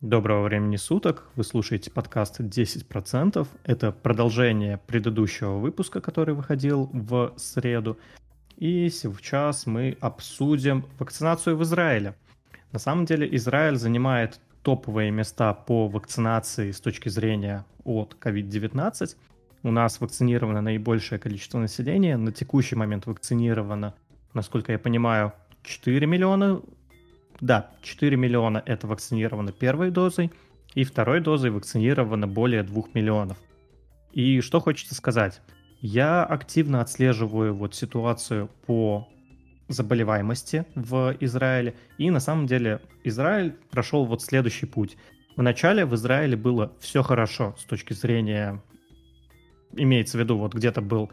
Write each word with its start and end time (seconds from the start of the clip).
Доброго 0.00 0.44
времени 0.44 0.76
суток. 0.76 1.24
Вы 1.36 1.44
слушаете 1.44 1.90
подкаст 1.90 2.40
10%. 2.40 3.46
Это 3.64 3.92
продолжение 3.92 4.78
предыдущего 4.86 5.58
выпуска, 5.58 6.00
который 6.00 6.34
выходил 6.34 6.88
в 6.90 7.34
среду. 7.36 7.98
И 8.56 8.88
сейчас 8.88 9.66
мы 9.66 9.98
обсудим 10.00 10.86
вакцинацию 10.98 11.54
в 11.58 11.62
Израиле. 11.64 12.14
На 12.72 12.78
самом 12.78 13.04
деле 13.04 13.28
Израиль 13.36 13.76
занимает 13.76 14.40
топовые 14.62 15.10
места 15.10 15.52
по 15.52 15.86
вакцинации 15.86 16.70
с 16.70 16.80
точки 16.80 17.10
зрения 17.10 17.66
от 17.84 18.16
COVID-19. 18.18 19.16
У 19.64 19.70
нас 19.70 20.00
вакцинировано 20.00 20.62
наибольшее 20.62 21.18
количество 21.18 21.58
населения. 21.58 22.16
На 22.16 22.32
текущий 22.32 22.74
момент 22.74 23.04
вакцинировано, 23.04 23.92
насколько 24.32 24.72
я 24.72 24.78
понимаю, 24.78 25.34
4 25.62 26.06
миллиона 26.06 26.62
да, 27.40 27.70
4 27.82 28.16
миллиона 28.16 28.62
это 28.64 28.86
вакцинировано 28.86 29.52
первой 29.52 29.90
дозой, 29.90 30.30
и 30.74 30.84
второй 30.84 31.20
дозой 31.20 31.50
вакцинировано 31.50 32.28
более 32.28 32.62
2 32.62 32.82
миллионов. 32.94 33.38
И 34.12 34.40
что 34.40 34.60
хочется 34.60 34.94
сказать? 34.94 35.40
Я 35.80 36.24
активно 36.24 36.80
отслеживаю 36.80 37.54
вот 37.54 37.74
ситуацию 37.74 38.50
по 38.66 39.08
заболеваемости 39.68 40.66
в 40.74 41.16
Израиле, 41.20 41.74
и 41.96 42.10
на 42.10 42.20
самом 42.20 42.46
деле 42.46 42.80
Израиль 43.04 43.54
прошел 43.70 44.04
вот 44.04 44.22
следующий 44.22 44.66
путь. 44.66 44.96
Вначале 45.36 45.86
в 45.86 45.94
Израиле 45.94 46.36
было 46.36 46.72
все 46.80 47.02
хорошо 47.02 47.54
с 47.58 47.64
точки 47.64 47.92
зрения, 47.92 48.62
имеется 49.72 50.18
в 50.18 50.20
виду, 50.20 50.36
вот 50.36 50.54
где-то 50.54 50.82
был 50.82 51.10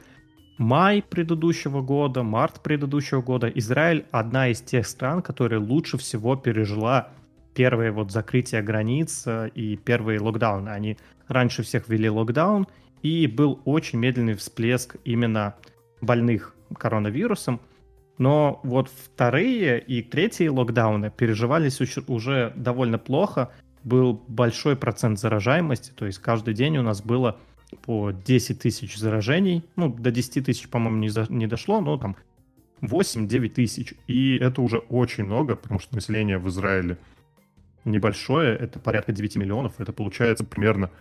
май 0.58 1.04
предыдущего 1.08 1.82
года, 1.82 2.24
март 2.24 2.62
предыдущего 2.62 3.22
года, 3.22 3.48
Израиль 3.48 4.06
одна 4.12 4.50
из 4.50 4.62
тех 4.62 4.88
стран, 4.88 5.22
которая 5.22 5.60
лучше 5.60 5.98
всего 5.98 6.36
пережила 6.36 7.10
первые 7.54 7.92
вот 7.92 8.12
закрытия 8.12 8.62
границ 8.62 9.24
э, 9.26 9.50
и 9.56 9.78
первые 9.78 10.20
локдауны. 10.20 10.70
Они 10.70 10.98
раньше 11.28 11.64
всех 11.64 11.90
ввели 11.90 12.10
локдаун, 12.10 12.68
и 13.02 13.28
был 13.28 13.60
очень 13.66 14.00
медленный 14.00 14.36
всплеск 14.36 14.96
именно 15.04 15.56
больных 16.02 16.56
коронавирусом. 16.78 17.60
Но 18.18 18.60
вот 18.64 18.90
вторые 18.90 19.80
и 19.80 20.02
третьи 20.02 20.48
локдауны 20.48 21.12
переживались 21.12 21.80
уже 22.08 22.54
довольно 22.56 22.98
плохо. 22.98 23.52
Был 23.84 24.22
большой 24.28 24.76
процент 24.76 25.20
заражаемости, 25.20 25.92
то 25.92 26.06
есть 26.06 26.20
каждый 26.20 26.54
день 26.54 26.78
у 26.78 26.82
нас 26.82 27.02
было 27.02 27.38
по 27.82 28.12
10 28.12 28.60
тысяч 28.60 28.98
заражений. 28.98 29.64
Ну, 29.76 29.90
до 29.90 30.12
10 30.12 30.46
тысяч, 30.46 30.70
по-моему, 30.70 30.98
не, 30.98 31.10
за, 31.10 31.26
не 31.30 31.48
дошло, 31.48 31.82
но 31.82 31.98
там 31.98 32.16
8-9 32.82 33.50
тысяч. 33.50 33.94
И 34.08 34.38
это 34.38 34.62
уже 34.62 34.78
очень 34.78 35.26
много, 35.26 35.56
потому 35.56 35.80
что 35.80 35.96
население 35.96 36.38
в 36.38 36.48
Израиле 36.50 36.98
небольшое, 37.86 38.56
это 38.56 38.80
порядка 38.80 39.12
9 39.12 39.38
миллионов, 39.38 39.80
это 39.80 39.94
получается 39.94 40.44
примерно 40.44 40.92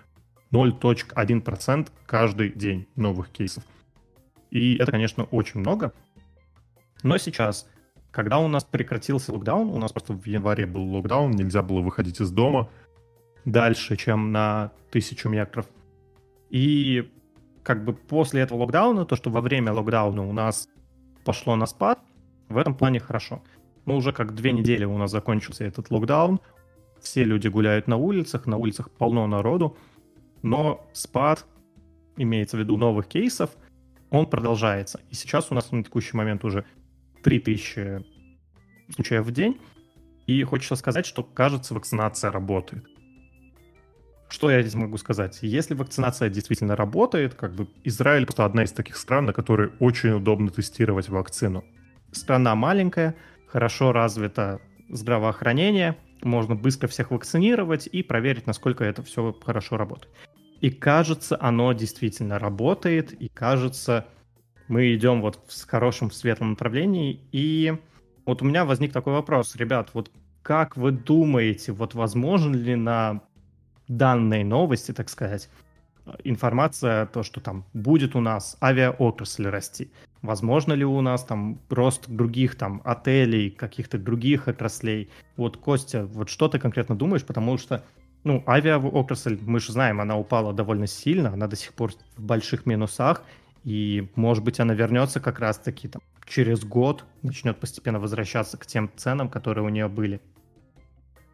0.1% 0.52 1.88
каждый 2.06 2.50
день 2.50 2.86
новых 2.96 3.28
кейсов. 3.30 3.64
И 4.50 4.76
это, 4.76 4.92
конечно, 4.92 5.24
очень 5.24 5.60
много. 5.60 5.92
Но 7.02 7.18
сейчас, 7.18 7.68
когда 8.10 8.38
у 8.38 8.48
нас 8.48 8.64
прекратился 8.64 9.32
локдаун, 9.32 9.68
у 9.68 9.78
нас 9.78 9.92
просто 9.92 10.12
в 10.12 10.24
январе 10.26 10.66
был 10.66 10.84
локдаун, 10.94 11.32
нельзя 11.32 11.62
было 11.62 11.80
выходить 11.80 12.20
из 12.20 12.30
дома 12.30 12.70
дальше, 13.44 13.96
чем 13.96 14.32
на 14.32 14.72
тысячу 14.90 15.28
метров. 15.28 15.66
И 16.50 17.10
как 17.62 17.84
бы 17.84 17.92
после 17.92 18.42
этого 18.42 18.60
локдауна, 18.60 19.04
то, 19.04 19.16
что 19.16 19.30
во 19.30 19.40
время 19.40 19.72
локдауна 19.72 20.26
у 20.26 20.32
нас 20.32 20.68
пошло 21.24 21.56
на 21.56 21.66
спад, 21.66 21.98
в 22.48 22.56
этом 22.56 22.74
плане 22.74 23.00
хорошо. 23.00 23.42
Мы 23.84 23.96
уже 23.96 24.12
как 24.12 24.34
две 24.34 24.52
недели 24.52 24.84
у 24.84 24.96
нас 24.98 25.10
закончился 25.10 25.64
этот 25.64 25.90
локдаун, 25.90 26.40
все 27.00 27.24
люди 27.24 27.48
гуляют 27.48 27.88
на 27.88 27.96
улицах, 27.96 28.46
на 28.46 28.56
улицах 28.56 28.90
полно 28.90 29.26
народу, 29.26 29.76
но 30.42 30.86
спад, 30.92 31.44
имеется 32.16 32.56
в 32.56 32.60
виду 32.60 32.76
новых 32.76 33.06
кейсов, 33.06 33.50
он 34.10 34.26
продолжается. 34.26 35.00
И 35.10 35.14
сейчас 35.14 35.50
у 35.50 35.54
нас 35.54 35.72
на 35.72 35.82
текущий 35.82 36.16
момент 36.16 36.44
уже 36.44 36.64
3000 37.22 38.04
случаев 38.94 39.26
в 39.26 39.32
день, 39.32 39.60
и 40.26 40.42
хочется 40.42 40.76
сказать, 40.76 41.06
что, 41.06 41.22
кажется, 41.22 41.74
вакцинация 41.74 42.30
работает. 42.30 42.86
Что 44.28 44.50
я 44.50 44.60
здесь 44.60 44.74
могу 44.74 44.98
сказать? 44.98 45.38
Если 45.42 45.74
вакцинация 45.74 46.28
действительно 46.28 46.74
работает, 46.74 47.34
как 47.34 47.54
бы 47.54 47.68
Израиль 47.84 48.26
просто 48.26 48.44
одна 48.44 48.64
из 48.64 48.72
таких 48.72 48.96
стран, 48.96 49.26
на 49.26 49.32
которой 49.32 49.70
очень 49.78 50.10
удобно 50.10 50.50
тестировать 50.50 51.08
вакцину. 51.08 51.64
Страна 52.10 52.54
маленькая, 52.54 53.14
хорошо 53.46 53.92
развито 53.92 54.60
здравоохранение, 54.88 55.96
можно 56.22 56.54
быстро 56.54 56.88
всех 56.88 57.10
вакцинировать 57.10 57.86
и 57.86 58.02
проверить, 58.02 58.46
насколько 58.46 58.84
это 58.84 59.02
все 59.02 59.36
хорошо 59.44 59.76
работает. 59.76 60.12
И 60.60 60.70
кажется, 60.70 61.36
оно 61.40 61.72
действительно 61.72 62.38
работает, 62.38 63.12
и 63.12 63.28
кажется, 63.28 64.06
мы 64.68 64.94
идем 64.94 65.20
вот 65.20 65.38
в 65.46 65.66
хорошем 65.68 66.10
светлом 66.10 66.50
направлении. 66.50 67.20
И 67.30 67.76
вот 68.24 68.42
у 68.42 68.44
меня 68.44 68.64
возник 68.64 68.92
такой 68.92 69.12
вопрос, 69.12 69.54
ребят, 69.54 69.90
вот 69.92 70.10
как 70.42 70.76
вы 70.76 70.92
думаете, 70.92 71.72
вот 71.72 71.94
возможен 71.94 72.54
ли 72.54 72.74
на 72.74 73.20
данной 73.88 74.44
новости, 74.44 74.92
так 74.92 75.08
сказать, 75.08 75.48
информация, 76.24 77.06
то, 77.06 77.22
что 77.22 77.40
там 77.40 77.64
будет 77.74 78.14
у 78.14 78.20
нас 78.20 78.56
авиаотрасль 78.62 79.48
расти. 79.48 79.90
Возможно 80.22 80.72
ли 80.72 80.84
у 80.84 81.00
нас 81.00 81.24
там 81.24 81.60
рост 81.68 82.08
других 82.08 82.56
там 82.56 82.80
отелей, 82.84 83.50
каких-то 83.50 83.98
других 83.98 84.48
отраслей? 84.48 85.10
Вот, 85.36 85.56
Костя, 85.56 86.06
вот 86.06 86.28
что 86.28 86.48
ты 86.48 86.58
конкретно 86.58 86.96
думаешь? 86.96 87.24
Потому 87.24 87.58
что, 87.58 87.84
ну, 88.24 88.42
авиаотрасль, 88.46 89.38
мы 89.40 89.60
же 89.60 89.72
знаем, 89.72 90.00
она 90.00 90.16
упала 90.16 90.52
довольно 90.52 90.86
сильно, 90.86 91.32
она 91.32 91.46
до 91.46 91.56
сих 91.56 91.72
пор 91.74 91.92
в 92.16 92.22
больших 92.22 92.66
минусах, 92.66 93.22
и, 93.64 94.08
может 94.14 94.44
быть, 94.44 94.60
она 94.60 94.74
вернется 94.74 95.20
как 95.20 95.40
раз-таки 95.40 95.88
там 95.88 96.02
через 96.26 96.64
год, 96.64 97.04
начнет 97.22 97.58
постепенно 97.58 97.98
возвращаться 97.98 98.56
к 98.56 98.66
тем 98.66 98.90
ценам, 98.96 99.28
которые 99.28 99.64
у 99.64 99.68
нее 99.68 99.88
были. 99.88 100.20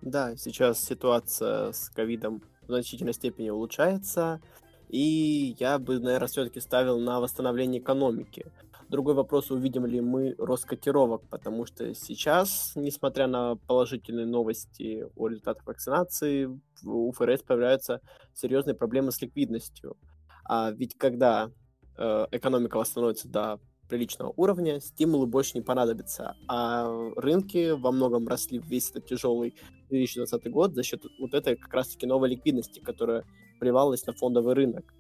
Да, 0.03 0.37
сейчас 0.37 0.81
ситуация 0.85 1.71
с 1.71 1.89
ковидом 1.89 2.43
в 2.63 2.67
значительной 2.67 3.13
степени 3.13 3.51
улучшается, 3.51 4.41
и 4.89 5.55
я 5.61 5.79
бы, 5.79 6.01
наверное, 6.01 6.27
все-таки 6.27 6.59
ставил 6.59 6.99
на 6.99 7.21
восстановление 7.21 7.81
экономики. 7.81 8.47
Другой 8.89 9.15
вопрос, 9.15 9.53
увидим 9.53 9.87
ли 9.87 10.01
мы 10.01 10.35
рост 10.39 10.65
котировок, 10.67 11.23
потому 11.31 11.67
что 11.67 11.95
сейчас, 11.95 12.73
несмотря 12.75 13.29
на 13.29 13.55
положительные 13.55 14.27
новости 14.27 15.07
о 15.15 15.29
результатах 15.29 15.65
вакцинации, 15.67 16.49
у 16.85 17.13
ФРС 17.13 17.43
появляются 17.43 18.01
серьезные 18.35 18.75
проблемы 18.75 19.13
с 19.13 19.23
ликвидностью. 19.23 19.97
А 20.45 20.73
ведь 20.73 20.99
когда 20.99 21.49
э, 21.97 22.27
экономика 22.33 22.77
восстановится 22.77 23.29
до 23.29 23.61
приличного 23.93 24.33
уровня, 24.39 24.81
стимулы 24.81 25.27
больше 25.27 25.51
не 25.53 25.61
понадобятся. 25.61 26.35
А 26.49 26.89
рынки 27.17 27.73
во 27.73 27.93
многом 27.93 28.27
росли 28.27 28.59
весь 28.59 28.89
этот 28.89 29.05
тяжелый 29.05 29.55
2020 29.91 30.51
год 30.51 30.75
за 30.75 30.83
счет 30.83 31.05
вот 31.21 31.35
этой 31.35 31.57
как 31.57 31.75
раз-таки 31.75 32.07
новой 32.07 32.31
ликвидности, 32.31 32.81
которая 32.81 33.27
вливалась 33.61 34.07
на 34.07 34.15
фондовый 34.15 34.55
рынок. 34.55 34.95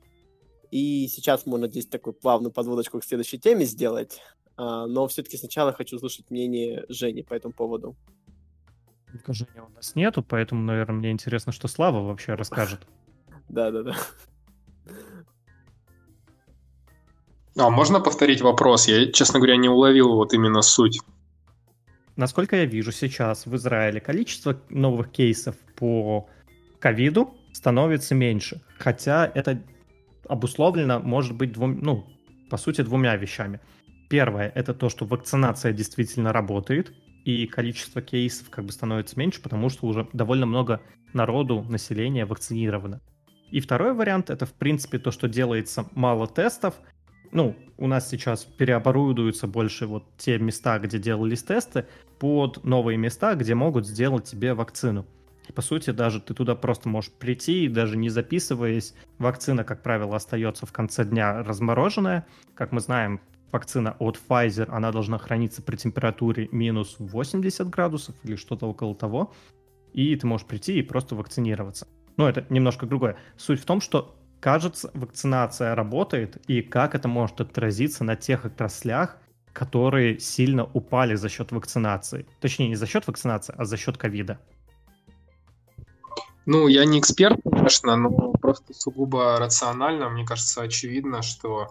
И 0.70 1.08
сейчас 1.08 1.46
можно 1.46 1.68
здесь 1.68 1.86
такую 1.86 2.12
плавную 2.12 2.52
подводочку 2.52 3.00
к 3.00 3.04
следующей 3.04 3.38
теме 3.38 3.64
сделать, 3.64 4.20
а, 4.58 4.86
но 4.86 5.06
все-таки 5.06 5.38
сначала 5.38 5.72
хочу 5.72 5.96
услышать 5.96 6.30
мнение 6.30 6.84
Жени 6.90 7.22
по 7.22 7.32
этому 7.32 7.54
поводу. 7.54 7.96
Жени 9.26 9.60
у 9.66 9.74
нас 9.74 9.94
нету, 9.94 10.22
поэтому, 10.22 10.62
наверное, 10.62 10.96
мне 10.96 11.10
интересно, 11.10 11.50
что 11.52 11.66
Слава 11.66 12.06
вообще 12.06 12.34
расскажет. 12.34 12.80
Да-да-да. 13.48 13.96
А 17.56 17.68
можно 17.68 18.00
повторить 18.00 18.40
вопрос? 18.40 18.88
Я, 18.88 19.12
честно 19.12 19.38
говоря, 19.38 19.56
не 19.56 19.68
уловил 19.68 20.14
вот 20.14 20.32
именно 20.32 20.62
суть. 20.62 21.00
Насколько 22.16 22.56
я 22.56 22.64
вижу 22.64 22.92
сейчас 22.92 23.46
в 23.46 23.54
Израиле, 23.56 24.00
количество 24.00 24.60
новых 24.70 25.10
кейсов 25.10 25.56
по 25.76 26.28
ковиду 26.78 27.34
становится 27.52 28.14
меньше. 28.14 28.62
Хотя 28.78 29.30
это 29.34 29.62
обусловлено, 30.28 31.00
может 31.00 31.36
быть, 31.36 31.52
двум, 31.52 31.78
ну, 31.80 32.06
по 32.48 32.56
сути, 32.56 32.82
двумя 32.82 33.16
вещами. 33.16 33.60
Первое— 34.08 34.50
это 34.54 34.72
то, 34.74 34.88
что 34.88 35.04
вакцинация 35.04 35.72
действительно 35.72 36.32
работает, 36.32 36.92
и 37.24 37.46
количество 37.46 38.02
кейсов 38.02 38.50
как 38.50 38.64
бы 38.64 38.72
становится 38.72 39.18
меньше, 39.18 39.42
потому 39.42 39.68
что 39.68 39.86
уже 39.86 40.08
довольно 40.12 40.46
много 40.46 40.80
народу, 41.12 41.62
населения 41.62 42.24
вакцинировано. 42.26 43.00
И 43.50 43.60
второй 43.60 43.92
вариант— 43.94 44.30
это, 44.30 44.46
в 44.46 44.54
принципе, 44.54 44.98
то, 44.98 45.10
что 45.10 45.28
делается 45.28 45.86
мало 45.94 46.26
тестов— 46.26 46.74
ну, 47.32 47.56
у 47.78 47.86
нас 47.86 48.08
сейчас 48.08 48.44
переоборудуются 48.44 49.46
больше 49.46 49.86
вот 49.86 50.04
те 50.18 50.38
места, 50.38 50.78
где 50.78 50.98
делались 50.98 51.42
тесты, 51.42 51.86
под 52.18 52.62
новые 52.62 52.96
места, 52.98 53.34
где 53.34 53.54
могут 53.54 53.86
сделать 53.86 54.24
тебе 54.24 54.54
вакцину. 54.54 55.06
И, 55.48 55.52
по 55.52 55.62
сути, 55.62 55.90
даже 55.90 56.20
ты 56.20 56.34
туда 56.34 56.54
просто 56.54 56.88
можешь 56.88 57.10
прийти, 57.10 57.68
даже 57.68 57.96
не 57.96 58.10
записываясь. 58.10 58.94
Вакцина, 59.18 59.64
как 59.64 59.82
правило, 59.82 60.14
остается 60.14 60.66
в 60.66 60.72
конце 60.72 61.04
дня 61.04 61.42
размороженная. 61.42 62.26
Как 62.54 62.70
мы 62.70 62.80
знаем, 62.80 63.20
вакцина 63.50 63.96
от 63.98 64.20
Pfizer, 64.28 64.68
она 64.70 64.92
должна 64.92 65.18
храниться 65.18 65.62
при 65.62 65.76
температуре 65.76 66.48
минус 66.52 66.96
80 66.98 67.68
градусов 67.68 68.14
или 68.22 68.36
что-то 68.36 68.66
около 68.66 68.94
того. 68.94 69.32
и 69.92 70.16
ты 70.16 70.26
можешь 70.26 70.46
прийти 70.46 70.78
и 70.78 70.82
просто 70.82 71.14
вакцинироваться. 71.14 71.86
Но 72.16 72.28
это 72.28 72.46
немножко 72.48 72.86
другое. 72.86 73.16
Суть 73.36 73.60
в 73.60 73.64
том, 73.66 73.80
что 73.80 74.16
кажется, 74.42 74.90
вакцинация 74.92 75.74
работает, 75.76 76.36
и 76.48 76.62
как 76.62 76.96
это 76.96 77.06
может 77.06 77.40
отразиться 77.40 78.02
на 78.02 78.16
тех 78.16 78.44
отраслях, 78.44 79.16
которые 79.52 80.18
сильно 80.18 80.64
упали 80.64 81.14
за 81.14 81.28
счет 81.28 81.52
вакцинации. 81.52 82.26
Точнее, 82.40 82.68
не 82.68 82.74
за 82.74 82.86
счет 82.86 83.06
вакцинации, 83.06 83.54
а 83.56 83.64
за 83.64 83.76
счет 83.76 83.96
ковида. 83.96 84.40
Ну, 86.44 86.66
я 86.66 86.84
не 86.84 86.98
эксперт, 86.98 87.38
конечно, 87.48 87.94
но 87.94 88.32
просто 88.32 88.74
сугубо 88.74 89.38
рационально, 89.38 90.08
мне 90.08 90.26
кажется, 90.26 90.62
очевидно, 90.62 91.22
что 91.22 91.68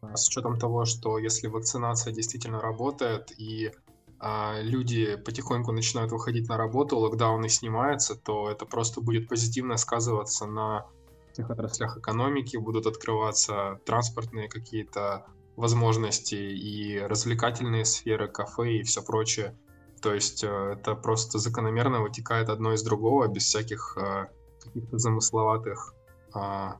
а, 0.00 0.16
с 0.16 0.28
учетом 0.28 0.60
того, 0.60 0.84
что 0.84 1.18
если 1.18 1.48
вакцинация 1.48 2.12
действительно 2.12 2.60
работает 2.60 3.32
и 3.36 3.72
а, 4.20 4.60
люди 4.62 5.16
потихоньку 5.16 5.72
начинают 5.72 6.12
выходить 6.12 6.48
на 6.48 6.56
работу, 6.56 6.98
локдауны 6.98 7.48
снимаются, 7.48 8.14
то 8.14 8.48
это 8.48 8.64
просто 8.64 9.00
будет 9.00 9.28
позитивно 9.28 9.76
сказываться 9.76 10.46
на 10.46 10.86
тех 11.32 11.50
отраслях 11.50 11.98
экономики, 11.98 12.56
будут 12.56 12.86
открываться 12.86 13.80
транспортные 13.84 14.48
какие-то 14.48 15.26
возможности 15.56 16.34
и 16.34 16.98
развлекательные 16.98 17.84
сферы, 17.84 18.28
кафе 18.28 18.78
и 18.78 18.82
все 18.82 19.02
прочее. 19.02 19.56
То 20.00 20.14
есть 20.14 20.42
э, 20.42 20.48
это 20.48 20.94
просто 20.94 21.38
закономерно 21.38 22.00
вытекает 22.00 22.48
одно 22.48 22.72
из 22.72 22.82
другого, 22.82 23.28
без 23.28 23.44
всяких 23.44 23.96
э, 23.96 24.26
каких-то 24.64 24.98
замысловатых 24.98 25.94
а, 26.32 26.78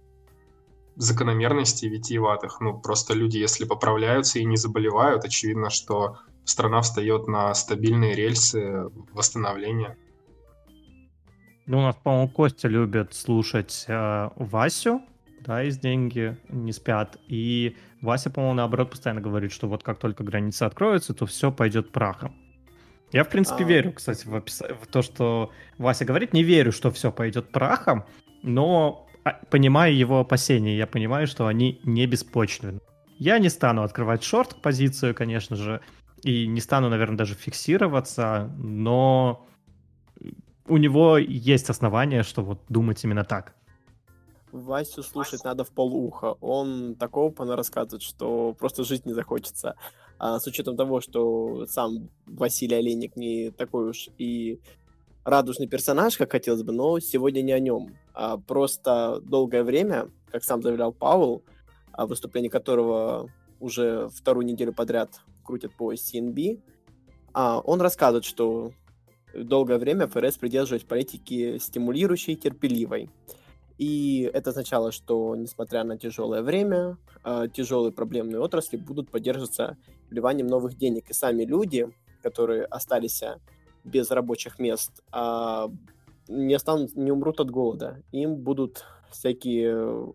закономерностей 0.97 1.89
витиеватых. 1.89 2.61
Ну, 2.61 2.79
просто 2.79 3.15
люди, 3.15 3.39
если 3.39 3.65
поправляются 3.65 4.39
и 4.39 4.45
не 4.45 4.57
заболевают, 4.57 5.25
очевидно, 5.25 5.71
что 5.71 6.19
страна 6.45 6.81
встает 6.81 7.29
на 7.29 7.55
стабильные 7.55 8.15
рельсы 8.15 8.91
восстановления. 9.13 9.97
Ну, 11.67 11.79
у 11.79 11.83
нас, 11.83 11.97
по-моему, 11.97 12.29
Костя 12.29 12.69
любит 12.69 13.15
слушать 13.15 13.85
э, 13.87 14.31
Васю, 14.37 15.03
да, 15.41 15.63
из 15.63 15.79
деньги 15.79 16.37
не 16.49 16.73
спят. 16.73 17.19
И 17.29 17.77
Вася, 18.01 18.31
по-моему, 18.31 18.55
наоборот, 18.55 18.91
постоянно 18.91 19.21
говорит, 19.21 19.53
что 19.53 19.69
вот 19.69 19.83
как 19.83 19.99
только 19.99 20.25
границы 20.25 20.65
откроются, 20.65 21.15
то 21.15 21.27
все 21.27 21.53
пойдет 21.53 21.93
прахом. 21.93 22.35
Я, 23.13 23.25
в 23.25 23.29
принципе, 23.29 23.65
а... 23.65 23.67
верю, 23.67 23.93
кстати, 23.93 24.27
в, 24.27 24.35
опис... 24.35 24.61
в 24.61 24.87
то, 24.87 25.03
что 25.03 25.51
Вася 25.79 26.05
говорит. 26.05 26.33
Не 26.33 26.43
верю, 26.43 26.73
что 26.73 26.91
все 26.91 27.13
пойдет 27.13 27.53
прахом, 27.53 28.05
но 28.43 29.07
а, 29.25 29.33
понимаю 29.51 29.97
его 29.97 30.21
опасения. 30.21 30.77
Я 30.77 30.87
понимаю, 30.87 31.27
что 31.27 31.47
они 31.47 31.81
не 31.85 32.07
беспочвенны. 32.07 32.81
Я 33.19 33.39
не 33.39 33.51
стану 33.51 33.83
открывать 33.83 34.25
шорт-позицию, 34.25 35.15
конечно 35.15 35.55
же, 35.55 35.81
и 36.25 36.47
не 36.47 36.61
стану, 36.61 36.89
наверное, 36.89 37.19
даже 37.19 37.35
фиксироваться, 37.35 38.51
но 38.57 39.47
у 40.73 40.79
него 40.79 41.19
есть 41.19 41.69
основания, 41.71 42.23
что 42.23 42.43
вот 42.43 42.59
думать 42.69 43.05
именно 43.05 43.25
так. 43.25 43.55
Васю 44.53 45.03
слушать 45.03 45.45
надо 45.45 45.65
в 45.65 45.71
полуха. 45.71 46.33
Он 46.41 46.95
такого 46.95 47.33
рассказывает, 47.57 48.03
что 48.03 48.55
просто 48.59 48.85
жить 48.85 49.07
не 49.07 49.13
захочется. 49.13 49.77
А 50.19 50.39
с 50.39 50.47
учетом 50.47 50.77
того, 50.77 51.01
что 51.01 51.67
сам 51.67 52.09
Василий 52.27 52.77
Олейник 52.77 53.17
не 53.17 53.51
такой 53.51 53.91
уж 53.91 54.09
и 54.17 54.61
радужный 55.25 55.69
персонаж, 55.69 56.17
как 56.17 56.33
хотелось 56.33 56.63
бы, 56.63 56.73
но 56.73 57.01
сегодня 57.01 57.43
не 57.43 57.53
о 57.53 57.61
нем. 57.61 57.97
А 58.15 58.39
просто 58.39 59.21
долгое 59.23 59.65
время, 59.65 60.09
как 60.31 60.43
сам 60.43 60.63
заявлял 60.63 60.93
Паул, 60.93 61.43
о 61.93 62.07
выступлении 62.07 62.49
которого 62.49 63.31
уже 63.61 64.09
вторую 64.09 64.47
неделю 64.47 64.73
подряд 64.73 65.21
крутят 65.45 65.75
по 65.77 65.93
CNB, 65.93 66.63
а 67.35 67.61
он 67.61 67.81
рассказывает, 67.81 68.25
что 68.25 68.73
долгое 69.35 69.79
время 69.79 70.07
ФРС 70.07 70.37
придерживались 70.37 70.85
политики 70.85 71.59
стимулирующей 71.59 72.35
и 72.35 72.37
терпеливой. 72.37 73.11
И 73.79 74.31
это 74.33 74.51
означало, 74.51 74.93
что, 74.93 75.35
несмотря 75.35 75.83
на 75.85 75.99
тяжелое 75.99 76.43
время, 76.43 76.99
а, 77.25 77.49
тяжелые 77.49 77.93
проблемные 77.93 78.41
отрасли 78.41 78.77
будут 78.77 79.11
поддерживаться 79.11 79.77
вливанием 80.11 80.47
новых 80.47 80.77
денег. 80.77 81.11
И 81.11 81.15
сами 81.15 81.45
люди, 81.45 81.89
которые 82.23 82.65
остались 82.65 83.23
без 83.85 84.11
рабочих 84.11 84.59
мест, 84.59 85.03
а, 85.11 85.71
не, 86.29 86.55
останут, 86.55 86.95
не 86.95 87.11
умрут 87.11 87.41
от 87.41 87.51
голода. 87.51 88.03
Им 88.13 88.37
будут 88.37 88.85
всякие 89.11 90.15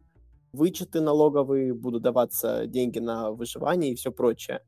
вычеты 0.54 1.02
налоговые, 1.02 1.74
будут 1.74 2.04
даваться 2.04 2.68
деньги 2.68 3.00
на 3.00 3.32
выживание 3.32 3.92
и 3.92 3.96
все 3.96 4.12
прочее. 4.12 4.62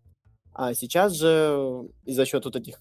А 0.53 0.73
сейчас 0.73 1.13
же 1.13 1.89
и 2.05 2.11
за 2.11 2.25
счет 2.25 2.45
вот 2.45 2.55
этих 2.55 2.79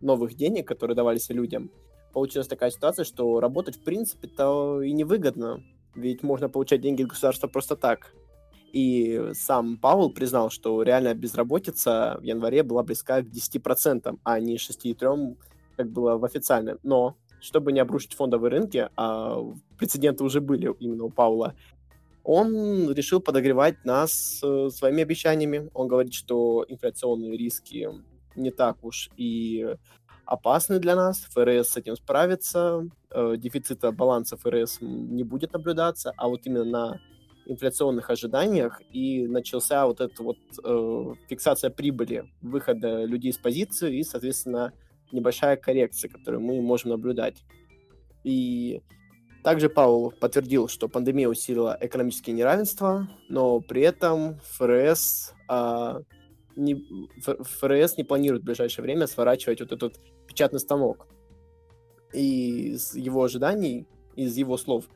новых 0.00 0.34
денег, 0.34 0.66
которые 0.66 0.94
давались 0.94 1.28
людям, 1.30 1.70
получилась 2.12 2.48
такая 2.48 2.70
ситуация, 2.70 3.04
что 3.04 3.40
работать 3.40 3.76
в 3.76 3.84
принципе-то 3.84 4.82
и 4.82 4.92
невыгодно, 4.92 5.62
ведь 5.94 6.22
можно 6.22 6.48
получать 6.48 6.80
деньги 6.80 7.02
от 7.02 7.08
государства 7.08 7.48
просто 7.48 7.76
так. 7.76 8.12
И 8.72 9.30
сам 9.32 9.78
Павел 9.78 10.10
признал, 10.10 10.50
что 10.50 10.82
реальная 10.82 11.14
безработица 11.14 12.18
в 12.20 12.22
январе 12.22 12.62
была 12.62 12.82
близка 12.82 13.22
к 13.22 13.26
10%, 13.26 14.18
а 14.24 14.40
не 14.40 14.56
6,3%, 14.56 15.36
как 15.76 15.90
было 15.90 16.18
в 16.18 16.24
официальном. 16.24 16.78
Но, 16.82 17.16
чтобы 17.40 17.72
не 17.72 17.80
обрушить 17.80 18.14
фондовые 18.14 18.50
рынки, 18.50 18.88
а 18.96 19.42
прецеденты 19.78 20.22
уже 20.22 20.40
были 20.40 20.74
именно 20.80 21.04
у 21.04 21.10
Паула, 21.10 21.54
он 22.24 22.92
решил 22.92 23.20
подогревать 23.20 23.86
нас 23.86 24.40
э, 24.42 24.68
своими 24.70 25.02
обещаниями. 25.02 25.70
Он 25.72 25.88
говорит, 25.88 26.12
что 26.12 26.66
инфляционные 26.68 27.38
риски 27.38 27.88
не 28.38 28.50
так 28.50 28.82
уж 28.82 29.10
и 29.16 29.76
опасны 30.24 30.78
для 30.78 30.94
нас. 30.94 31.26
ФРС 31.30 31.70
с 31.70 31.76
этим 31.76 31.96
справится, 31.96 32.88
э, 33.10 33.34
дефицита 33.36 33.92
баланса 33.92 34.36
ФРС 34.36 34.78
не 34.80 35.24
будет 35.24 35.52
наблюдаться, 35.52 36.12
а 36.16 36.28
вот 36.28 36.46
именно 36.46 36.64
на 36.64 37.00
инфляционных 37.46 38.10
ожиданиях 38.10 38.82
и 38.92 39.26
начался 39.26 39.86
вот 39.86 40.00
эта 40.00 40.22
вот 40.22 40.36
э, 40.62 41.14
фиксация 41.28 41.70
прибыли, 41.70 42.30
выхода 42.42 43.04
людей 43.04 43.30
из 43.30 43.38
позиции 43.38 43.98
и, 43.98 44.02
соответственно, 44.02 44.72
небольшая 45.12 45.56
коррекция, 45.56 46.10
которую 46.10 46.42
мы 46.42 46.60
можем 46.60 46.90
наблюдать. 46.90 47.42
И 48.22 48.82
также 49.42 49.70
Паул 49.70 50.10
подтвердил, 50.10 50.68
что 50.68 50.88
пандемия 50.88 51.26
усилила 51.26 51.78
экономические 51.80 52.36
неравенства, 52.36 53.08
но 53.30 53.60
при 53.60 53.80
этом 53.80 54.38
ФРС 54.40 55.32
э, 55.48 56.02
не, 56.58 56.84
ФРС 57.20 57.96
не 57.96 58.04
планирует 58.04 58.42
в 58.42 58.46
ближайшее 58.46 58.82
время 58.82 59.06
сворачивать 59.06 59.60
вот 59.60 59.72
этот 59.72 60.00
печатный 60.26 60.60
станок. 60.60 61.06
И 62.12 62.72
из 62.74 62.94
его 62.94 63.22
ожиданий, 63.22 63.86
из 64.16 64.36
его 64.36 64.56
слов, 64.56 64.88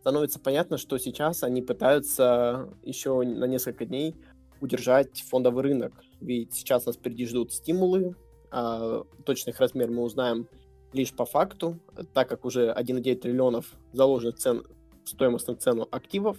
становится 0.00 0.40
понятно, 0.40 0.78
что 0.78 0.98
сейчас 0.98 1.42
они 1.42 1.62
пытаются 1.62 2.74
еще 2.82 3.22
на 3.22 3.44
несколько 3.44 3.84
дней 3.84 4.16
удержать 4.60 5.22
фондовый 5.22 5.62
рынок. 5.62 5.92
Ведь 6.20 6.54
сейчас 6.54 6.86
нас 6.86 6.96
впереди 6.96 7.26
ждут 7.26 7.52
стимулы, 7.52 8.14
а 8.50 9.04
точных 9.24 9.60
размер 9.60 9.90
мы 9.90 10.02
узнаем 10.02 10.48
лишь 10.92 11.12
по 11.12 11.24
факту, 11.24 11.78
так 12.14 12.28
как 12.28 12.44
уже 12.44 12.74
1,9 12.76 13.14
триллионов 13.16 13.74
заложено 13.92 14.32
цен, 14.32 14.64
в 15.04 15.08
стоимостную 15.08 15.58
цену 15.58 15.86
активов, 15.90 16.36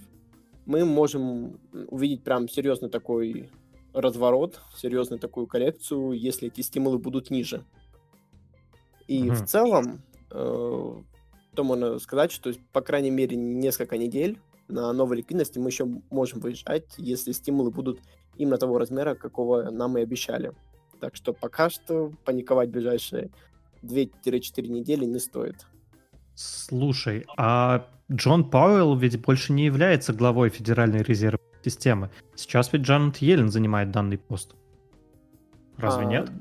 мы 0.65 0.86
можем 0.86 1.60
увидеть 1.88 2.24
прям 2.24 2.48
серьезный 2.48 2.89
такой 2.89 3.50
разворот, 3.93 4.62
серьезную 4.75 5.19
такую 5.19 5.48
коррекцию, 5.48 6.12
если 6.12 6.48
эти 6.48 6.62
стимулы 6.62 6.98
будут 6.98 7.29
ниже. 7.29 7.63
И 9.07 9.24
mm-hmm. 9.24 9.33
в 9.33 9.45
целом, 9.45 10.01
э, 10.31 10.93
то 11.55 11.63
можно 11.63 12.00
сказать, 12.00 12.31
что, 12.31 12.53
по 12.71 12.81
крайней 12.81 13.12
мере, 13.12 13.36
несколько 13.36 13.98
недель 13.98 14.39
на 14.67 14.93
новой 14.93 15.17
ликвидности 15.17 15.60
мы 15.60 15.69
еще 15.69 15.86
можем 16.10 16.39
выезжать, 16.39 16.86
если 16.98 17.33
стимулы 17.33 17.71
будут 17.71 18.00
именно 18.38 18.57
того 18.57 18.77
размера, 18.77 19.15
какого 19.15 19.69
нам 19.69 19.98
и 19.98 20.01
обещали. 20.01 20.53
Так 21.00 21.15
что 21.15 21.33
пока 21.33 21.69
что 21.69 22.12
паниковать 22.24 22.69
ближайшие 22.69 23.31
2-4 23.83 24.67
недели 24.67 25.05
не 25.05 25.19
стоит. 25.19 25.65
Слушай, 26.36 27.25
а 27.38 27.88
Джон 28.12 28.50
Пауэлл 28.50 28.95
ведь 28.95 29.21
больше 29.21 29.51
не 29.53 29.65
является 29.65 30.13
главой 30.13 30.50
Федеральной 30.50 31.03
резервной 31.03 31.50
системы. 31.63 32.10
Сейчас 32.36 32.72
ведь 32.74 32.84
Джанет 32.84 33.18
Йеллен 33.18 33.50
занимает 33.50 33.91
данный 33.91 34.18
пост. 34.18 34.56
Разве 35.77 36.06
а, 36.06 36.10
нет? 36.10 36.32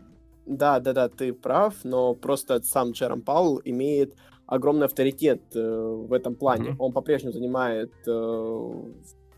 Да, 0.47 0.81
да, 0.81 0.93
да, 0.93 1.09
ты 1.09 1.33
прав, 1.33 1.75
но 1.85 2.15
просто 2.15 2.63
сам 2.63 2.91
Джером 2.91 3.23
Пауэлл 3.23 3.61
имеет 3.65 4.15
огромный 4.47 4.87
авторитет 4.87 5.43
э, 5.55 5.61
в 5.61 6.13
этом 6.13 6.35
плане. 6.35 6.71
Mm-hmm. 6.71 6.77
Он 6.79 6.93
по-прежнему 6.93 7.33
занимает 7.33 7.93
э, 8.07 8.83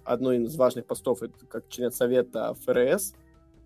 одну 0.05 0.33
из 0.33 0.57
важных 0.57 0.87
постов 0.87 1.21
как 1.49 1.69
член 1.69 1.93
совета 1.93 2.55
ФРС, 2.65 3.15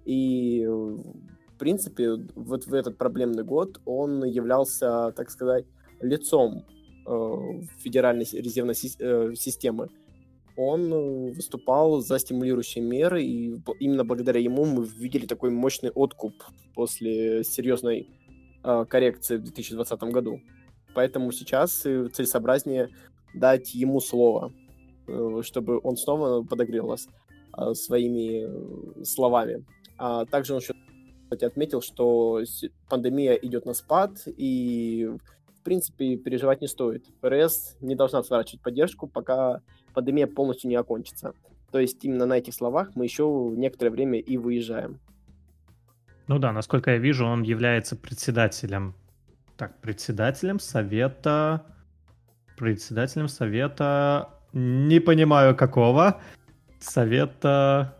и 0.05 0.67
в 0.67 1.59
принципе 1.59 2.17
вот 2.35 2.67
в 2.67 2.75
этот 2.75 2.99
проблемный 2.99 3.45
год 3.45 3.81
он 3.85 4.25
являлся, 4.25 5.13
так 5.17 5.31
сказать, 5.31 5.65
лицом 6.01 6.65
э, 7.07 7.63
Федеральной 7.79 8.27
резервной 8.33 8.75
си- 8.75 8.97
э, 8.99 9.33
системы 9.35 9.89
он 10.57 10.93
э, 10.93 11.33
выступал 11.33 12.01
за 12.01 12.19
стимулирующие 12.19 12.83
меры, 12.83 13.23
и 13.23 13.57
именно 13.81 14.05
благодаря 14.05 14.41
ему 14.41 14.65
мы 14.65 14.85
видели 14.85 15.27
такой 15.27 15.51
мощный 15.51 15.91
откуп 15.91 16.35
после 16.75 17.45
серьезной 17.45 18.09
э, 18.65 18.85
коррекции 18.89 19.37
в 19.37 19.43
2020 19.43 20.01
году. 20.05 20.41
поэтому 20.95 21.31
сейчас 21.33 21.73
целесообразнее 21.73 22.89
дать 23.35 23.75
ему 23.75 24.01
слово, 24.01 24.53
чтобы 25.43 25.79
он 25.83 25.97
снова 25.97 26.43
подогрел 26.43 26.87
вас 26.87 27.09
своими 27.75 29.05
словами. 29.05 29.65
А 29.99 30.25
также 30.25 30.55
он 30.55 30.61
еще 30.61 30.75
отметил, 31.31 31.83
что 31.83 32.43
пандемия 32.89 33.35
идет 33.35 33.67
на 33.67 33.75
спад, 33.75 34.23
и 34.27 35.11
принципе 35.67 36.17
переживать 36.17 36.61
не 36.61 36.69
стоит. 36.69 37.05
ФРС 37.21 37.77
не 37.81 37.97
должна 37.97 38.23
сворачивать 38.23 38.63
поддержку, 38.63 39.09
пока 39.09 39.61
пандемия 39.95 40.29
полностью 40.29 40.71
не 40.71 40.77
окончится. 40.77 41.33
То 41.73 41.81
есть 41.81 42.05
именно 42.05 42.25
на 42.25 42.39
этих 42.39 42.55
словах 42.55 42.93
мы 42.95 43.05
еще 43.05 43.25
некоторое 43.57 43.91
время 43.91 44.21
и 44.21 44.39
выезжаем. 44.39 45.01
Ну 46.29 46.39
да, 46.39 46.53
насколько 46.53 46.93
я 46.93 46.99
вижу, 46.99 47.27
он 47.27 47.43
является 47.43 47.97
председателем. 47.97 48.95
Так, 49.57 49.81
председателем 49.81 50.61
совета... 50.61 51.67
Председателем 52.57 53.29
совета... 53.29 54.31
Не 54.53 55.01
понимаю, 55.01 55.57
какого. 55.57 56.21
Совета... 56.79 57.97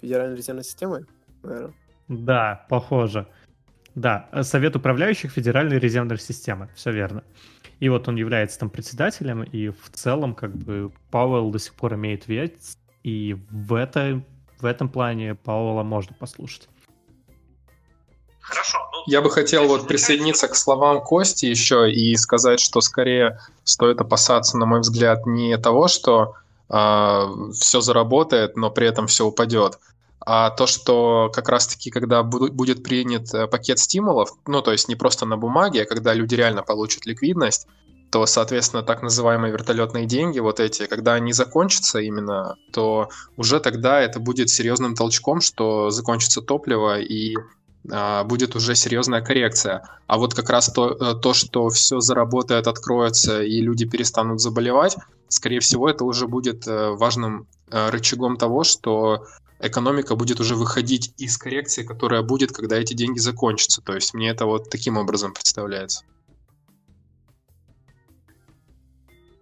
Федеральной 0.00 0.36
резервной 0.36 0.64
системы, 0.64 1.06
наверное. 1.42 1.74
Да, 2.08 2.66
похоже. 2.68 3.26
Да, 3.96 4.28
Совет 4.42 4.76
управляющих 4.76 5.32
Федеральной 5.32 5.78
резервной 5.78 6.18
системы, 6.18 6.68
все 6.74 6.92
верно. 6.92 7.24
И 7.80 7.88
вот 7.88 8.08
он 8.08 8.16
является 8.16 8.58
там 8.58 8.68
председателем, 8.68 9.42
и 9.42 9.70
в 9.70 9.90
целом 9.90 10.34
как 10.34 10.54
бы 10.54 10.92
Пауэлл 11.10 11.50
до 11.50 11.58
сих 11.58 11.72
пор 11.72 11.94
имеет 11.94 12.28
вес, 12.28 12.76
и 13.02 13.34
в, 13.50 13.72
это, 13.72 14.22
в 14.60 14.66
этом 14.66 14.90
плане 14.90 15.34
Пауэлла 15.34 15.82
можно 15.82 16.14
послушать. 16.14 16.68
Хорошо. 18.40 18.78
Ну, 18.92 18.98
Я 19.06 19.22
бы 19.22 19.30
хотел 19.30 19.66
вот 19.66 19.88
присоединиться 19.88 20.48
к 20.48 20.56
словам 20.56 21.00
Кости 21.00 21.46
еще 21.46 21.90
и 21.90 22.14
сказать, 22.16 22.60
что 22.60 22.82
скорее 22.82 23.40
стоит 23.64 23.98
опасаться, 23.98 24.58
на 24.58 24.66
мой 24.66 24.80
взгляд, 24.80 25.24
не 25.24 25.56
того, 25.56 25.88
что 25.88 26.34
э, 26.34 26.34
а, 26.68 27.28
все 27.54 27.80
заработает, 27.80 28.56
но 28.56 28.70
при 28.70 28.86
этом 28.86 29.06
все 29.06 29.24
упадет, 29.24 29.78
а 30.20 30.50
то, 30.50 30.66
что 30.66 31.30
как 31.32 31.48
раз-таки, 31.48 31.90
когда 31.90 32.22
будет 32.22 32.82
принят 32.82 33.32
э, 33.34 33.46
пакет 33.46 33.78
стимулов, 33.78 34.30
ну, 34.46 34.62
то 34.62 34.72
есть 34.72 34.88
не 34.88 34.96
просто 34.96 35.26
на 35.26 35.36
бумаге, 35.36 35.82
а 35.82 35.86
когда 35.86 36.14
люди 36.14 36.34
реально 36.34 36.62
получат 36.62 37.06
ликвидность, 37.06 37.66
то, 38.10 38.24
соответственно, 38.26 38.82
так 38.82 39.02
называемые 39.02 39.52
вертолетные 39.52 40.06
деньги, 40.06 40.38
вот 40.38 40.60
эти, 40.60 40.86
когда 40.86 41.14
они 41.14 41.32
закончатся 41.32 42.00
именно, 42.00 42.56
то 42.72 43.08
уже 43.36 43.60
тогда 43.60 44.00
это 44.00 44.20
будет 44.20 44.48
серьезным 44.48 44.94
толчком, 44.94 45.40
что 45.40 45.90
закончится 45.90 46.40
топливо 46.40 47.00
и 47.00 47.36
а, 47.90 48.24
будет 48.24 48.56
уже 48.56 48.74
серьезная 48.74 49.22
коррекция. 49.22 49.82
А 50.06 50.18
вот 50.18 50.34
как 50.34 50.50
раз 50.50 50.72
то, 50.72 50.90
э, 50.90 51.14
то, 51.20 51.34
что 51.34 51.68
все 51.68 52.00
заработает, 52.00 52.68
откроется 52.68 53.42
и 53.42 53.60
люди 53.60 53.86
перестанут 53.86 54.40
заболевать, 54.40 54.96
скорее 55.28 55.60
всего, 55.60 55.88
это 55.88 56.04
уже 56.04 56.26
будет 56.26 56.66
э, 56.66 56.90
важным 56.90 57.46
рычагом 57.68 58.36
того, 58.36 58.62
что 58.62 59.26
экономика 59.60 60.16
будет 60.16 60.40
уже 60.40 60.54
выходить 60.54 61.14
из 61.18 61.36
коррекции, 61.38 61.84
которая 61.84 62.22
будет, 62.22 62.52
когда 62.52 62.76
эти 62.76 62.94
деньги 62.94 63.18
закончатся. 63.18 63.82
То 63.82 63.94
есть 63.94 64.14
мне 64.14 64.30
это 64.30 64.46
вот 64.46 64.70
таким 64.70 64.96
образом 64.96 65.32
представляется. 65.32 66.04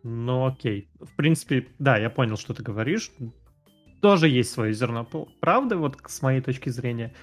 Ну 0.02 0.46
окей. 0.46 0.88
В 1.00 1.16
принципе, 1.16 1.68
да, 1.78 1.96
я 1.96 2.10
понял, 2.10 2.36
что 2.36 2.52
ты 2.54 2.62
говоришь. 2.62 3.10
Тоже 4.02 4.28
есть 4.28 4.50
свое 4.50 4.74
зерно 4.74 5.08
правды, 5.40 5.76
вот 5.76 5.96
с 6.06 6.20
моей 6.20 6.42
точки 6.42 6.68
зрения 6.68 7.14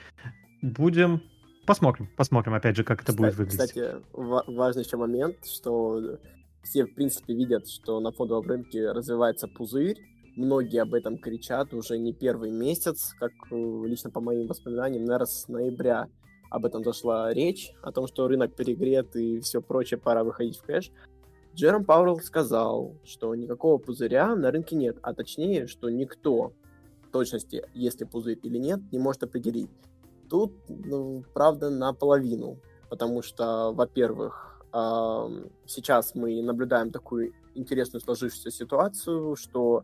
будем... 0.61 1.21
Посмотрим, 1.67 2.09
посмотрим, 2.17 2.55
опять 2.55 2.75
же, 2.75 2.83
как 2.83 3.03
это 3.03 3.11
кстати, 3.11 3.17
будет 3.17 3.35
выглядеть. 3.37 3.69
Кстати, 3.69 3.97
важный 4.13 4.83
еще 4.83 4.97
момент, 4.97 5.45
что 5.45 6.17
все, 6.63 6.85
в 6.85 6.95
принципе, 6.95 7.35
видят, 7.35 7.69
что 7.69 7.99
на 7.99 8.11
фондовом 8.11 8.47
рынке 8.47 8.91
развивается 8.91 9.47
пузырь. 9.47 9.97
Многие 10.35 10.81
об 10.81 10.93
этом 10.93 11.17
кричат 11.17 11.73
уже 11.73 11.97
не 11.97 12.13
первый 12.13 12.51
месяц, 12.51 13.13
как 13.19 13.31
э, 13.51 13.55
лично 13.85 14.09
по 14.09 14.21
моим 14.21 14.47
воспоминаниям, 14.47 15.03
наверное, 15.03 15.25
с 15.25 15.47
ноября 15.49 16.07
об 16.49 16.65
этом 16.65 16.83
зашла 16.83 17.33
речь, 17.33 17.73
о 17.81 17.91
том, 17.91 18.07
что 18.07 18.27
рынок 18.27 18.55
перегрет 18.55 19.15
и 19.15 19.39
все 19.39 19.61
прочее, 19.61 19.99
пора 19.99 20.23
выходить 20.23 20.57
в 20.57 20.63
кэш. 20.63 20.91
Джером 21.53 21.83
Пауэлл 21.83 22.19
сказал, 22.19 22.95
что 23.03 23.35
никакого 23.35 23.77
пузыря 23.77 24.35
на 24.35 24.51
рынке 24.51 24.75
нет, 24.75 24.97
а 25.01 25.13
точнее, 25.13 25.67
что 25.67 25.89
никто 25.89 26.53
в 27.03 27.11
точности, 27.11 27.63
если 27.73 28.05
пузырь 28.05 28.39
или 28.41 28.57
нет, 28.57 28.79
не 28.91 28.99
может 28.99 29.23
определить. 29.23 29.69
Тут, 30.29 30.53
ну, 30.69 31.25
правда, 31.33 31.69
наполовину. 31.69 32.57
Потому 32.89 33.21
что, 33.21 33.71
во-первых, 33.73 34.63
сейчас 35.65 36.15
мы 36.15 36.41
наблюдаем 36.41 36.91
такую 36.91 37.33
интересную 37.53 38.01
сложившуюся 38.01 38.51
ситуацию, 38.51 39.35
что 39.35 39.83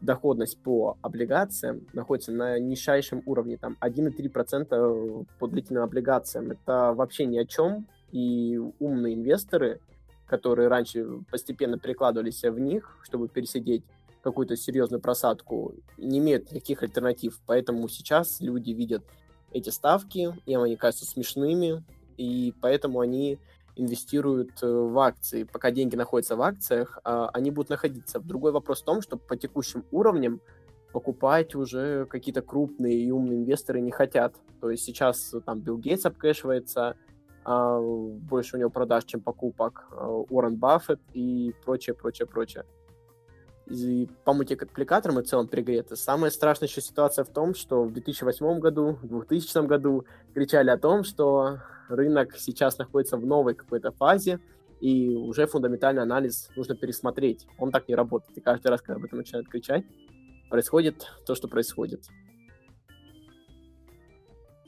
доходность 0.00 0.58
по 0.58 0.96
облигациям 1.02 1.86
находится 1.92 2.32
на 2.32 2.58
низшейшем 2.58 3.22
уровне, 3.26 3.56
там 3.56 3.76
1,3% 3.80 5.26
по 5.38 5.46
длительным 5.46 5.82
облигациям. 5.82 6.50
Это 6.50 6.92
вообще 6.94 7.26
ни 7.26 7.38
о 7.38 7.44
чем, 7.44 7.86
и 8.12 8.60
умные 8.78 9.14
инвесторы, 9.14 9.80
которые 10.26 10.68
раньше 10.68 11.06
постепенно 11.30 11.78
перекладывались 11.78 12.42
в 12.42 12.58
них, 12.58 12.98
чтобы 13.02 13.28
пересидеть 13.28 13.84
какую-то 14.22 14.56
серьезную 14.56 15.00
просадку, 15.00 15.74
не 15.96 16.18
имеют 16.18 16.50
никаких 16.50 16.82
альтернатив. 16.82 17.40
Поэтому 17.46 17.88
сейчас 17.88 18.40
люди 18.40 18.72
видят 18.72 19.04
эти 19.52 19.70
ставки, 19.70 20.34
им 20.46 20.62
они 20.62 20.76
кажутся 20.76 21.06
смешными, 21.06 21.84
и 22.16 22.52
поэтому 22.60 23.00
они 23.00 23.38
инвестируют 23.76 24.62
э, 24.62 24.66
в 24.66 24.98
акции. 24.98 25.44
Пока 25.44 25.70
деньги 25.70 25.96
находятся 25.96 26.36
в 26.36 26.42
акциях, 26.42 26.98
а, 27.04 27.28
они 27.28 27.50
будут 27.50 27.70
находиться. 27.70 28.18
Другой 28.18 28.52
вопрос 28.52 28.82
в 28.82 28.84
том, 28.84 29.02
что 29.02 29.16
по 29.16 29.36
текущим 29.36 29.84
уровням 29.90 30.40
покупать 30.92 31.54
уже 31.54 32.06
какие-то 32.06 32.42
крупные 32.42 32.98
и 32.98 33.10
умные 33.10 33.38
инвесторы 33.38 33.80
не 33.80 33.90
хотят. 33.90 34.34
То 34.60 34.70
есть 34.70 34.84
сейчас 34.84 35.34
э, 35.34 35.40
там 35.40 35.60
Билл 35.60 35.78
Гейтс 35.78 36.06
обкэшивается, 36.06 36.96
а, 37.44 37.80
больше 37.80 38.56
у 38.56 38.58
него 38.58 38.70
продаж, 38.70 39.04
чем 39.04 39.20
покупок, 39.20 39.86
а, 39.92 40.08
Уоррен 40.08 40.56
Баффет 40.56 41.00
и 41.12 41.54
прочее, 41.64 41.94
прочее, 41.94 42.26
прочее 42.26 42.64
и 43.66 44.08
по 44.24 44.32
мультипликаторам 44.32 45.18
и 45.18 45.22
в 45.22 45.26
целом 45.26 45.48
перегреты. 45.48 45.96
Самая 45.96 46.30
страшная 46.30 46.68
еще 46.68 46.80
ситуация 46.80 47.24
в 47.24 47.28
том, 47.28 47.54
что 47.54 47.82
в 47.82 47.92
2008 47.92 48.60
году, 48.60 48.98
в 49.02 49.08
2000 49.08 49.66
году 49.66 50.06
кричали 50.34 50.70
о 50.70 50.78
том, 50.78 51.02
что 51.04 51.58
рынок 51.88 52.36
сейчас 52.36 52.78
находится 52.78 53.16
в 53.16 53.26
новой 53.26 53.54
какой-то 53.54 53.92
фазе, 53.92 54.40
и 54.80 55.14
уже 55.14 55.46
фундаментальный 55.46 56.02
анализ 56.02 56.50
нужно 56.56 56.74
пересмотреть. 56.74 57.46
Он 57.58 57.70
так 57.70 57.88
не 57.88 57.94
работает. 57.94 58.36
И 58.36 58.40
каждый 58.40 58.68
раз, 58.68 58.82
когда 58.82 58.96
об 58.96 59.04
этом 59.04 59.18
начинают 59.18 59.48
кричать, 59.48 59.84
происходит 60.50 61.06
то, 61.26 61.34
что 61.34 61.48
происходит. 61.48 62.04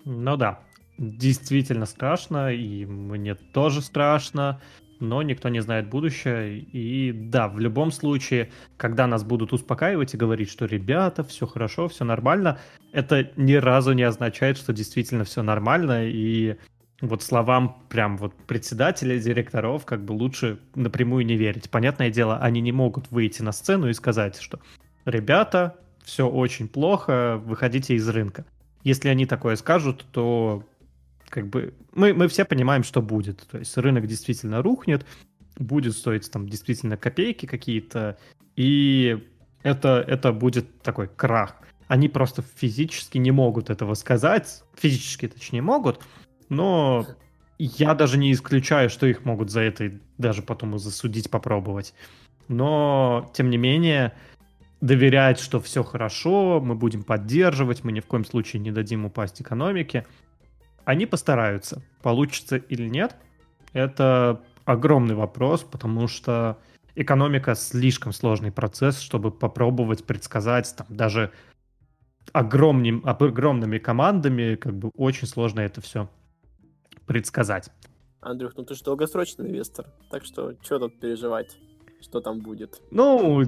Ну 0.04 0.36
да, 0.36 0.60
действительно 0.96 1.84
страшно, 1.84 2.52
и 2.54 2.86
мне 2.86 3.34
тоже 3.34 3.82
страшно 3.82 4.60
но 5.00 5.22
никто 5.22 5.48
не 5.48 5.60
знает 5.60 5.88
будущее. 5.88 6.58
И 6.58 7.12
да, 7.12 7.48
в 7.48 7.58
любом 7.58 7.90
случае, 7.90 8.50
когда 8.76 9.06
нас 9.06 9.24
будут 9.24 9.52
успокаивать 9.52 10.14
и 10.14 10.16
говорить, 10.16 10.50
что 10.50 10.66
ребята, 10.66 11.22
все 11.24 11.46
хорошо, 11.46 11.88
все 11.88 12.04
нормально, 12.04 12.58
это 12.92 13.30
ни 13.36 13.54
разу 13.54 13.92
не 13.92 14.02
означает, 14.02 14.56
что 14.56 14.72
действительно 14.72 15.24
все 15.24 15.42
нормально. 15.42 16.06
И 16.06 16.56
вот 17.00 17.22
словам 17.22 17.82
прям 17.88 18.16
вот 18.16 18.34
председателя, 18.46 19.18
директоров, 19.18 19.84
как 19.84 20.04
бы 20.04 20.12
лучше 20.12 20.58
напрямую 20.74 21.24
не 21.24 21.36
верить. 21.36 21.70
Понятное 21.70 22.10
дело, 22.10 22.38
они 22.38 22.60
не 22.60 22.72
могут 22.72 23.10
выйти 23.10 23.42
на 23.42 23.52
сцену 23.52 23.88
и 23.88 23.92
сказать, 23.92 24.40
что 24.40 24.58
ребята, 25.04 25.76
все 26.02 26.28
очень 26.28 26.68
плохо, 26.68 27.40
выходите 27.44 27.94
из 27.94 28.08
рынка. 28.08 28.44
Если 28.82 29.08
они 29.08 29.26
такое 29.26 29.56
скажут, 29.56 30.06
то 30.10 30.64
как 31.28 31.48
бы 31.48 31.74
мы, 31.92 32.14
мы 32.14 32.28
все 32.28 32.44
понимаем, 32.44 32.82
что 32.82 33.02
будет. 33.02 33.46
То 33.50 33.58
есть 33.58 33.76
рынок 33.76 34.06
действительно 34.06 34.62
рухнет, 34.62 35.06
будет 35.56 35.94
стоить 35.96 36.30
там 36.30 36.48
действительно 36.48 36.96
копейки 36.96 37.46
какие-то, 37.46 38.18
и 38.56 39.24
это, 39.62 40.04
это 40.06 40.32
будет 40.32 40.80
такой 40.82 41.08
крах. 41.08 41.56
Они 41.86 42.08
просто 42.08 42.42
физически 42.42 43.18
не 43.18 43.30
могут 43.30 43.70
этого 43.70 43.94
сказать, 43.94 44.62
физически 44.76 45.28
точнее 45.28 45.62
могут, 45.62 46.00
но 46.48 47.06
я 47.58 47.94
даже 47.94 48.18
не 48.18 48.32
исключаю, 48.32 48.90
что 48.90 49.06
их 49.06 49.24
могут 49.24 49.50
за 49.50 49.60
это 49.60 49.92
даже 50.16 50.42
потом 50.42 50.76
и 50.76 50.78
засудить, 50.78 51.30
попробовать. 51.30 51.94
Но, 52.48 53.30
тем 53.34 53.50
не 53.50 53.56
менее, 53.56 54.14
доверять, 54.80 55.38
что 55.38 55.60
все 55.60 55.82
хорошо, 55.82 56.60
мы 56.60 56.74
будем 56.74 57.02
поддерживать, 57.02 57.84
мы 57.84 57.92
ни 57.92 58.00
в 58.00 58.06
коем 58.06 58.24
случае 58.24 58.60
не 58.60 58.70
дадим 58.70 59.04
упасть 59.04 59.40
экономике– 59.40 60.06
они 60.88 61.04
постараются. 61.04 61.82
Получится 62.00 62.56
или 62.56 62.88
нет, 62.88 63.14
это 63.74 64.40
огромный 64.64 65.14
вопрос, 65.14 65.62
потому 65.62 66.08
что 66.08 66.56
экономика 66.94 67.54
слишком 67.54 68.14
сложный 68.14 68.50
процесс, 68.50 68.98
чтобы 68.98 69.30
попробовать 69.30 70.06
предсказать 70.06 70.74
там 70.74 70.86
даже 70.88 71.30
огромным, 72.32 73.02
огромными 73.04 73.76
командами, 73.76 74.54
как 74.54 74.78
бы 74.78 74.88
очень 74.96 75.26
сложно 75.26 75.60
это 75.60 75.82
все 75.82 76.08
предсказать. 77.08 77.70
Андрюх, 78.20 78.52
ну 78.56 78.64
ты 78.64 78.74
же 78.74 78.84
долгосрочный 78.84 79.48
инвестор, 79.48 79.86
так 80.10 80.24
что 80.24 80.54
что 80.62 80.78
тут 80.78 81.00
переживать? 81.00 81.56
Что 82.00 82.20
там 82.20 82.38
будет? 82.38 82.80
Ну, 82.92 83.42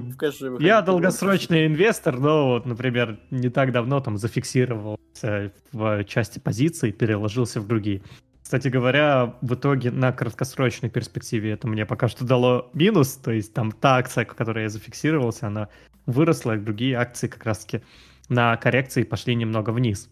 я 0.59 0.81
долгосрочный 0.81 1.67
инвестор, 1.67 2.19
но 2.19 2.47
вот, 2.47 2.65
например, 2.65 3.17
не 3.31 3.49
так 3.49 3.71
давно 3.71 4.01
там 4.01 4.17
зафиксировался 4.17 5.53
в 5.71 6.03
части 6.03 6.39
позиций, 6.39 6.91
переложился 6.91 7.61
в 7.61 7.67
другие. 7.67 8.01
Кстати 8.43 8.67
говоря, 8.67 9.37
в 9.41 9.53
итоге 9.53 9.91
на 9.91 10.11
краткосрочной 10.11 10.89
перспективе 10.89 11.51
это 11.51 11.69
мне 11.69 11.85
пока 11.85 12.09
что 12.09 12.25
дало 12.25 12.69
минус, 12.73 13.13
то 13.13 13.31
есть 13.31 13.53
там 13.53 13.71
та 13.71 13.95
акция, 13.95 14.25
которой 14.25 14.63
я 14.63 14.69
зафиксировался, 14.69 15.47
она 15.47 15.69
выросла, 16.05 16.57
и 16.57 16.59
другие 16.59 16.97
акции 16.97 17.27
как 17.27 17.45
раз-таки 17.45 17.85
на 18.27 18.57
коррекции 18.57 19.03
пошли 19.03 19.35
немного 19.35 19.69
вниз. 19.69 20.09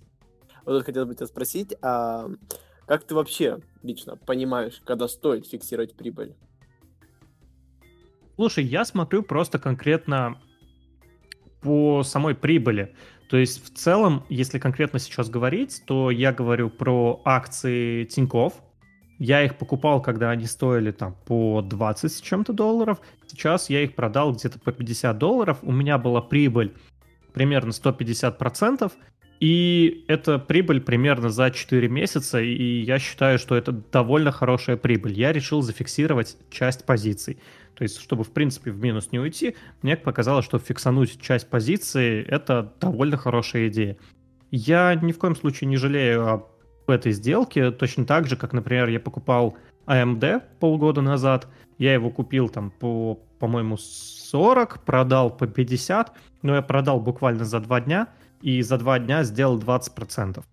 Вот 0.65 0.77
тут 0.77 0.86
хотел 0.86 1.06
бы 1.06 1.15
тебя 1.15 1.27
спросить, 1.27 1.75
а 1.82 2.29
как 2.89 3.03
ты 3.03 3.13
вообще 3.13 3.60
лично 3.84 4.15
понимаешь, 4.15 4.81
когда 4.84 5.08
стоит 5.08 5.46
фиксировать 5.46 5.96
прибыль? 5.96 6.34
Слушай, 8.34 8.63
я 8.63 8.84
смотрю 8.84 9.22
просто 9.22 9.60
конкретно 9.60 10.41
по 11.62 12.01
самой 12.01 12.34
прибыли. 12.34 12.96
То 13.29 13.38
есть 13.38 13.63
в 13.63 13.77
целом, 13.77 14.24
если 14.27 14.58
конкретно 14.58 14.98
сейчас 14.98 15.29
говорить, 15.29 15.84
то 15.86 16.10
я 16.10 16.34
говорю 16.34 16.72
про 16.72 17.22
акции 17.25 18.05
Тиньков. 18.05 18.55
Я 19.19 19.46
их 19.46 19.60
покупал, 19.60 20.01
когда 20.01 20.31
они 20.31 20.46
стоили 20.46 20.89
там 20.89 21.15
по 21.27 21.62
20 21.62 22.12
с 22.12 22.19
чем-то 22.22 22.53
долларов. 22.53 23.01
Сейчас 23.27 23.69
я 23.69 23.84
их 23.84 23.93
продал 23.93 24.34
где-то 24.34 24.58
по 24.58 24.72
50 24.72 25.15
долларов. 25.15 25.60
У 25.62 25.72
меня 25.72 26.00
была 26.00 26.22
прибыль 26.22 26.74
примерно 27.34 27.69
150%. 27.69 28.91
И 29.39 30.03
это 30.08 30.38
прибыль 30.38 30.81
примерно 30.81 31.29
за 31.29 31.50
4 31.50 31.88
месяца, 31.88 32.41
и 32.41 32.81
я 32.81 33.00
считаю, 33.00 33.39
что 33.39 33.55
это 33.55 33.72
довольно 33.72 34.31
хорошая 34.31 34.75
прибыль. 34.75 35.13
Я 35.13 35.31
решил 35.31 35.62
зафиксировать 35.62 36.38
часть 36.50 36.86
позиций. 36.86 37.39
То 37.75 37.84
есть, 37.84 38.01
чтобы, 38.01 38.25
в 38.25 38.31
принципе, 38.31 38.72
в 38.72 38.81
минус 38.81 39.13
не 39.13 39.19
уйти, 39.19 39.55
мне 39.81 39.96
показалось, 39.96 40.43
что 40.43 40.60
фиксануть 40.60 41.22
часть 41.22 41.50
позиции— 41.50 42.25
это 42.27 42.74
довольно 42.81 43.15
хорошая 43.15 43.69
идея. 43.69 43.96
Я 44.51 44.93
ни 44.96 45.13
в 45.13 45.17
коем 45.17 45.38
случае 45.38 45.69
не 45.69 45.77
жалею 45.77 46.27
об 46.27 46.48
этой 46.88 47.13
сделке, 47.13 47.72
точно 47.72 48.05
так 48.05 48.27
же, 48.27 48.36
как, 48.36 48.51
например, 48.51 48.89
я 48.89 49.00
покупал 49.00 49.55
AMD 49.86 50.41
полгода 50.60 51.01
назад, 51.01 51.48
я 51.77 51.93
его 51.93 52.10
купил 52.10 52.50
там 52.50 52.72
по, 52.72 53.15
по-моему, 53.39 53.77
40, 53.77 54.84
продал 54.84 55.29
по 55.36 55.48
50, 55.48 56.12
но 56.41 56.55
я 56.55 56.62
продал 56.62 57.00
буквально 57.00 57.46
за 57.46 57.62
два 57.62 57.79
дня, 57.79 58.10
и 58.41 58.62
за 58.62 58.77
два 58.77 59.00
дня 59.00 59.24
сделал 59.24 59.60
20%. 59.60 60.43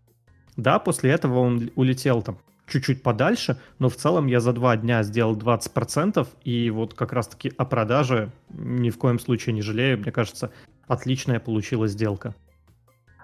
Да, 0.57 0.79
после 0.79 1.11
этого 1.11 1.41
он 1.41 1.71
улетел 1.75 2.23
там 2.23 2.39
чуть-чуть 2.67 3.03
подальше, 3.03 3.59
но 3.79 3.89
в 3.89 3.97
целом 3.97 4.27
я 4.27 4.41
за 4.41 4.53
два 4.53 4.77
дня 4.77 5.03
сделал 5.03 5.37
20%, 5.37 6.27
и 6.45 6.71
вот 6.71 6.95
как 6.95 7.13
раз-таки 7.13 7.53
о 7.57 7.65
продаже 7.65 8.31
ни 8.51 8.91
в 8.91 8.99
коем 8.99 9.19
случае 9.19 9.55
не 9.55 9.63
жалею. 9.63 9.99
Мне 9.99 10.13
кажется, 10.13 10.51
отличная 10.89 11.41
получилась 11.41 11.93
сделка. 11.93 12.35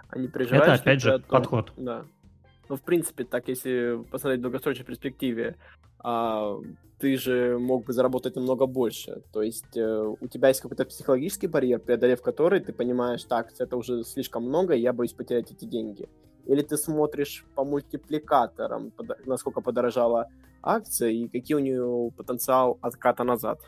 А 0.09 0.19
не 0.19 0.27
Это, 0.27 0.75
опять 0.75 1.01
же, 1.01 1.19
том, 1.19 1.23
подход. 1.23 1.73
Да. 1.77 2.05
Ну, 2.69 2.77
в 2.77 2.83
принципе, 2.83 3.25
так, 3.25 3.49
если 3.49 4.03
посмотреть 4.11 4.41
в 4.41 4.43
долгосрочной 4.43 4.85
перспективе, 4.85 5.57
а, 5.99 6.59
ты 7.03 7.17
же 7.17 7.59
мог 7.59 7.85
бы 7.85 7.93
заработать 7.93 8.37
намного 8.37 8.67
больше. 8.67 9.23
То 9.33 9.43
есть 9.43 9.77
э, 9.77 10.15
у 10.21 10.29
тебя 10.29 10.49
есть 10.49 10.61
какой-то 10.61 10.85
психологический 10.85 11.49
барьер, 11.49 11.81
преодолев 11.81 12.23
который 12.23 12.61
ты 12.61 12.73
понимаешь, 12.73 13.25
так, 13.25 13.53
это 13.59 13.77
уже 13.77 14.05
слишком 14.05 14.45
много, 14.45 14.75
я 14.75 14.93
боюсь 14.93 15.13
потерять 15.13 15.51
эти 15.51 15.65
деньги. 15.65 16.09
Или 16.47 16.63
ты 16.63 16.77
смотришь 16.77 17.45
по 17.57 17.65
мультипликаторам, 17.65 18.93
насколько 19.27 19.61
подорожала 19.61 20.29
акция 20.63 21.11
и 21.11 21.29
какие 21.29 21.57
у 21.57 21.61
нее 21.61 22.13
потенциал 22.17 22.79
отката 22.81 23.25
назад? 23.25 23.59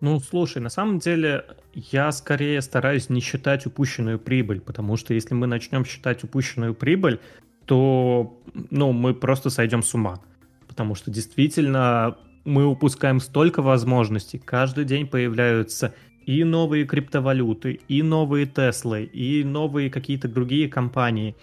Ну, 0.00 0.18
слушай, 0.18 0.62
на 0.62 0.70
самом 0.70 0.98
деле 0.98 1.44
я 1.74 2.10
скорее 2.12 2.62
стараюсь 2.62 3.10
не 3.10 3.20
считать 3.20 3.66
упущенную 3.66 4.18
прибыль, 4.18 4.60
потому 4.60 4.96
что 4.96 5.12
если 5.12 5.34
мы 5.34 5.46
начнем 5.46 5.84
считать 5.84 6.24
упущенную 6.24 6.74
прибыль, 6.74 7.20
то 7.66 8.40
ну, 8.70 8.92
мы 8.92 9.14
просто 9.14 9.50
сойдем 9.50 9.82
с 9.82 9.94
ума. 9.94 10.20
Потому 10.66 10.94
что 10.94 11.10
действительно 11.10 12.16
мы 12.44 12.66
упускаем 12.66 13.20
столько 13.20 13.60
возможностей. 13.60 14.38
Каждый 14.38 14.86
день 14.86 15.06
появляются 15.06 15.94
и 16.24 16.44
новые 16.44 16.86
криптовалюты, 16.86 17.80
и 17.86 18.02
новые 18.02 18.46
Теслы, 18.46 19.04
и 19.04 19.44
новые 19.44 19.90
какие-то 19.90 20.28
другие 20.28 20.68
компании. 20.68 21.36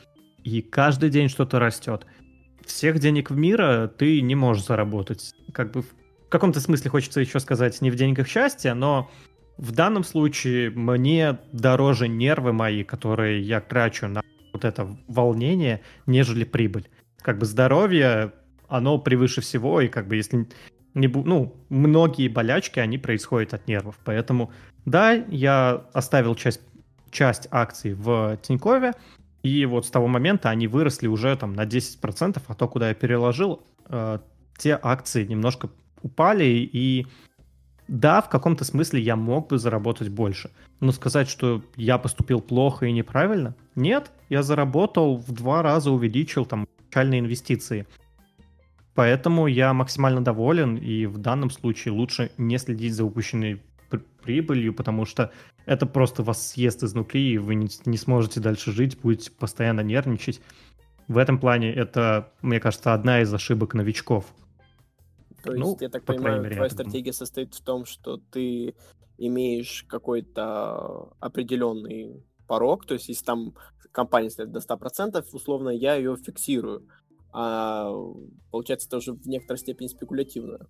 И 0.43 0.61
каждый 0.61 1.09
день 1.09 1.29
что-то 1.29 1.59
растет. 1.59 2.05
Всех 2.65 2.99
денег 2.99 3.29
в 3.29 3.37
мира 3.37 3.91
ты 3.95 4.21
не 4.21 4.33
можешь 4.33 4.65
заработать. 4.65 5.33
Как 5.53 5.71
бы 5.71 5.83
в 6.27 6.29
каком-то 6.29 6.59
смысле 6.59 6.91
хочется 6.91 7.21
еще 7.21 7.39
сказать 7.39 7.81
не 7.81 7.89
в 7.89 7.95
деньгах 7.95 8.27
счастья, 8.27 8.73
но 8.73 9.09
в 9.57 9.71
данном 9.71 10.03
случае 10.03 10.69
мне 10.69 11.39
дороже 11.53 12.09
нервы 12.09 12.51
мои, 12.51 12.83
которые 12.83 13.41
я 13.41 13.61
трачу 13.61 14.07
на 14.07 14.21
вот 14.51 14.65
это 14.65 14.97
волнение, 15.07 15.81
нежели 16.05 16.43
прибыль. 16.43 16.89
Как 17.21 17.37
бы 17.37 17.45
здоровье, 17.45 18.33
оно 18.67 18.97
превыше 18.99 19.39
всего, 19.39 19.79
и 19.79 19.87
как 19.87 20.07
бы 20.07 20.17
если 20.17 20.47
не, 20.93 21.07
ну, 21.07 21.55
многие 21.69 22.27
болячки, 22.27 22.79
они 22.79 22.97
происходят 22.97 23.53
от 23.53 23.67
нервов. 23.67 23.97
Поэтому, 24.03 24.51
да, 24.85 25.13
я 25.13 25.85
оставил 25.93 26.35
часть, 26.35 26.61
часть 27.09 27.47
акций 27.51 27.93
в 27.93 28.37
Тинькове, 28.41 28.93
и 29.43 29.65
вот 29.65 29.85
с 29.85 29.91
того 29.91 30.07
момента 30.07 30.49
они 30.49 30.67
выросли 30.67 31.07
уже 31.07 31.37
там 31.37 31.53
на 31.53 31.65
10%, 31.65 32.41
а 32.45 32.53
то, 32.53 32.67
куда 32.67 32.89
я 32.89 32.95
переложил, 32.95 33.63
э, 33.87 34.19
те 34.57 34.77
акции 34.81 35.25
немножко 35.25 35.69
упали, 36.01 36.45
и 36.45 37.07
да, 37.87 38.21
в 38.21 38.29
каком-то 38.29 38.65
смысле 38.65 39.01
я 39.01 39.15
мог 39.15 39.47
бы 39.47 39.57
заработать 39.57 40.09
больше. 40.09 40.51
Но 40.79 40.91
сказать, 40.91 41.29
что 41.29 41.63
я 41.75 41.97
поступил 41.97 42.41
плохо 42.41 42.85
и 42.85 42.91
неправильно, 42.91 43.55
нет, 43.75 44.11
я 44.29 44.43
заработал 44.43 45.17
в 45.17 45.31
два 45.31 45.61
раза, 45.61 45.91
увеличил 45.91 46.45
там 46.45 46.67
начальные 46.85 47.21
инвестиции. 47.21 47.87
Поэтому 48.93 49.47
я 49.47 49.73
максимально 49.73 50.23
доволен, 50.23 50.75
и 50.75 51.05
в 51.05 51.17
данном 51.19 51.51
случае 51.51 51.93
лучше 51.93 52.31
не 52.37 52.57
следить 52.57 52.95
за 52.95 53.05
упущенной 53.05 53.61
прибылью, 54.23 54.73
потому 54.73 55.05
что 55.05 55.31
это 55.65 55.85
просто 55.85 56.23
вас 56.23 56.49
съест 56.49 56.83
изнутри, 56.83 57.33
и 57.33 57.37
вы 57.37 57.55
не, 57.55 57.69
не 57.85 57.97
сможете 57.97 58.39
дальше 58.39 58.71
жить, 58.71 58.97
будете 58.99 59.31
постоянно 59.31 59.81
нервничать. 59.81 60.41
В 61.07 61.17
этом 61.17 61.39
плане 61.39 61.71
это, 61.71 62.31
мне 62.41 62.59
кажется, 62.59 62.93
одна 62.93 63.21
из 63.21 63.33
ошибок 63.33 63.73
новичков. 63.73 64.25
То 65.43 65.53
есть, 65.53 65.63
ну, 65.63 65.77
я 65.79 65.89
так 65.89 66.03
понимаю, 66.03 66.41
мере, 66.41 66.55
твоя 66.55 66.69
стратегия 66.69 67.13
состоит 67.13 67.53
в 67.53 67.61
том, 67.61 67.85
что 67.85 68.17
ты 68.17 68.75
имеешь 69.17 69.85
какой-то 69.87 71.13
определенный 71.19 72.23
порог, 72.47 72.85
то 72.85 72.93
есть 72.93 73.09
если 73.09 73.25
там 73.25 73.53
компания 73.91 74.29
стоит 74.29 74.51
до 74.51 74.59
100%, 74.59 75.25
условно 75.33 75.69
я 75.69 75.95
ее 75.95 76.15
фиксирую 76.17 76.87
а 77.39 77.91
получается 78.51 78.87
это 78.87 78.97
уже 78.97 79.13
в 79.13 79.27
некоторой 79.27 79.59
степени 79.59 79.87
спекулятивно. 79.87 80.67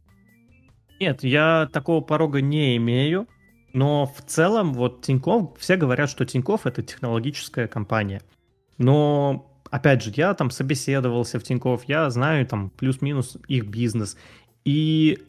Нет, 0.99 1.23
я 1.23 1.69
такого 1.71 2.01
порога 2.01 2.41
не 2.41 2.75
имею, 2.75 3.27
но 3.71 4.05
в 4.05 4.21
целом 4.23 4.73
вот 4.73 5.01
Тиньков, 5.01 5.57
все 5.59 5.77
говорят, 5.77 6.09
что 6.09 6.25
Тиньков 6.25 6.65
это 6.65 6.81
технологическая 6.81 7.67
компания. 7.67 8.21
Но, 8.77 9.49
опять 9.69 10.03
же, 10.03 10.11
я 10.15 10.33
там 10.33 10.49
собеседовался 10.49 11.39
в 11.39 11.43
Тиньков, 11.43 11.83
я 11.85 12.09
знаю 12.09 12.45
там 12.45 12.69
плюс-минус 12.71 13.37
их 13.47 13.67
бизнес. 13.67 14.17
И 14.67 15.23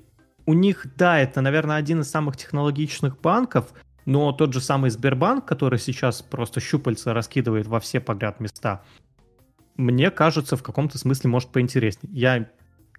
у 0.46 0.52
них, 0.52 0.84
да, 0.96 1.20
это, 1.20 1.40
наверное, 1.40 1.76
один 1.76 2.00
из 2.00 2.10
самых 2.10 2.36
технологичных 2.36 3.20
банков, 3.20 3.72
но 4.04 4.32
тот 4.32 4.52
же 4.52 4.60
самый 4.60 4.90
Сбербанк, 4.90 5.44
который 5.44 5.78
сейчас 5.78 6.22
просто 6.22 6.58
щупальца 6.58 7.14
раскидывает 7.14 7.68
во 7.68 7.78
все 7.78 8.00
подряд 8.00 8.40
места, 8.40 8.82
мне 9.76 10.10
кажется, 10.10 10.56
в 10.56 10.64
каком-то 10.64 10.98
смысле 10.98 11.30
может 11.30 11.50
поинтереснее. 11.50 12.12
Я 12.12 12.50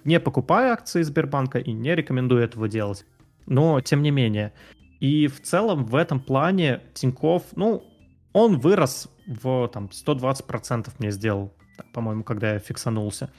не 0.05 0.17
покупаю 0.21 0.71
акции 0.71 1.01
Сбербанка 1.01 1.59
и 1.59 1.73
не 1.73 1.93
рекомендую 1.93 2.41
этого 2.41 2.69
делать. 2.69 3.05
Но, 3.45 3.81
тем 3.81 4.01
не 4.01 4.11
менее. 4.11 4.53
И 5.01 5.27
в 5.27 5.41
целом 5.41 5.83
в 5.83 5.95
этом 5.95 6.21
плане 6.21 6.83
Тиньков, 6.93 7.43
ну, 7.57 7.83
он 8.31 8.59
вырос 8.59 9.09
в 9.27 9.67
там 9.73 9.89
120% 9.91 10.89
мне 10.99 11.11
сделал, 11.11 11.53
по-моему, 11.91 12.23
когда 12.23 12.53
я 12.53 12.59
фиксанулся. 12.59 13.29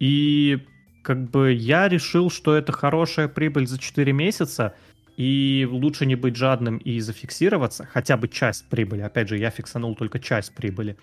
И 0.00 0.66
как 1.06 1.30
бы 1.30 1.52
я 1.52 1.88
решил, 1.88 2.30
что 2.30 2.56
это 2.56 2.72
хорошая 2.72 3.28
прибыль 3.28 3.68
за 3.68 3.78
4 3.78 4.12
месяца, 4.12 4.74
и 5.16 5.64
лучше 5.70 6.04
не 6.04 6.16
быть 6.16 6.34
жадным 6.34 6.78
и 6.78 6.98
зафиксироваться, 6.98 7.86
хотя 7.86 8.16
бы 8.16 8.26
часть 8.26 8.68
прибыли. 8.68 9.02
Опять 9.02 9.28
же, 9.28 9.38
я 9.38 9.50
фиксанул 9.50 9.94
только 9.94 10.18
часть 10.18 10.52
прибыли. 10.56 10.96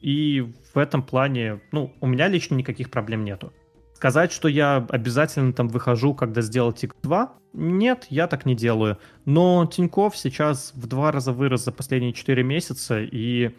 И 0.00 0.52
в 0.74 0.78
этом 0.78 1.04
плане, 1.04 1.60
ну, 1.70 1.94
у 2.00 2.08
меня 2.08 2.26
лично 2.26 2.56
никаких 2.56 2.90
проблем 2.90 3.24
нету. 3.24 3.52
Сказать, 3.94 4.32
что 4.32 4.48
я 4.48 4.84
обязательно 4.90 5.52
там 5.52 5.68
выхожу, 5.68 6.12
когда 6.12 6.42
сделал 6.42 6.72
ТИК-2, 6.72 7.28
нет, 7.52 8.08
я 8.10 8.26
так 8.26 8.44
не 8.44 8.56
делаю. 8.56 8.98
Но 9.26 9.64
Тиньков 9.66 10.16
сейчас 10.16 10.72
в 10.74 10.88
два 10.88 11.12
раза 11.12 11.32
вырос 11.32 11.64
за 11.64 11.70
последние 11.70 12.12
4 12.12 12.42
месяца, 12.42 13.00
и 13.00 13.52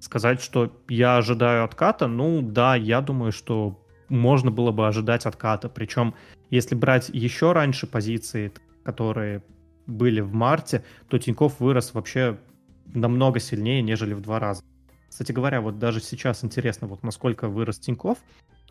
сказать, 0.00 0.42
что 0.42 0.70
я 0.86 1.16
ожидаю 1.16 1.64
отката, 1.64 2.08
ну 2.08 2.42
да, 2.42 2.76
я 2.76 3.00
думаю, 3.00 3.32
что 3.32 3.82
можно 4.08 4.50
было 4.50 4.72
бы 4.72 4.86
ожидать 4.86 5.26
отката. 5.26 5.68
Причем, 5.68 6.14
если 6.50 6.74
брать 6.74 7.10
еще 7.10 7.52
раньше 7.52 7.86
позиции, 7.86 8.52
которые 8.82 9.42
были 9.86 10.20
в 10.20 10.32
марте, 10.32 10.84
то 11.08 11.18
Тиньков 11.18 11.60
вырос 11.60 11.94
вообще 11.94 12.38
намного 12.86 13.40
сильнее, 13.40 13.82
нежели 13.82 14.14
в 14.14 14.20
два 14.20 14.38
раза. 14.38 14.62
Кстати 15.08 15.32
говоря, 15.32 15.60
вот 15.60 15.78
даже 15.78 16.00
сейчас 16.00 16.44
интересно, 16.44 16.86
вот 16.86 17.02
насколько 17.02 17.48
вырос 17.48 17.78
Тиньков. 17.78 18.18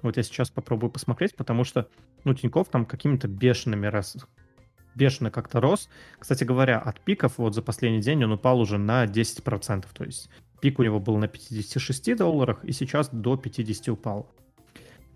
Вот 0.04 0.17
я 0.17 0.23
сейчас 0.23 0.52
попробую 0.52 0.91
посмотреть, 0.91 1.36
потому 1.36 1.63
что, 1.63 1.88
ну, 2.23 2.34
Тиньков 2.36 2.69
там 2.69 2.86
какими-то 2.86 3.28
бешеными 3.28 3.88
раз... 3.88 4.15
бешено 4.95 5.32
как-то 5.32 5.60
рос. 5.60 5.89
Кстати 6.19 6.43
говоря, 6.43 6.80
от 6.80 7.00
пиков 7.02 7.38
вот 7.38 7.56
за 7.56 7.63
последний 7.63 8.02
день 8.02 8.23
он 8.23 8.34
упал 8.34 8.60
уже 8.60 8.78
на 8.78 9.06
10%. 9.06 9.86
То 9.91 10.04
есть 10.04 10.30
пик 10.62 10.78
у 10.80 10.84
него 10.84 11.00
был 11.00 11.17
на 11.17 11.28
56 11.28 12.15
долларах, 12.15 12.63
и 12.63 12.71
сейчас 12.71 13.10
до 13.10 13.38
50 13.38 13.89
упал. 13.89 14.32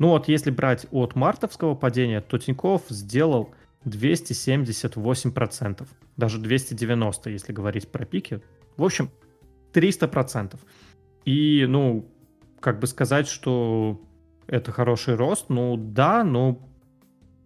Ну 0.02 0.08
вот 0.08 0.28
если 0.28 0.50
брать 0.50 0.88
от 0.90 1.14
мартовского 1.14 1.76
падения, 1.76 2.22
то 2.22 2.40
Тиньков 2.40 2.82
сделал 2.90 3.52
278%, 3.86 5.88
даже 6.18 6.40
290, 6.40 7.30
если 7.30 7.54
говорить 7.54 7.88
про 7.88 8.04
пики. 8.04 8.42
В 8.78 8.84
общем, 8.84 9.12
300%. 9.74 10.60
И, 11.26 11.68
ну, 11.70 12.10
как 12.60 12.80
бы 12.80 12.88
сказать, 12.88 13.28
что 13.28 14.02
это 14.48 14.72
хороший 14.72 15.14
рост, 15.14 15.50
ну 15.50 15.78
да, 15.78 16.24
но 16.24 16.68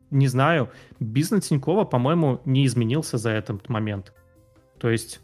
не 0.10 0.30
знаю, 0.30 0.70
бизнес 1.02 1.50
Тинькова, 1.50 1.84
по-моему, 1.84 2.39
не 2.46 2.65
изменился 2.65 3.18
за 3.18 3.32
этот 3.32 3.68
момент. 3.68 4.13
То 4.80 4.89
есть 4.89 5.20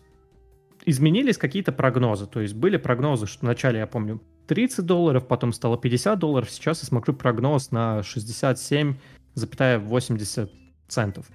изменились 0.85 1.37
какие-то 1.37 1.71
прогнозы. 1.71 2.27
То 2.27 2.41
есть 2.41 2.55
были 2.55 2.75
прогнозы, 2.75 3.25
что 3.25 3.45
вначале, 3.45 3.79
я 3.79 3.87
помню, 3.87 4.19
30 4.51 4.85
долларов, 4.85 5.27
потом 5.29 5.53
стало 5.53 5.77
50 5.77 6.19
долларов. 6.19 6.51
Сейчас 6.51 6.83
я 6.83 6.85
смотрю 6.85 7.13
прогноз 7.13 7.71
на 7.71 8.01
67,80 8.01 10.49
центов. 10.89 11.25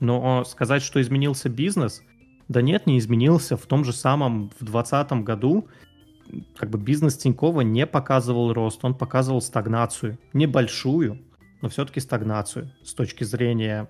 Но 0.00 0.44
сказать, 0.44 0.82
что 0.82 1.00
изменился 1.00 1.48
бизнес, 1.48 2.02
да 2.46 2.60
нет, 2.60 2.86
не 2.86 2.98
изменился. 2.98 3.56
В 3.56 3.64
том 3.64 3.86
же 3.86 3.94
самом, 3.94 4.50
в 4.50 4.62
2020 4.62 5.12
году, 5.24 5.66
как 6.58 6.68
бы 6.68 6.78
бизнес 6.78 7.16
Тинькова 7.16 7.62
не 7.62 7.86
показывал 7.86 8.52
рост, 8.52 8.84
он 8.84 8.94
показывал 8.94 9.40
стагнацию. 9.40 10.18
Небольшую, 10.34 11.22
но 11.62 11.70
все-таки 11.70 12.00
стагнацию 12.00 12.70
с 12.84 12.92
точки 12.92 13.24
зрения 13.24 13.88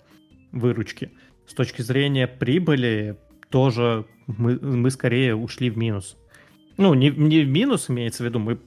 выручки. 0.53 1.11
С 1.49 1.55
точки 1.55 1.83
зрения 1.83 2.29
прибыли 2.29 3.19
тоже 3.49 4.07
мы, 4.29 4.57
мы 4.61 4.89
скорее 4.93 5.35
ушли 5.35 5.69
в 5.69 5.77
минус 5.77 6.17
ну, 6.81 6.95
не, 6.95 7.11
не 7.11 7.45
минус 7.45 7.91
имеется 7.91 8.23
в 8.23 8.27
виду, 8.27 8.39
мы, 8.39 8.59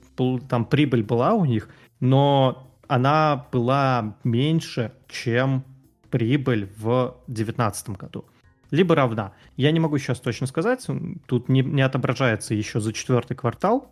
там 0.48 0.66
прибыль 0.66 1.04
была 1.04 1.34
у 1.34 1.46
них, 1.46 1.68
но 2.00 2.72
она 2.88 3.48
была 3.52 4.16
меньше, 4.24 4.94
чем 5.08 5.64
прибыль 6.12 6.70
в 6.78 7.16
2019 7.28 7.90
году. 7.90 8.26
Либо 8.70 8.96
равна. 8.96 9.34
Я 9.58 9.72
не 9.72 9.80
могу 9.80 9.98
сейчас 9.98 10.20
точно 10.20 10.48
сказать, 10.48 10.86
тут 11.26 11.50
не, 11.50 11.62
не 11.62 11.82
отображается 11.82 12.54
еще 12.54 12.80
за 12.80 12.94
четвертый 12.94 13.36
квартал 13.36 13.92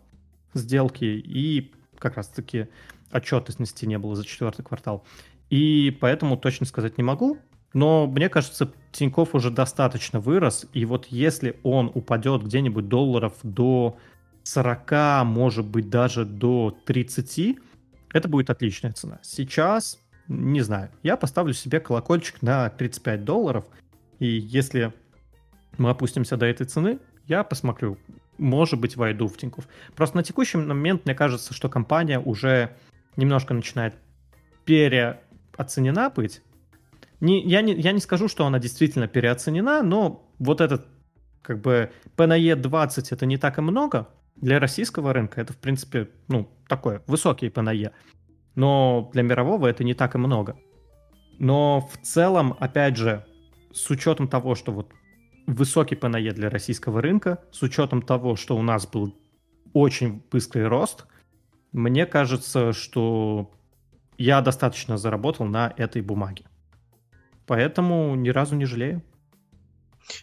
сделки, 0.54 1.04
и 1.04 1.72
как 1.98 2.16
раз-таки 2.16 2.68
отчетности 3.10 3.86
не 3.86 3.98
было 3.98 4.14
за 4.14 4.24
четвертый 4.24 4.62
квартал. 4.62 5.04
И 5.50 5.96
поэтому 6.00 6.36
точно 6.36 6.66
сказать 6.66 6.96
не 6.96 7.04
могу. 7.04 7.38
Но 7.74 8.06
мне 8.06 8.28
кажется, 8.28 8.72
Тиньков 8.92 9.34
уже 9.34 9.50
достаточно 9.50 10.20
вырос, 10.20 10.66
и 10.72 10.84
вот 10.84 11.06
если 11.06 11.58
он 11.62 11.90
упадет 11.94 12.42
где-нибудь 12.44 12.88
долларов 12.88 13.34
до 13.42 13.96
40, 14.44 15.24
может 15.24 15.66
быть, 15.66 15.88
даже 15.88 16.24
до 16.24 16.76
30, 16.86 17.58
это 18.12 18.28
будет 18.28 18.50
отличная 18.50 18.92
цена. 18.92 19.18
Сейчас, 19.22 19.98
не 20.28 20.60
знаю, 20.60 20.90
я 21.02 21.16
поставлю 21.16 21.52
себе 21.52 21.80
колокольчик 21.80 22.42
на 22.42 22.68
35 22.70 23.24
долларов, 23.24 23.64
и 24.18 24.26
если 24.26 24.92
мы 25.78 25.90
опустимся 25.90 26.36
до 26.36 26.46
этой 26.46 26.66
цены, 26.66 26.98
я 27.26 27.44
посмотрю, 27.44 27.98
может 28.38 28.80
быть, 28.80 28.96
войду 28.96 29.28
в 29.28 29.36
Тинькофф. 29.36 29.66
Просто 29.94 30.16
на 30.16 30.22
текущий 30.22 30.58
момент 30.58 31.04
мне 31.04 31.14
кажется, 31.14 31.54
что 31.54 31.68
компания 31.68 32.18
уже 32.18 32.76
немножко 33.16 33.54
начинает 33.54 33.94
переоценена 34.64 36.10
быть. 36.10 36.42
Не, 37.20 37.40
я, 37.42 37.62
не, 37.62 37.74
я 37.74 37.92
не 37.92 38.00
скажу, 38.00 38.28
что 38.28 38.46
она 38.46 38.58
действительно 38.58 39.06
переоценена, 39.06 39.82
но 39.82 40.28
вот 40.38 40.60
этот 40.60 40.86
как 41.42 41.60
бы 41.60 41.90
PNE 42.16 42.56
20 42.56 43.12
это 43.12 43.26
не 43.26 43.36
так 43.36 43.58
и 43.58 43.60
много, 43.60 44.08
для 44.36 44.58
российского 44.58 45.12
рынка 45.12 45.40
это, 45.40 45.52
в 45.52 45.58
принципе, 45.58 46.10
ну, 46.28 46.48
такое, 46.68 47.02
высокие 47.06 47.50
ПНЕ. 47.50 47.92
Но 48.54 49.10
для 49.12 49.22
мирового 49.22 49.66
это 49.66 49.84
не 49.84 49.94
так 49.94 50.14
и 50.14 50.18
много. 50.18 50.56
Но 51.38 51.80
в 51.80 51.98
целом, 52.04 52.56
опять 52.60 52.96
же, 52.96 53.24
с 53.72 53.88
учетом 53.90 54.28
того, 54.28 54.54
что 54.54 54.72
вот 54.72 54.92
высокий 55.46 55.96
ПНЕ 55.96 56.32
для 56.32 56.50
российского 56.50 57.00
рынка, 57.00 57.42
с 57.50 57.62
учетом 57.62 58.02
того, 58.02 58.36
что 58.36 58.56
у 58.56 58.62
нас 58.62 58.86
был 58.86 59.14
очень 59.72 60.22
быстрый 60.30 60.66
рост, 60.66 61.06
мне 61.72 62.04
кажется, 62.04 62.72
что 62.72 63.50
я 64.18 64.40
достаточно 64.42 64.98
заработал 64.98 65.46
на 65.46 65.72
этой 65.76 66.02
бумаге. 66.02 66.44
Поэтому 67.46 68.14
ни 68.14 68.28
разу 68.28 68.56
не 68.56 68.66
жалею. 68.66 69.02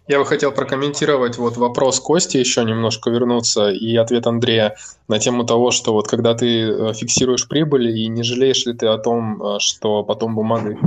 Я 0.07 0.19
бы 0.19 0.25
хотел 0.25 0.51
прокомментировать 0.51 1.37
вот 1.37 1.57
вопрос 1.57 1.99
Кости, 1.99 2.37
еще 2.37 2.63
немножко 2.63 3.09
вернуться, 3.09 3.69
и 3.69 3.95
ответ 3.95 4.27
Андрея 4.27 4.75
на 5.07 5.19
тему 5.19 5.45
того, 5.45 5.71
что 5.71 5.93
вот 5.93 6.07
когда 6.07 6.33
ты 6.33 6.63
э, 6.63 6.93
фиксируешь 6.93 7.47
прибыль, 7.47 7.89
и 7.97 8.07
не 8.07 8.23
жалеешь 8.23 8.65
ли 8.65 8.73
ты 8.73 8.87
о 8.87 8.97
том, 8.97 9.41
э, 9.41 9.59
что 9.59 10.03
потом 10.03 10.35
бумага... 10.35 10.77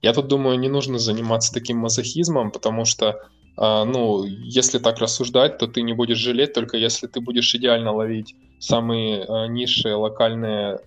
Я 0.00 0.12
тут 0.12 0.26
думаю, 0.26 0.58
не 0.58 0.68
нужно 0.68 0.98
заниматься 0.98 1.52
таким 1.52 1.78
мазохизмом, 1.78 2.50
потому 2.50 2.84
что, 2.84 3.20
э, 3.58 3.84
ну, 3.84 4.24
если 4.24 4.78
так 4.78 4.98
рассуждать, 4.98 5.58
то 5.58 5.66
ты 5.66 5.82
не 5.82 5.92
будешь 5.92 6.18
жалеть, 6.18 6.54
только 6.54 6.76
если 6.76 7.06
ты 7.06 7.20
будешь 7.20 7.54
идеально 7.54 7.92
ловить 7.92 8.34
самые 8.58 9.48
низшие 9.48 9.96
локальные 9.96 10.78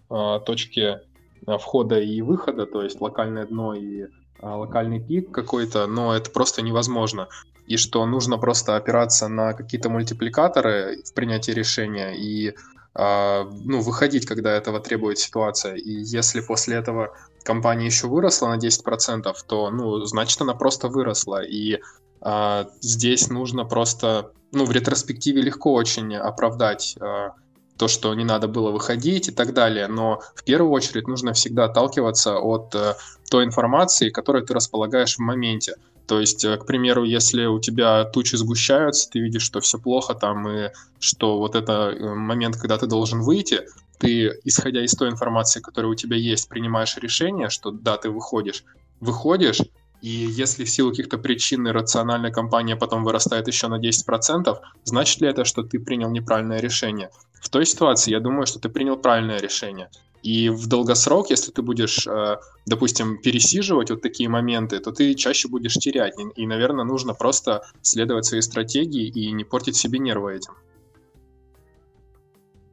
точки 0.45 0.99
входа 1.45 1.99
и 1.99 2.21
выхода, 2.21 2.65
то 2.65 2.81
есть 2.81 3.01
локальное 3.01 3.45
дно 3.45 3.73
и 3.73 4.03
а, 4.03 4.07
локальный 4.41 4.99
пик 4.99 5.31
какой-то, 5.31 5.87
но 5.87 6.15
это 6.15 6.29
просто 6.29 6.61
невозможно. 6.61 7.27
И 7.67 7.77
что 7.77 8.05
нужно 8.05 8.37
просто 8.37 8.75
опираться 8.75 9.27
на 9.27 9.53
какие-то 9.53 9.89
мультипликаторы 9.89 11.01
в 11.03 11.13
принятии 11.13 11.51
решения 11.51 12.13
и 12.15 12.55
а, 12.97 13.49
ну, 13.65 13.81
выходить, 13.81 14.25
когда 14.25 14.51
этого 14.51 14.79
требует 14.79 15.19
ситуация. 15.19 15.75
И 15.75 15.91
если 15.91 16.39
после 16.39 16.77
этого 16.77 17.13
компания 17.43 17.85
еще 17.85 18.07
выросла 18.07 18.49
на 18.49 18.57
10%, 18.57 19.35
то, 19.47 19.69
ну, 19.69 20.05
значит, 20.05 20.41
она 20.41 20.53
просто 20.53 20.87
выросла. 20.87 21.43
И 21.43 21.81
а, 22.21 22.69
здесь 22.79 23.29
нужно 23.29 23.65
просто, 23.65 24.31
ну, 24.53 24.65
в 24.65 24.71
ретроспективе 24.71 25.41
легко 25.41 25.73
очень 25.73 26.15
оправдать 26.15 26.95
а, 27.01 27.33
то, 27.77 27.89
что 27.89 28.13
не 28.13 28.23
надо 28.23 28.47
было 28.47 28.71
выходить 28.71 29.27
и 29.27 29.31
так 29.31 29.53
далее. 29.53 29.87
Но 29.87 30.21
в 30.33 30.45
первую 30.45 30.71
очередь 30.71 31.07
нужно 31.07 31.33
всегда 31.33 31.65
отталкиваться 31.65 32.37
от 32.37 32.73
э, 32.73 32.95
той 33.29 33.45
информации, 33.45 34.09
которой 34.09 34.45
ты 34.45 34.53
располагаешь 34.53 35.15
в 35.15 35.19
моменте. 35.19 35.75
То 36.07 36.19
есть, 36.19 36.45
э, 36.45 36.57
к 36.57 36.65
примеру, 36.65 37.03
если 37.03 37.45
у 37.45 37.59
тебя 37.59 38.03
тучи 38.05 38.35
сгущаются, 38.35 39.09
ты 39.09 39.19
видишь, 39.19 39.43
что 39.43 39.59
все 39.59 39.79
плохо 39.79 40.13
там, 40.13 40.47
и 40.47 40.69
что 40.99 41.37
вот 41.37 41.55
это 41.55 41.91
э, 41.91 42.13
момент, 42.13 42.57
когда 42.57 42.77
ты 42.77 42.87
должен 42.87 43.21
выйти, 43.21 43.61
ты, 43.97 44.39
исходя 44.43 44.83
из 44.83 44.91
той 44.91 45.09
информации, 45.09 45.61
которая 45.61 45.91
у 45.91 45.95
тебя 45.95 46.17
есть, 46.17 46.49
принимаешь 46.49 46.97
решение, 46.97 47.49
что 47.49 47.71
да, 47.71 47.97
ты 47.97 48.09
выходишь, 48.09 48.63
выходишь, 48.99 49.61
и 50.01 50.09
если 50.09 50.65
в 50.65 50.69
силу 50.69 50.91
каких-то 50.91 51.17
причин 51.17 51.65
рациональная 51.67 52.31
компания 52.31 52.75
потом 52.75 53.03
вырастает 53.03 53.47
еще 53.47 53.67
на 53.67 53.79
10%, 53.79 54.57
значит 54.83 55.21
ли 55.21 55.27
это, 55.27 55.45
что 55.45 55.63
ты 55.63 55.79
принял 55.79 56.11
неправильное 56.11 56.59
решение? 56.59 57.09
В 57.41 57.49
той 57.49 57.65
ситуации 57.65 58.11
я 58.11 58.19
думаю, 58.19 58.45
что 58.45 58.59
ты 58.59 58.69
принял 58.69 58.97
правильное 58.97 59.39
решение. 59.39 59.89
И 60.25 60.49
в 60.49 60.65
долгосрок, 60.65 61.29
если 61.29 61.51
ты 61.51 61.61
будешь, 61.61 62.07
э, 62.07 62.37
допустим, 62.65 63.21
пересиживать 63.21 63.91
вот 63.91 64.01
такие 64.01 64.27
моменты, 64.27 64.79
то 64.79 64.91
ты 64.91 65.13
чаще 65.13 65.47
будешь 65.47 65.75
терять. 65.75 66.15
И, 66.35 66.47
наверное, 66.47 66.83
нужно 66.83 67.13
просто 67.13 67.61
следовать 67.83 68.25
своей 68.25 68.41
стратегии 68.41 69.05
и 69.07 69.31
не 69.31 69.43
портить 69.43 69.75
себе 69.75 69.99
нервы 69.99 70.33
этим. 70.33 70.53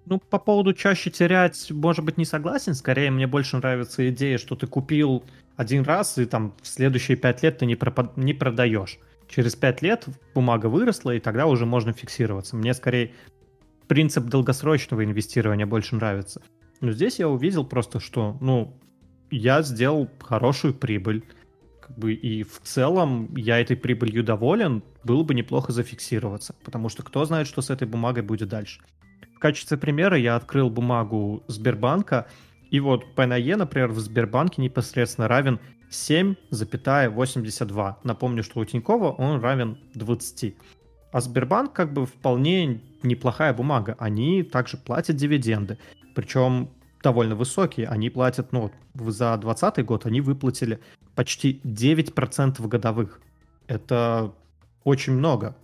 Ну, 0.06 0.18
по 0.18 0.38
поводу 0.38 0.72
чаще 0.72 1.10
терять, 1.10 1.70
может 1.70 2.06
быть, 2.06 2.16
не 2.16 2.24
согласен. 2.24 2.74
Скорее, 2.74 3.10
мне 3.10 3.26
больше 3.26 3.58
нравится 3.58 4.08
идея, 4.08 4.38
что 4.38 4.56
ты 4.56 4.66
купил 4.66 5.22
один 5.54 5.82
раз, 5.82 6.16
и 6.16 6.24
там 6.24 6.54
в 6.62 6.66
следующие 6.66 7.18
пять 7.18 7.42
лет 7.42 7.58
ты 7.58 7.66
не, 7.66 7.76
пропад... 7.76 8.16
не 8.16 8.32
продаешь. 8.32 8.98
Через 9.28 9.56
пять 9.56 9.82
лет 9.82 10.06
бумага 10.34 10.68
выросла, 10.68 11.10
и 11.10 11.20
тогда 11.20 11.44
уже 11.44 11.66
можно 11.66 11.92
фиксироваться. 11.92 12.56
Мне 12.56 12.72
скорее 12.72 13.12
принцип 13.88 14.24
долгосрочного 14.24 15.04
инвестирования 15.04 15.66
больше 15.66 15.96
нравится. 15.96 16.40
Но 16.82 16.92
здесь 16.92 17.20
я 17.20 17.28
увидел 17.28 17.64
просто, 17.64 18.00
что, 18.00 18.36
ну, 18.40 18.76
я 19.30 19.62
сделал 19.62 20.10
хорошую 20.20 20.74
прибыль. 20.74 21.24
Как 21.80 21.96
бы, 21.96 22.12
и 22.12 22.42
в 22.42 22.60
целом 22.62 23.34
я 23.36 23.60
этой 23.60 23.76
прибылью 23.76 24.24
доволен, 24.24 24.82
было 25.04 25.22
бы 25.22 25.32
неплохо 25.34 25.72
зафиксироваться, 25.72 26.54
потому 26.64 26.88
что 26.88 27.04
кто 27.04 27.24
знает, 27.24 27.46
что 27.46 27.62
с 27.62 27.70
этой 27.70 27.86
бумагой 27.86 28.24
будет 28.24 28.48
дальше. 28.48 28.80
В 29.36 29.38
качестве 29.38 29.78
примера 29.78 30.18
я 30.18 30.34
открыл 30.36 30.70
бумагу 30.70 31.44
Сбербанка, 31.46 32.26
И 32.72 32.80
вот 32.80 33.04
PNE, 33.14 33.54
например, 33.56 33.92
в 33.92 34.00
Сбербанке 34.00 34.60
непосредственно 34.62 35.28
равен 35.28 35.60
7,82. 35.90 37.96
Напомню, 38.02 38.42
что 38.42 38.60
у 38.60 38.64
Тинькова 38.64 39.12
он 39.12 39.40
равен 39.40 39.76
20. 39.94 40.56
А 41.12 41.20
Сбербанк 41.20 41.74
как 41.74 41.92
бы 41.92 42.06
вполне 42.06 42.80
неплохая 43.02 43.52
бумага. 43.52 43.94
Они 43.98 44.42
также 44.42 44.78
платят 44.78 45.16
дивиденды. 45.16 45.76
Причем 46.14 46.70
довольно 47.02 47.34
высокие. 47.34 47.88
Они 47.88 48.10
платят, 48.10 48.52
ну, 48.52 48.70
за 48.94 49.36
2020 49.36 49.84
год 49.84 50.06
они 50.06 50.20
выплатили 50.20 50.80
почти 51.14 51.60
9% 51.64 52.66
годовых. 52.68 53.20
Это 53.66 54.32
очень 54.84 55.14
много. 55.14 55.56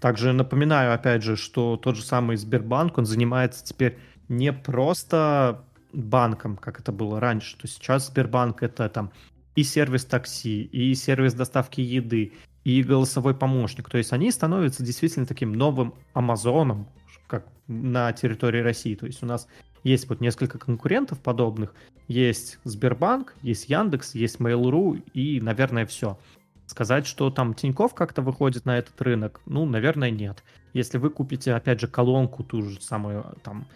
Также 0.00 0.32
напоминаю, 0.32 0.94
опять 0.94 1.22
же, 1.22 1.36
что 1.36 1.76
тот 1.76 1.96
же 1.96 2.02
самый 2.02 2.36
Сбербанк, 2.36 2.98
он 2.98 3.06
занимается 3.06 3.64
теперь 3.64 3.98
не 4.28 4.52
просто 4.52 5.64
банком, 5.92 6.56
как 6.56 6.80
это 6.80 6.92
было 6.92 7.20
раньше, 7.20 7.56
то 7.56 7.66
сейчас 7.66 8.08
Сбербанк 8.08 8.62
это 8.62 8.88
там 8.88 9.10
и 9.54 9.62
сервис 9.62 10.04
такси, 10.04 10.64
и 10.64 10.94
сервис 10.94 11.32
доставки 11.32 11.80
еды, 11.80 12.34
и 12.64 12.82
голосовой 12.82 13.34
помощник. 13.34 13.88
То 13.88 13.96
есть 13.96 14.12
они 14.12 14.30
становятся 14.30 14.82
действительно 14.82 15.24
таким 15.24 15.52
новым 15.52 15.94
Амазоном, 16.12 16.88
как 17.26 17.46
на 17.66 18.12
территории 18.12 18.60
России. 18.60 18.94
То 18.94 19.06
есть 19.06 19.22
у 19.22 19.26
нас 19.26 19.48
есть 19.82 20.08
вот 20.08 20.20
несколько 20.20 20.58
конкурентов 20.58 21.20
подобных. 21.20 21.74
Есть 22.08 22.58
Сбербанк, 22.64 23.34
есть 23.42 23.68
Яндекс, 23.68 24.14
есть 24.14 24.38
Mail.ru 24.38 25.02
и, 25.14 25.40
наверное, 25.40 25.86
все. 25.86 26.18
Сказать, 26.66 27.06
что 27.06 27.30
там 27.30 27.54
Тиньков 27.54 27.94
как-то 27.94 28.22
выходит 28.22 28.64
на 28.64 28.78
этот 28.78 29.00
рынок, 29.00 29.40
ну, 29.46 29.64
наверное, 29.64 30.10
нет. 30.10 30.42
Если 30.72 30.98
вы 30.98 31.10
купите, 31.10 31.54
опять 31.54 31.80
же, 31.80 31.86
колонку 31.86 32.42
ту 32.42 32.62
же 32.62 32.80
самую, 32.80 33.24
там, 33.44 33.66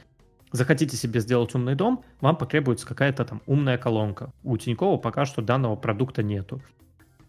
захотите 0.50 0.96
себе 0.96 1.20
сделать 1.20 1.54
умный 1.54 1.76
дом, 1.76 2.04
вам 2.20 2.36
потребуется 2.36 2.86
какая-то 2.86 3.24
там 3.24 3.42
умная 3.46 3.78
колонка. 3.78 4.32
У 4.42 4.56
Тинькова 4.56 4.96
пока 4.96 5.24
что 5.24 5.42
данного 5.42 5.76
продукта 5.76 6.22
нету. 6.22 6.60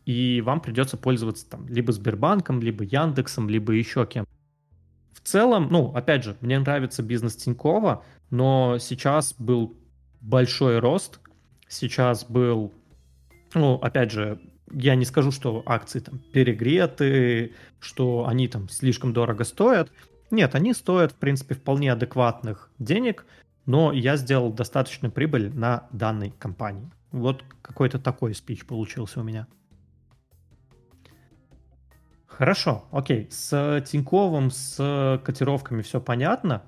И 0.05 0.41
вам 0.41 0.59
придется 0.61 0.97
пользоваться 0.97 1.47
там 1.47 1.67
либо 1.67 1.91
Сбербанком, 1.91 2.59
либо 2.59 2.83
Яндексом, 2.83 3.47
либо 3.47 3.73
еще 3.73 4.05
кем. 4.07 4.25
В 5.13 5.21
целом, 5.21 5.67
ну, 5.69 5.91
опять 5.93 6.23
же, 6.23 6.37
мне 6.41 6.59
нравится 6.59 7.03
бизнес 7.03 7.35
Тинькова, 7.35 8.03
но 8.29 8.77
сейчас 8.79 9.35
был 9.37 9.77
большой 10.21 10.79
рост, 10.79 11.19
сейчас 11.67 12.23
был, 12.25 12.73
ну, 13.53 13.75
опять 13.75 14.11
же, 14.11 14.39
я 14.73 14.95
не 14.95 15.05
скажу, 15.05 15.31
что 15.31 15.63
акции 15.65 15.99
там 15.99 16.19
перегреты, 16.31 17.53
что 17.79 18.25
они 18.27 18.47
там 18.47 18.69
слишком 18.69 19.13
дорого 19.13 19.43
стоят. 19.43 19.91
Нет, 20.29 20.55
они 20.55 20.73
стоят, 20.73 21.11
в 21.11 21.15
принципе, 21.15 21.55
вполне 21.55 21.91
адекватных 21.91 22.69
денег, 22.79 23.25
но 23.65 23.91
я 23.91 24.15
сделал 24.15 24.53
достаточную 24.53 25.11
прибыль 25.11 25.53
на 25.53 25.87
данной 25.91 26.31
компании. 26.31 26.89
Вот 27.11 27.43
какой-то 27.61 27.99
такой 27.99 28.33
спич 28.33 28.65
получился 28.65 29.19
у 29.19 29.23
меня. 29.23 29.47
Хорошо, 32.41 32.85
окей. 32.91 33.27
С 33.29 33.83
Тиньковым, 33.85 34.49
с 34.49 35.21
котировками 35.23 35.83
все 35.83 36.01
понятно. 36.01 36.63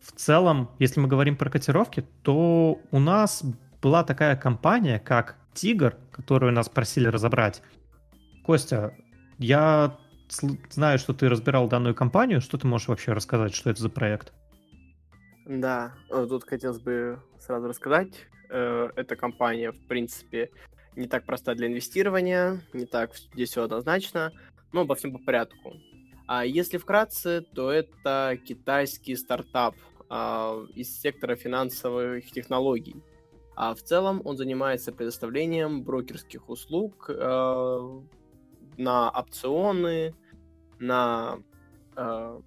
В 0.00 0.12
целом, 0.12 0.70
если 0.78 1.00
мы 1.00 1.08
говорим 1.08 1.36
про 1.36 1.50
котировки, 1.50 2.06
то 2.22 2.78
у 2.88 3.00
нас 3.00 3.42
была 3.82 4.04
такая 4.04 4.36
компания, 4.36 5.00
как 5.00 5.38
Тигр, 5.54 5.96
которую 6.12 6.52
нас 6.52 6.68
просили 6.68 7.08
разобрать. 7.08 7.62
Костя, 8.44 8.94
я 9.38 9.98
знаю, 10.70 11.00
что 11.00 11.14
ты 11.14 11.28
разбирал 11.28 11.66
данную 11.66 11.96
компанию. 11.96 12.40
Что 12.40 12.56
ты 12.56 12.68
можешь 12.68 12.86
вообще 12.86 13.12
рассказать, 13.12 13.56
что 13.56 13.70
это 13.70 13.82
за 13.82 13.88
проект? 13.88 14.32
Да, 15.46 15.94
э, 16.10 16.26
тут 16.28 16.44
хотелось 16.44 16.78
бы 16.78 17.18
сразу 17.40 17.66
рассказать. 17.66 18.28
Э, 18.50 18.90
эта 18.94 19.16
компания, 19.16 19.72
в 19.72 19.84
принципе, 19.88 20.52
не 20.94 21.08
так 21.08 21.24
проста 21.24 21.56
для 21.56 21.66
инвестирования, 21.66 22.60
не 22.72 22.86
так 22.86 23.16
здесь 23.16 23.50
все 23.50 23.64
однозначно, 23.64 24.30
но 24.72 24.82
обо 24.82 24.94
всем 24.94 25.12
по 25.12 25.18
порядку. 25.18 25.74
А 26.26 26.44
если 26.44 26.78
вкратце, 26.78 27.42
то 27.54 27.70
это 27.70 28.38
китайский 28.46 29.16
стартап 29.16 29.74
а, 30.08 30.64
из 30.74 31.00
сектора 31.00 31.36
финансовых 31.36 32.30
технологий. 32.30 33.02
А 33.54 33.74
в 33.74 33.82
целом 33.82 34.22
он 34.24 34.36
занимается 34.36 34.92
предоставлением 34.92 35.82
брокерских 35.82 36.48
услуг 36.48 37.10
э, 37.10 38.00
на 38.78 39.10
опционы, 39.10 40.14
на 40.78 41.38
э, 41.96 42.40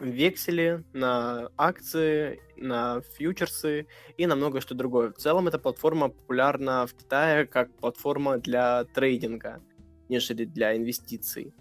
вексели, 0.00 0.84
на 0.92 1.50
акции, 1.56 2.40
на 2.56 3.00
фьючерсы 3.00 3.86
и 4.16 4.26
на 4.26 4.36
многое 4.36 4.60
что 4.60 4.74
другое. 4.74 5.12
В 5.12 5.16
целом 5.16 5.48
эта 5.48 5.58
платформа 5.58 6.08
популярна 6.08 6.86
в 6.86 6.94
Китае 6.94 7.46
как 7.46 7.72
платформа 7.74 8.38
для 8.38 8.84
трейдинга, 8.84 9.60
нежели 10.08 10.44
для 10.44 10.76
инвестиций. 10.76 11.52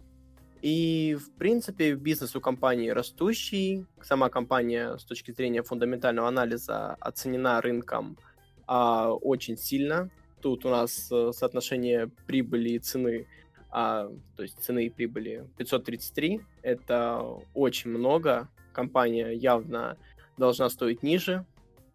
И, 0.61 1.15
в 1.19 1.31
принципе, 1.37 1.93
бизнес 1.93 2.35
у 2.35 2.41
компании 2.41 2.89
растущий. 2.89 3.85
Сама 4.01 4.29
компания 4.29 4.97
с 4.97 5.03
точки 5.03 5.31
зрения 5.31 5.61
фундаментального 5.61 6.27
анализа 6.27 6.95
оценена 6.99 7.61
рынком 7.61 8.17
а, 8.65 9.11
очень 9.13 9.57
сильно. 9.57 10.09
Тут 10.41 10.65
у 10.65 10.69
нас 10.69 11.09
э, 11.11 11.31
соотношение 11.33 12.09
прибыли 12.27 12.69
и 12.69 12.79
цены, 12.79 13.27
а, 13.71 14.09
то 14.35 14.43
есть 14.43 14.59
цены 14.59 14.85
и 14.85 14.89
прибыли 14.89 15.47
533. 15.57 16.41
Это 16.61 17.23
очень 17.53 17.91
много. 17.91 18.47
Компания 18.71 19.31
явно 19.31 19.97
должна 20.37 20.69
стоить 20.69 21.01
ниже 21.01 21.45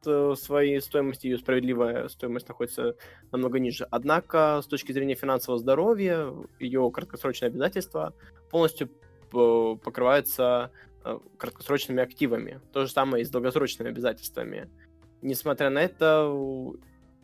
своей 0.02 0.80
стоимости, 0.80 1.26
ее 1.26 1.38
справедливая 1.38 2.08
стоимость 2.08 2.48
находится 2.48 2.96
намного 3.30 3.58
ниже. 3.58 3.86
Однако, 3.90 4.60
с 4.62 4.66
точки 4.66 4.92
зрения 4.92 5.14
финансового 5.14 5.58
здоровья, 5.58 6.32
ее 6.58 6.90
краткосрочные 6.90 7.48
обязательства 7.48 8.14
полностью 8.50 8.90
покрываются 9.30 10.70
э, 11.04 11.18
краткосрочными 11.38 12.02
активами. 12.02 12.60
То 12.72 12.84
же 12.84 12.92
самое 12.92 13.22
и 13.22 13.24
с 13.24 13.30
долгосрочными 13.30 13.90
обязательствами 13.90 14.68
несмотря 15.22 15.70
на 15.70 15.78
это, 15.78 16.26
у, 16.28 16.76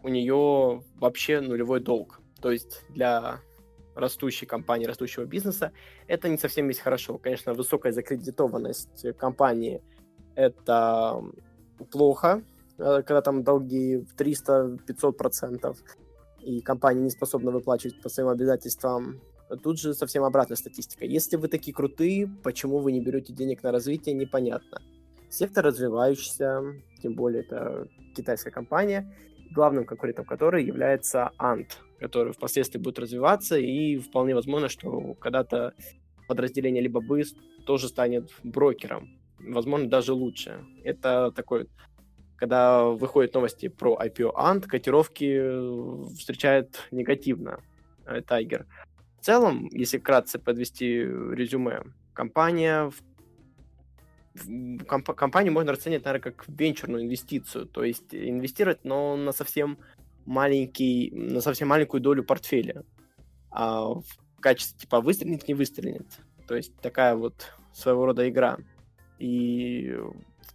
нее 0.05 0.83
вообще 0.97 1.41
нулевой 1.41 1.81
долг. 1.81 2.21
То 2.41 2.51
есть 2.51 2.85
для 2.89 3.41
растущей 3.95 4.47
компании, 4.47 4.87
растущего 4.87 5.25
бизнеса, 5.25 5.73
это 6.07 6.29
не 6.29 6.39
совсем 6.39 6.69
есть 6.69 6.81
хорошо. 6.81 7.19
Конечно, 7.19 7.53
высокая 7.53 7.93
закредитованность 7.93 9.05
компании– 9.19 9.83
это 10.37 11.21
плохо, 11.91 12.41
э, 12.41 12.58
когда 12.79 13.21
там 13.21 13.43
долги 13.43 13.99
в 13.99 14.15
300-500 14.17 15.13
процентов, 15.13 15.79
и 16.41 16.61
компания 16.61 17.03
не 17.03 17.11
способна 17.11 17.51
выплачивать 17.51 18.01
по 18.01 18.09
своим 18.09 18.29
обязательствам. 18.29 19.21
Тут 19.63 19.81
же 19.81 19.95
совсем 19.95 20.25
обратная 20.25 20.57
статистика. 20.57 21.05
Если 21.05 21.37
вы 21.37 21.49
такие 21.49 21.75
крутые, 21.75 22.29
почему 22.43 22.79
вы 22.79 22.93
не 22.93 23.01
берете 23.01 23.33
денег 23.33 23.63
на 23.63 23.73
развитие, 23.73 24.15
непонятно. 24.15 24.81
Сектор 25.31 25.65
развивающийся, 25.65 26.63
тем 27.03 27.15
более 27.15 27.43
это 27.43 27.89
китайская 28.17 28.51
компания, 28.51 29.13
главным 29.51 29.85
конкурентом 29.85 30.25
которой 30.25 30.65
является 30.65 31.31
Ant, 31.39 31.67
который 31.99 32.33
впоследствии 32.33 32.79
будет 32.79 32.99
развиваться, 32.99 33.59
и 33.59 33.99
вполне 33.99 34.35
возможно, 34.35 34.69
что 34.69 35.15
когда-то 35.15 35.75
подразделение 36.29 36.83
либо 36.83 37.01
БЫС 37.01 37.35
тоже 37.67 37.89
станет 37.89 38.31
брокером, 38.43 39.09
возможно, 39.39 39.89
даже 39.89 40.13
лучше. 40.13 40.65
Это 40.85 41.33
такой, 41.35 41.69
когда 42.39 42.85
выходят 42.85 43.35
новости 43.35 43.69
про 43.69 43.99
IPO 44.01 44.33
Ant, 44.35 44.63
котировки 44.63 46.15
встречают 46.17 46.89
негативно 46.91 47.61
Tiger. 48.07 48.65
В 49.21 49.25
целом, 49.25 49.69
если 49.73 49.99
вкратце 49.99 50.39
подвести 50.39 51.01
резюме, 51.03 51.83
компания 52.15 52.91
комп- 54.87 55.15
компанию 55.15 55.53
можно 55.53 55.73
расценивать, 55.73 56.05
наверное, 56.05 56.33
как 56.33 56.45
венчурную 56.49 57.05
инвестицию, 57.05 57.67
то 57.67 57.85
есть 57.85 58.15
инвестировать, 58.15 58.85
но 58.85 59.17
на 59.17 59.33
совсем 59.33 59.79
маленький, 60.25 61.11
на 61.11 61.41
совсем 61.41 61.69
маленькую 61.69 62.01
долю 62.01 62.23
портфеля. 62.23 62.85
А 63.51 63.95
в 63.95 64.05
качестве 64.41 64.79
типа 64.79 65.01
выстрелит, 65.01 65.49
не 65.49 65.55
выстрелит. 65.55 66.07
То 66.47 66.55
есть 66.55 66.75
такая 66.77 67.17
вот 67.17 67.53
своего 67.73 68.07
рода 68.07 68.29
игра. 68.29 68.59
И 69.19 69.97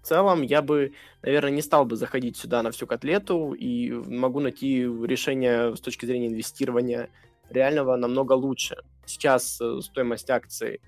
в 0.03 0.05
целом 0.05 0.41
я 0.41 0.61
бы, 0.61 0.91
наверное, 1.21 1.51
не 1.51 1.61
стал 1.61 1.85
бы 1.85 1.95
заходить 1.95 2.35
сюда 2.35 2.61
на 2.61 2.71
всю 2.71 2.85
котлету 2.85 3.53
и 3.53 3.89
могу 3.89 4.41
найти 4.41 4.81
решение 4.83 5.73
с 5.77 5.79
точки 5.79 6.05
зрения 6.05 6.27
инвестирования 6.27 7.09
реального 7.49 7.95
намного 7.95 8.33
лучше. 8.33 8.75
Сейчас 9.05 9.61
э, 9.61 9.79
стоимость 9.81 10.29
акций 10.29 10.81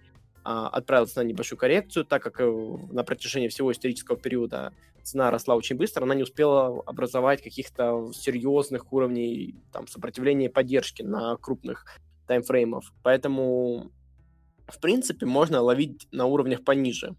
а, 0.43 0.67
отправился 0.67 1.23
на 1.23 1.27
небольшую 1.27 1.57
коррекцию, 1.57 2.03
так 2.03 2.23
как 2.23 2.41
э, 2.41 2.45
на 2.91 3.05
протяжении 3.05 3.47
всего 3.47 3.71
исторического 3.71 4.17
периода 4.17 4.73
цена 5.01 5.31
росла 5.31 5.55
очень 5.55 5.77
быстро, 5.77 6.03
она 6.03 6.13
не 6.13 6.23
успела 6.23 6.81
образовать 6.85 7.41
каких-то 7.41 8.11
серьезных 8.13 8.91
уровней 8.91 9.55
там, 9.71 9.87
сопротивления 9.87 10.47
и 10.47 10.51
поддержки 10.51 11.03
на 11.03 11.37
крупных 11.37 11.85
таймфреймов. 12.27 12.91
Поэтому, 13.01 13.91
в 14.67 14.79
принципе, 14.81 15.25
можно 15.25 15.61
ловить 15.61 16.05
на 16.11 16.25
уровнях 16.25 16.65
пониже. 16.65 17.15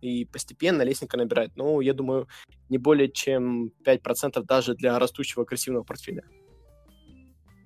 И 0.00 0.24
постепенно 0.24 0.82
лестника 0.82 1.16
набирать. 1.16 1.50
Ну, 1.56 1.80
я 1.80 1.94
думаю, 1.94 2.28
не 2.68 2.78
более 2.78 3.10
чем 3.10 3.72
5% 3.84 4.42
даже 4.44 4.74
для 4.74 4.98
растущего 4.98 5.44
агрессивного 5.44 5.84
портфеля. 5.84 6.24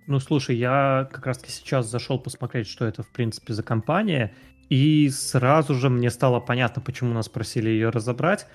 Ну, 0.07 0.19
слушай, 0.19 0.57
я 0.57 1.09
как 1.13 1.27
раз-таки 1.27 1.53
сейчас 1.53 1.89
зашел 1.89 2.19
посмотреть, 2.19 2.67
что 2.67 2.85
это, 2.85 3.03
в 3.03 3.13
принципе, 3.13 3.53
за 3.53 3.63
компания, 3.63 4.35
и 4.69 5.09
сразу 5.11 5.75
же 5.75 5.89
мне 5.91 6.11
стало 6.11 6.41
понятно, 6.41 6.83
почему 6.83 7.15
нас 7.15 7.29
просили 7.29 7.69
ее 7.69 7.91
разобрать. 7.91 8.47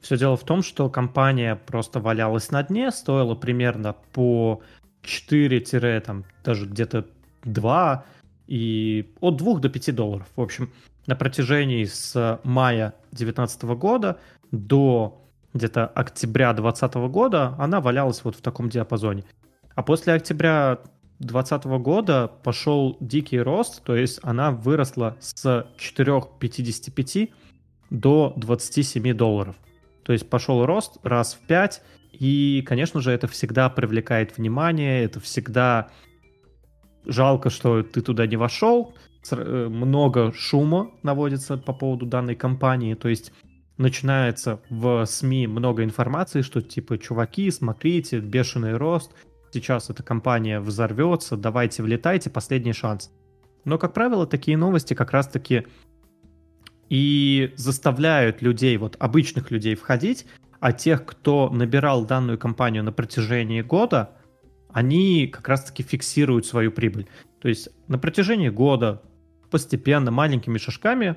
Все 0.00 0.16
дело 0.16 0.36
в 0.36 0.44
том, 0.44 0.62
что 0.62 0.88
компания 0.90 1.56
просто 1.56 2.00
валялась 2.00 2.50
на 2.50 2.62
дне, 2.62 2.90
стоила 2.90 3.34
примерно 3.34 3.94
по 4.12 4.62
4, 5.02 6.00
там, 6.00 6.24
даже 6.44 6.66
где-то 6.66 7.06
2, 7.44 8.04
и 8.46 9.12
от 9.20 9.36
2 9.36 9.60
до 9.60 9.68
5 9.68 9.94
долларов. 9.94 10.28
В 10.36 10.40
общем, 10.40 10.70
на 11.06 11.16
протяжении 11.16 11.84
с 11.84 12.40
мая 12.44 12.94
2019 13.10 13.62
года 13.62 14.18
до 14.50 15.20
где-то 15.54 15.86
октября 15.86 16.52
2020 16.52 16.94
года 17.10 17.54
она 17.58 17.80
валялась 17.80 18.24
вот 18.24 18.36
в 18.36 18.40
таком 18.40 18.68
диапазоне. 18.68 19.24
А 19.74 19.82
после 19.82 20.14
октября 20.14 20.78
2020 21.18 21.64
года 21.82 22.30
пошел 22.42 22.96
дикий 23.00 23.40
рост, 23.40 23.82
то 23.84 23.94
есть 23.94 24.18
она 24.22 24.50
выросла 24.50 25.16
с 25.20 25.66
4,55 25.76 27.30
до 27.90 28.32
27 28.36 29.14
долларов. 29.14 29.56
То 30.02 30.12
есть 30.12 30.28
пошел 30.28 30.66
рост 30.66 30.96
раз 31.02 31.34
в 31.34 31.46
5, 31.46 31.82
и, 32.12 32.62
конечно 32.66 33.00
же, 33.00 33.10
это 33.12 33.26
всегда 33.28 33.68
привлекает 33.70 34.36
внимание, 34.36 35.04
это 35.04 35.20
всегда 35.20 35.88
жалко, 37.06 37.50
что 37.50 37.82
ты 37.82 38.00
туда 38.00 38.26
не 38.26 38.36
вошел, 38.36 38.94
э, 39.30 39.68
много 39.68 40.32
шума 40.32 40.90
наводится 41.02 41.56
по 41.56 41.72
поводу 41.72 42.06
данной 42.06 42.34
компании, 42.34 42.94
то 42.94 43.08
есть 43.08 43.32
начинается 43.78 44.60
в 44.70 45.04
СМИ 45.04 45.46
много 45.46 45.84
информации, 45.84 46.42
что 46.42 46.60
типа, 46.60 46.98
чуваки, 46.98 47.50
смотрите, 47.50 48.20
бешеный 48.20 48.76
рост, 48.76 49.12
сейчас 49.52 49.90
эта 49.90 50.02
компания 50.02 50.60
взорвется, 50.60 51.36
давайте 51.36 51.82
влетайте, 51.82 52.30
последний 52.30 52.72
шанс. 52.72 53.10
Но, 53.64 53.78
как 53.78 53.94
правило, 53.94 54.26
такие 54.26 54.56
новости 54.56 54.94
как 54.94 55.12
раз-таки 55.12 55.66
и 56.88 57.52
заставляют 57.56 58.42
людей, 58.42 58.76
вот 58.76 58.96
обычных 58.98 59.50
людей 59.50 59.74
входить, 59.74 60.26
а 60.60 60.72
тех, 60.72 61.04
кто 61.04 61.48
набирал 61.48 62.04
данную 62.04 62.38
компанию 62.38 62.84
на 62.84 62.92
протяжении 62.92 63.62
года, 63.62 64.10
они 64.72 65.26
как 65.26 65.48
раз-таки 65.48 65.82
фиксируют 65.82 66.46
свою 66.46 66.72
прибыль. 66.72 67.08
То 67.40 67.48
есть 67.48 67.68
на 67.88 67.98
протяжении 67.98 68.48
года 68.48 69.02
постепенно, 69.50 70.10
маленькими 70.10 70.58
шажками, 70.58 71.16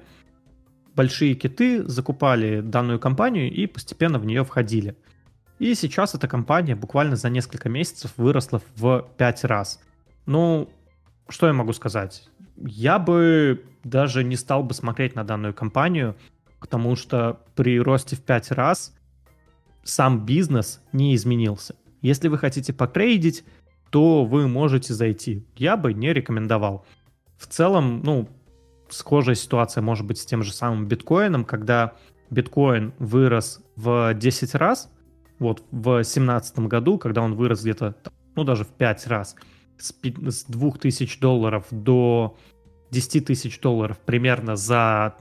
большие 0.95 1.35
киты 1.35 1.87
закупали 1.87 2.61
данную 2.61 2.99
компанию 2.99 3.51
и 3.51 3.65
постепенно 3.65 4.19
в 4.19 4.25
нее 4.25 4.43
входили. 4.43 4.95
И 5.59 5.73
сейчас 5.73 6.15
эта 6.15 6.27
компания 6.27 6.75
буквально 6.75 7.15
за 7.15 7.29
несколько 7.29 7.69
месяцев 7.69 8.11
выросла 8.17 8.61
в 8.75 9.07
5 9.17 9.43
раз. 9.45 9.79
Ну, 10.25 10.69
что 11.29 11.47
я 11.47 11.53
могу 11.53 11.71
сказать? 11.73 12.29
Я 12.57 12.99
бы 12.99 13.63
даже 13.83 14.23
не 14.23 14.35
стал 14.35 14.63
бы 14.63 14.73
смотреть 14.73 15.15
на 15.15 15.23
данную 15.23 15.53
компанию, 15.53 16.15
потому 16.59 16.95
что 16.95 17.41
при 17.55 17.79
росте 17.79 18.15
в 18.15 18.21
5 18.21 18.51
раз 18.51 18.93
сам 19.83 20.25
бизнес 20.25 20.81
не 20.91 21.15
изменился. 21.15 21.75
Если 22.05 22.27
вы 22.27 22.37
хотите 22.37 22.71
потрейдить, 22.71 23.43
то 23.89 24.25
вы 24.25 24.47
можете 24.47 24.93
зайти. 24.93 25.43
Я 25.55 25.75
бы 25.75 25.91
не 25.91 26.13
рекомендовал. 26.13 26.85
В 27.35 27.47
целом, 27.47 28.03
ну, 28.03 28.29
схожая 28.89 29.33
ситуация 29.33 29.81
может 29.81 30.05
быть 30.05 30.19
с 30.19 30.25
тем 30.25 30.43
же 30.43 30.53
самым 30.53 30.87
биткоином, 30.87 31.43
когда 31.45 31.93
биткоин 32.29 32.93
вырос 32.99 33.63
в 33.75 34.13
10 34.13 34.53
раз, 34.53 34.91
вот 35.39 35.63
в 35.71 35.81
2017 35.81 36.59
году, 36.59 36.99
когда 36.99 37.23
он 37.23 37.33
вырос 37.33 37.63
где-то, 37.63 37.95
ну, 38.35 38.43
даже 38.43 38.65
в 38.65 38.69
5 38.69 39.07
раз, 39.07 39.35
с, 39.79 39.91
2000 40.47 41.19
долларов 41.19 41.65
до 41.71 42.37
10 42.91 43.25
тысяч 43.25 43.59
долларов 43.59 43.97
примерно 43.97 44.55
за, 44.55 45.15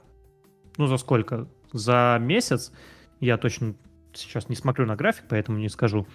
ну, 0.76 0.86
за 0.86 0.98
сколько? 0.98 1.48
За 1.72 2.18
месяц, 2.20 2.72
я 3.20 3.38
точно 3.38 3.74
сейчас 4.12 4.50
не 4.50 4.54
смотрю 4.54 4.84
на 4.84 4.96
график, 4.96 5.24
поэтому 5.30 5.56
не 5.56 5.70
скажу, 5.70 6.06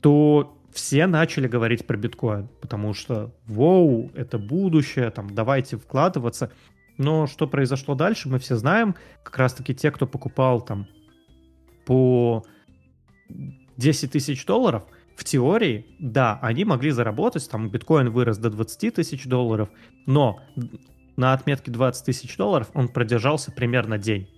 то 0.00 0.56
все 0.72 1.06
начали 1.06 1.48
говорить 1.48 1.86
про 1.86 1.96
биткоин, 1.96 2.48
потому 2.60 2.94
что, 2.94 3.34
воу, 3.46 4.10
это 4.14 4.38
будущее, 4.38 5.10
там, 5.10 5.34
давайте 5.34 5.76
вкладываться. 5.76 6.52
Но 6.98 7.26
что 7.26 7.46
произошло 7.46 7.94
дальше, 7.94 8.28
мы 8.28 8.38
все 8.38 8.56
знаем. 8.56 8.94
Как 9.22 9.38
раз-таки 9.38 9.74
те, 9.74 9.90
кто 9.90 10.06
покупал 10.06 10.60
там 10.60 10.86
по 11.86 12.44
10 13.76 14.12
тысяч 14.12 14.44
долларов, 14.44 14.84
в 15.18 15.24
теории, 15.24 15.84
да, 15.98 16.38
они 16.42 16.64
могли 16.64 16.92
заработать, 16.92 17.50
там 17.50 17.70
биткоин 17.70 18.10
вырос 18.10 18.38
до 18.38 18.50
20 18.50 18.94
тысяч 18.94 19.26
долларов, 19.26 19.68
но 20.06 20.40
на 21.16 21.32
отметке 21.32 21.72
20 21.72 22.06
тысяч 22.06 22.36
долларов 22.36 22.70
он 22.72 22.88
продержался 22.88 23.50
примерно 23.50 23.98
день. 23.98 24.28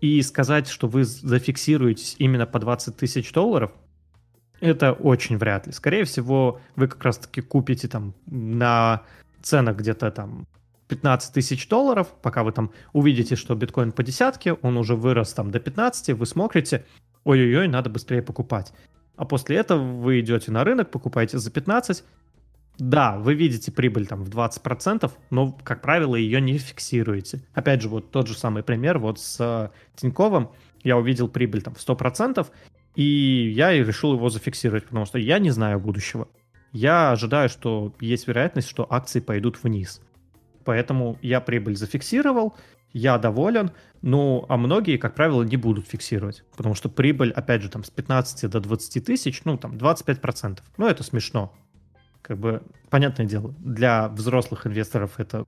И 0.00 0.22
сказать, 0.22 0.66
что 0.66 0.88
вы 0.88 1.04
зафиксируетесь 1.04 2.16
именно 2.18 2.46
по 2.46 2.58
20 2.58 2.96
тысяч 2.96 3.30
долларов, 3.34 3.72
это 4.64 4.92
очень 4.92 5.36
вряд 5.36 5.66
ли. 5.66 5.72
Скорее 5.72 6.04
всего, 6.04 6.60
вы 6.76 6.88
как 6.88 7.04
раз-таки 7.04 7.40
купите 7.40 7.88
там 7.88 8.14
на 8.26 9.02
ценах 9.42 9.76
где-то 9.76 10.10
там 10.10 10.46
15 10.88 11.32
тысяч 11.34 11.68
долларов, 11.68 12.08
пока 12.22 12.42
вы 12.42 12.52
там 12.52 12.70
увидите, 12.92 13.36
что 13.36 13.54
биткоин 13.54 13.92
по 13.92 14.02
десятке, 14.02 14.54
он 14.54 14.76
уже 14.76 14.96
вырос 14.96 15.32
там 15.32 15.50
до 15.50 15.60
15, 15.60 16.10
вы 16.10 16.26
смотрите, 16.26 16.84
ой-ой-ой, 17.24 17.68
надо 17.68 17.90
быстрее 17.90 18.22
покупать. 18.22 18.72
А 19.16 19.24
после 19.24 19.56
этого 19.56 19.80
вы 19.80 20.20
идете 20.20 20.50
на 20.50 20.64
рынок, 20.64 20.90
покупаете 20.90 21.38
за 21.38 21.50
15. 21.50 22.04
Да, 22.78 23.18
вы 23.18 23.34
видите 23.34 23.70
прибыль 23.70 24.06
там 24.06 24.24
в 24.24 24.28
20%, 24.28 25.10
но, 25.30 25.52
как 25.62 25.80
правило, 25.80 26.16
ее 26.16 26.40
не 26.40 26.58
фиксируете. 26.58 27.40
Опять 27.54 27.82
же, 27.82 27.88
вот 27.88 28.10
тот 28.10 28.26
же 28.26 28.36
самый 28.36 28.64
пример 28.64 28.98
вот 28.98 29.20
с 29.20 29.36
э, 29.40 29.70
Тиньковым. 29.94 30.50
Я 30.82 30.98
увидел 30.98 31.28
прибыль 31.28 31.62
там 31.62 31.74
в 31.74 31.78
100%, 31.78 32.44
и 32.94 33.52
я 33.54 33.72
решил 33.72 34.14
его 34.14 34.28
зафиксировать, 34.28 34.84
потому 34.84 35.04
что 35.06 35.18
я 35.18 35.38
не 35.38 35.50
знаю 35.50 35.80
будущего. 35.80 36.28
Я 36.72 37.12
ожидаю, 37.12 37.48
что 37.48 37.94
есть 38.00 38.26
вероятность, 38.26 38.68
что 38.68 38.86
акции 38.90 39.20
пойдут 39.20 39.62
вниз. 39.62 40.00
Поэтому 40.64 41.18
я 41.22 41.40
прибыль 41.40 41.76
зафиксировал, 41.76 42.56
я 42.92 43.18
доволен, 43.18 43.72
ну, 44.02 44.46
а 44.48 44.56
многие, 44.56 44.96
как 44.96 45.14
правило, 45.14 45.42
не 45.42 45.56
будут 45.56 45.88
фиксировать, 45.88 46.44
потому 46.56 46.74
что 46.74 46.88
прибыль, 46.88 47.32
опять 47.32 47.62
же, 47.62 47.68
там 47.68 47.84
с 47.84 47.90
15 47.90 48.50
до 48.50 48.60
20 48.60 49.04
тысяч, 49.04 49.42
ну, 49.44 49.58
там 49.58 49.72
25%. 49.72 50.60
Ну, 50.76 50.86
это 50.86 51.02
смешно. 51.02 51.52
Как 52.22 52.38
бы, 52.38 52.62
понятное 52.90 53.26
дело, 53.26 53.54
для 53.58 54.08
взрослых 54.08 54.66
инвесторов 54.66 55.18
это 55.18 55.44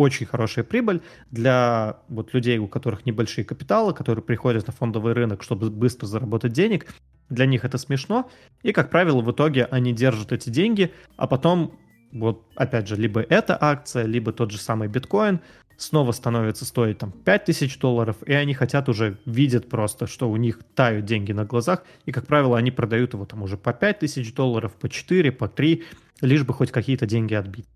очень 0.00 0.26
хорошая 0.26 0.64
прибыль 0.64 1.02
для 1.30 1.98
вот 2.08 2.32
людей, 2.32 2.58
у 2.58 2.66
которых 2.66 3.04
небольшие 3.06 3.44
капиталы, 3.44 3.92
которые 3.92 4.24
приходят 4.24 4.66
на 4.66 4.72
фондовый 4.72 5.12
рынок, 5.12 5.42
чтобы 5.42 5.70
быстро 5.70 6.06
заработать 6.06 6.52
денег. 6.52 6.86
Для 7.28 7.46
них 7.46 7.64
это 7.64 7.78
смешно, 7.78 8.28
и, 8.62 8.72
как 8.72 8.90
правило, 8.90 9.20
в 9.20 9.30
итоге 9.30 9.66
они 9.66 9.92
держат 9.92 10.32
эти 10.32 10.50
деньги, 10.50 10.92
а 11.16 11.28
потом 11.28 11.78
вот, 12.12 12.44
опять 12.56 12.88
же, 12.88 12.96
либо 12.96 13.20
эта 13.20 13.56
акция, 13.60 14.04
либо 14.04 14.32
тот 14.32 14.50
же 14.50 14.58
самый 14.58 14.88
биткоин 14.88 15.40
снова 15.76 16.12
становится 16.12 16.64
стоить 16.64 16.98
там 16.98 17.12
5000 17.12 17.78
долларов, 17.78 18.16
и 18.26 18.32
они 18.32 18.52
хотят 18.54 18.88
уже, 18.88 19.18
видят 19.26 19.68
просто, 19.68 20.06
что 20.06 20.30
у 20.30 20.36
них 20.36 20.60
тают 20.74 21.04
деньги 21.04 21.32
на 21.32 21.44
глазах, 21.44 21.84
и, 22.04 22.12
как 22.12 22.26
правило, 22.26 22.58
они 22.58 22.70
продают 22.70 23.14
его 23.14 23.26
там 23.26 23.42
уже 23.42 23.56
по 23.56 23.72
5000 23.72 24.34
долларов, 24.34 24.72
по 24.72 24.88
4, 24.88 25.30
по 25.32 25.48
3, 25.48 25.84
лишь 26.20 26.44
бы 26.44 26.52
хоть 26.52 26.72
какие-то 26.72 27.06
деньги 27.06 27.34
отбить. 27.34 27.66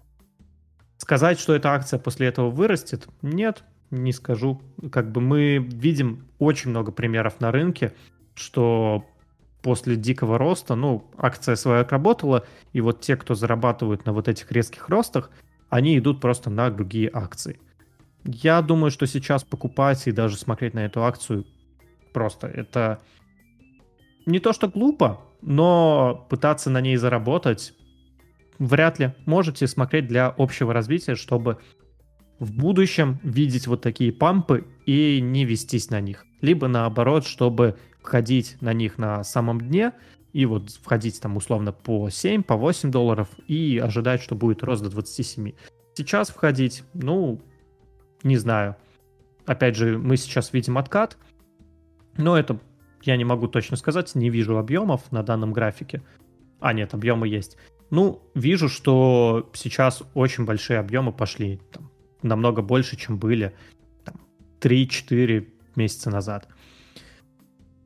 Сказать, 1.05 1.39
что 1.39 1.55
эта 1.55 1.69
акция 1.75 1.99
после 1.99 2.29
этого 2.29 2.49
вырастет, 2.49 3.09
нет, 3.21 3.63
не 3.91 4.11
скажу. 4.11 4.63
Как 4.91 5.13
бы 5.13 5.21
мы 5.21 5.59
видим 5.59 6.27
очень 6.39 6.71
много 6.71 6.93
примеров 6.93 7.41
на 7.41 7.53
рынке, 7.53 7.93
что 8.35 9.05
после 9.61 9.97
дикого 9.97 10.39
роста, 10.39 10.75
ну, 10.77 11.11
акция 11.19 11.57
своя 11.57 11.83
отработала, 11.83 12.47
и 12.73 12.81
вот 12.81 13.03
те, 13.03 13.19
кто 13.19 13.35
зарабатывают 13.35 14.07
на 14.07 14.15
вот 14.15 14.29
этих 14.29 14.51
резких 14.51 14.89
ростах, 14.89 15.31
они 15.69 15.99
идут 15.99 16.23
просто 16.23 16.49
на 16.49 16.71
другие 16.71 17.11
акции. 17.13 17.61
Я 18.25 18.63
думаю, 18.63 18.91
что 18.91 19.07
сейчас 19.07 19.45
покупать 19.45 20.07
и 20.07 20.11
даже 20.11 20.39
смотреть 20.39 20.73
на 20.73 20.87
эту 20.87 21.05
акцию 21.05 21.45
просто 22.15 22.47
это 22.47 23.03
не 24.25 24.39
то 24.39 24.55
что 24.55 24.69
глупо, 24.69 25.21
но 25.43 26.27
пытаться 26.31 26.71
на 26.71 26.81
ней 26.81 26.97
заработать 26.97 27.75
вряд 28.65 28.99
ли 28.99 29.15
можете 29.27 29.67
смотреть 29.67 30.07
для 30.07 30.29
общего 30.29 30.73
развития, 30.73 31.15
чтобы 31.15 31.59
в 32.39 32.53
будущем 32.53 33.19
видеть 33.23 33.67
вот 33.67 33.83
такие 33.83 34.13
пампы 34.13 34.67
и 34.87 35.21
не 35.21 35.45
вестись 35.45 35.91
на 35.91 36.01
них. 36.01 36.25
Либо 36.41 36.67
наоборот, 36.69 37.27
чтобы 37.27 37.77
входить 38.01 38.57
на 38.61 38.73
них 38.73 38.99
на 38.99 39.23
самом 39.25 39.61
дне 39.61 39.93
и 40.33 40.47
вот 40.47 40.71
входить 40.71 41.21
там 41.21 41.37
условно 41.37 41.73
по 41.73 42.11
7, 42.11 42.43
по 42.43 42.57
8 42.57 42.91
долларов 42.91 43.29
и 43.47 43.79
ожидать, 43.79 44.21
что 44.21 44.35
будет 44.35 44.63
рост 44.63 44.83
до 44.83 44.91
27. 44.91 45.53
Сейчас 45.95 46.31
входить, 46.31 46.83
ну, 46.93 47.41
не 48.23 48.37
знаю. 48.37 48.77
опять 49.47 49.77
же, 49.77 49.99
мы 49.99 50.17
сейчас 50.17 50.53
видим 50.53 50.77
откат, 50.77 51.17
но 52.17 52.37
это 52.37 52.59
я 53.03 53.17
не 53.17 53.25
могу 53.25 53.47
точно 53.47 53.77
сказать, 53.77 54.15
не 54.15 54.31
вижу 54.31 54.57
объемов 54.57 55.13
на 55.13 55.23
данном 55.23 55.53
графике. 55.53 56.03
А, 56.61 56.73
нет, 56.73 56.95
объемы 56.95 57.29
есть. 57.29 57.59
Ну, 57.95 58.29
вижу, 58.35 58.69
что 58.69 59.49
сейчас 59.55 60.03
очень 60.15 60.45
большие 60.45 60.81
объемы 60.81 61.13
пошли. 61.13 61.61
Там, 61.71 61.93
намного 62.23 62.61
больше, 62.61 62.97
чем 62.97 63.19
были 63.19 63.55
там, 64.05 64.17
3-4 64.61 65.47
месяца 65.77 66.11
назад. 66.11 66.49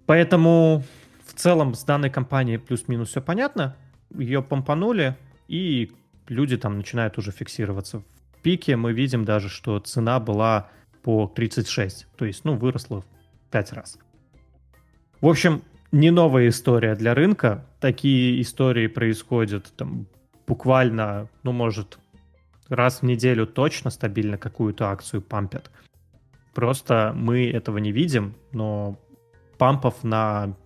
Поэтому 0.06 0.82
в 1.26 1.34
целом 1.34 1.74
с 1.74 1.84
данной 1.84 2.08
компанией 2.08 2.56
плюс-минус 2.56 3.10
все 3.10 3.20
понятно. 3.20 3.76
Ее 4.08 4.42
помпанули, 4.42 5.14
и 5.46 5.92
люди 6.26 6.56
там 6.56 6.78
начинают 6.78 7.18
уже 7.18 7.30
фиксироваться. 7.30 7.98
В 8.32 8.40
пике 8.40 8.76
мы 8.76 8.94
видим 8.94 9.26
даже, 9.26 9.50
что 9.50 9.78
цена 9.78 10.20
была 10.20 10.70
по 11.02 11.26
36, 11.26 12.06
то 12.16 12.24
есть, 12.24 12.46
ну, 12.46 12.56
выросла 12.56 13.02
в 13.02 13.50
5 13.50 13.72
раз. 13.74 13.98
В 15.20 15.28
общем, 15.28 15.62
не 15.92 16.10
новая 16.10 16.48
история 16.48 16.94
для 16.94 17.14
рынка. 17.14 17.66
Такие 17.80 18.40
истории 18.40 18.86
происходят 18.86 19.72
там 19.76 20.06
буквально, 20.46 21.28
ну, 21.42 21.52
может, 21.52 21.98
раз 22.68 23.00
в 23.00 23.04
неделю 23.04 23.46
точно 23.46 23.90
стабильно 23.90 24.38
какую-то 24.38 24.90
акцию 24.90 25.22
пампят. 25.22 25.70
Просто 26.54 27.12
мы 27.14 27.50
этого 27.50 27.78
не 27.78 27.92
видим, 27.92 28.34
но 28.52 28.98
пампов 29.58 30.02
на 30.02 30.56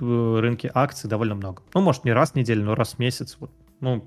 э, 0.00 0.38
рынке 0.40 0.70
акций 0.72 1.08
довольно 1.08 1.34
много. 1.34 1.62
Ну, 1.74 1.80
может, 1.80 2.04
не 2.04 2.12
раз 2.12 2.32
в 2.32 2.34
неделю, 2.36 2.64
но 2.64 2.74
раз 2.74 2.94
в 2.94 2.98
месяц. 2.98 3.36
Вот. 3.38 3.50
Ну, 3.80 4.04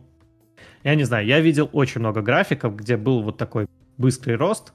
я 0.84 0.96
не 0.96 1.04
знаю, 1.04 1.26
я 1.26 1.40
видел 1.40 1.70
очень 1.72 2.00
много 2.00 2.22
графиков, 2.22 2.76
где 2.76 2.98
был 2.98 3.22
вот 3.22 3.38
такой 3.38 3.68
быстрый 3.98 4.36
рост 4.36 4.74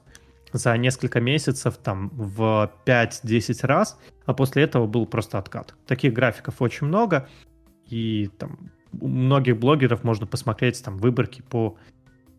за 0.53 0.77
несколько 0.77 1.19
месяцев 1.19 1.77
там 1.77 2.09
в 2.09 2.71
5-10 2.85 3.65
раз, 3.65 3.99
а 4.25 4.33
после 4.33 4.63
этого 4.63 4.87
был 4.87 5.05
просто 5.05 5.37
откат. 5.37 5.75
Таких 5.85 6.13
графиков 6.13 6.61
очень 6.61 6.87
много, 6.87 7.29
и 7.85 8.29
там 8.37 8.71
у 8.99 9.07
многих 9.07 9.57
блогеров 9.57 10.03
можно 10.03 10.27
посмотреть 10.27 10.83
там 10.83 10.97
выборки 10.97 11.41
по 11.41 11.77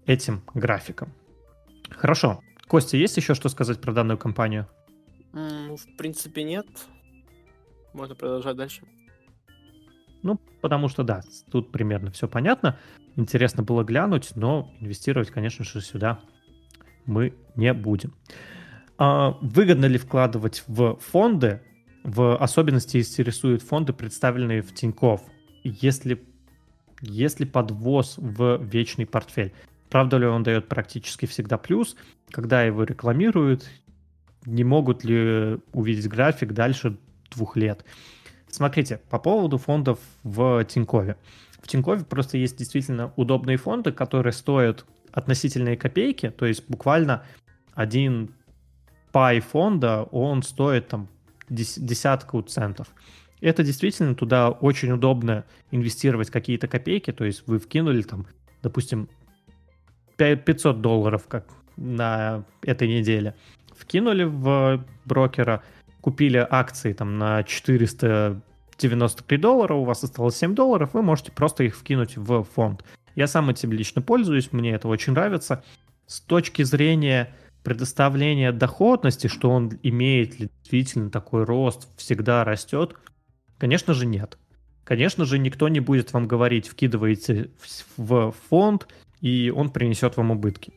этим 0.06 0.42
графикам. 0.54 1.12
Хорошо. 1.90 2.40
Костя, 2.68 2.96
есть 2.96 3.16
еще 3.16 3.34
что 3.34 3.48
сказать 3.48 3.80
про 3.80 3.92
данную 3.92 4.18
компанию? 4.18 4.66
Mm, 5.32 5.76
в 5.76 5.96
принципе, 5.96 6.42
нет. 6.42 6.66
Можно 7.92 8.14
продолжать 8.14 8.56
дальше. 8.56 8.82
Ну, 10.22 10.38
потому 10.60 10.88
что 10.88 11.02
да, 11.02 11.22
тут 11.50 11.72
примерно 11.72 12.10
все 12.12 12.28
понятно. 12.28 12.78
Интересно 13.16 13.62
было 13.62 13.82
глянуть, 13.82 14.32
но 14.36 14.72
инвестировать, 14.80 15.30
конечно 15.30 15.64
же, 15.64 15.80
сюда 15.80 16.20
мы 17.06 17.34
не 17.56 17.72
будем. 17.72 18.14
А 18.98 19.36
выгодно 19.40 19.86
ли 19.86 19.98
вкладывать 19.98 20.64
в 20.66 20.96
фонды? 20.96 21.60
В 22.04 22.36
особенности 22.36 22.98
интересуют 22.98 23.62
фонды, 23.62 23.92
представленные 23.92 24.62
в 24.62 24.74
Тинькофф. 24.74 25.22
Если, 25.64 26.22
если 27.00 27.44
подвоз 27.44 28.14
в 28.16 28.62
вечный 28.62 29.06
портфель. 29.06 29.52
Правда 29.88 30.16
ли 30.16 30.26
он 30.26 30.42
дает 30.42 30.68
практически 30.68 31.26
всегда 31.26 31.58
плюс? 31.58 31.96
Когда 32.30 32.62
его 32.62 32.84
рекламируют, 32.84 33.68
не 34.46 34.64
могут 34.64 35.04
ли 35.04 35.58
увидеть 35.72 36.08
график 36.08 36.52
дальше 36.52 36.98
двух 37.30 37.56
лет? 37.56 37.84
Смотрите, 38.48 39.00
по 39.10 39.18
поводу 39.18 39.58
фондов 39.58 39.98
в 40.24 40.64
Тинькове. 40.64 41.16
В 41.60 41.68
Тинькове 41.68 42.04
просто 42.04 42.38
есть 42.38 42.56
действительно 42.56 43.12
удобные 43.16 43.56
фонды, 43.56 43.92
которые 43.92 44.32
стоят 44.32 44.84
относительные 45.12 45.76
копейки, 45.76 46.30
то 46.30 46.46
есть 46.46 46.68
буквально 46.68 47.24
один 47.74 48.34
пай 49.12 49.40
фонда, 49.40 50.02
он 50.04 50.42
стоит 50.42 50.88
там 50.88 51.08
десятку 51.48 52.42
центов. 52.42 52.88
Это 53.40 53.62
действительно 53.62 54.14
туда 54.14 54.50
очень 54.50 54.92
удобно 54.92 55.44
инвестировать 55.70 56.30
какие-то 56.30 56.68
копейки, 56.68 57.12
то 57.12 57.24
есть 57.24 57.46
вы 57.46 57.58
вкинули 57.58 58.02
там, 58.02 58.26
допустим, 58.62 59.08
500 60.16 60.80
долларов 60.80 61.26
как 61.28 61.46
на 61.76 62.44
этой 62.62 62.88
неделе, 62.88 63.34
вкинули 63.76 64.24
в 64.24 64.84
брокера, 65.04 65.62
купили 66.00 66.46
акции 66.48 66.92
там 66.92 67.18
на 67.18 67.42
493 67.42 69.38
доллара, 69.38 69.74
у 69.74 69.84
вас 69.84 70.04
осталось 70.04 70.36
7 70.36 70.54
долларов, 70.54 70.94
вы 70.94 71.02
можете 71.02 71.32
просто 71.32 71.64
их 71.64 71.76
вкинуть 71.76 72.16
в 72.16 72.44
фонд. 72.44 72.84
Я 73.14 73.26
сам 73.26 73.50
этим 73.50 73.72
лично 73.72 74.02
пользуюсь, 74.02 74.52
мне 74.52 74.72
это 74.72 74.88
очень 74.88 75.12
нравится. 75.12 75.64
С 76.06 76.20
точки 76.20 76.62
зрения 76.62 77.34
предоставления 77.62 78.52
доходности, 78.52 79.26
что 79.28 79.50
он 79.50 79.78
имеет 79.82 80.40
ли 80.40 80.48
действительно 80.60 81.10
такой 81.10 81.44
рост, 81.44 81.88
всегда 81.96 82.44
растет, 82.44 82.96
конечно 83.58 83.94
же 83.94 84.06
нет. 84.06 84.38
Конечно 84.84 85.24
же, 85.24 85.38
никто 85.38 85.68
не 85.68 85.80
будет 85.80 86.12
вам 86.12 86.26
говорить, 86.26 86.66
вкидывайте 86.66 87.50
в 87.96 88.34
фонд, 88.48 88.88
и 89.20 89.52
он 89.54 89.70
принесет 89.70 90.16
вам 90.16 90.32
убытки. 90.32 90.72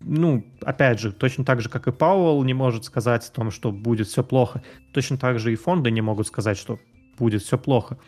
Ну, 0.00 0.46
опять 0.60 1.00
же, 1.00 1.10
точно 1.10 1.44
так 1.44 1.60
же, 1.60 1.68
как 1.68 1.88
и 1.88 1.92
Пауэлл 1.92 2.44
не 2.44 2.54
может 2.54 2.84
сказать 2.84 3.26
о 3.26 3.32
том, 3.32 3.50
что 3.50 3.72
будет 3.72 4.06
все 4.06 4.22
плохо, 4.22 4.62
точно 4.92 5.16
так 5.16 5.38
же 5.38 5.52
и 5.52 5.56
фонды 5.56 5.90
не 5.90 6.02
могут 6.02 6.26
сказать, 6.26 6.58
что 6.58 6.78
будет 7.18 7.42
все 7.42 7.58
плохо. 7.58 7.98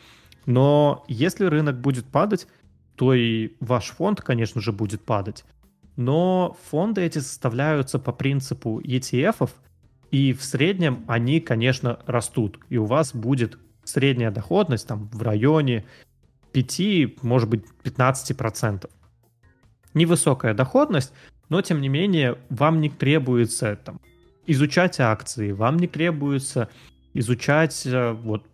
Но 0.46 1.04
если 1.08 1.46
рынок 1.46 1.80
будет 1.80 2.06
падать, 2.06 2.46
то 3.00 3.14
и 3.14 3.52
ваш 3.60 3.92
фонд, 3.92 4.20
конечно 4.20 4.60
же, 4.60 4.72
будет 4.72 5.02
падать. 5.02 5.46
Но 5.96 6.54
фонды 6.68 7.00
эти 7.00 7.18
составляются 7.18 7.98
по 7.98 8.12
принципу 8.12 8.78
ETF, 8.78 9.48
и 10.10 10.34
в 10.34 10.44
среднем 10.44 11.06
они, 11.08 11.40
конечно, 11.40 11.98
растут. 12.04 12.60
И 12.68 12.76
у 12.76 12.84
вас 12.84 13.14
будет 13.14 13.58
средняя 13.84 14.30
доходность 14.30 14.86
там 14.86 15.08
в 15.14 15.22
районе 15.22 15.86
5, 16.52 17.22
может 17.22 17.48
быть, 17.48 17.64
15%. 17.84 18.90
Невысокая 19.94 20.52
доходность, 20.52 21.14
но 21.48 21.62
тем 21.62 21.80
не 21.80 21.88
менее 21.88 22.36
вам 22.50 22.82
не 22.82 22.90
требуется 22.90 23.76
там, 23.76 23.98
изучать 24.46 25.00
акции, 25.00 25.52
вам 25.52 25.78
не 25.78 25.88
требуется 25.88 26.68
изучать 27.14 27.86
э, 27.86 28.12
вот 28.12 28.44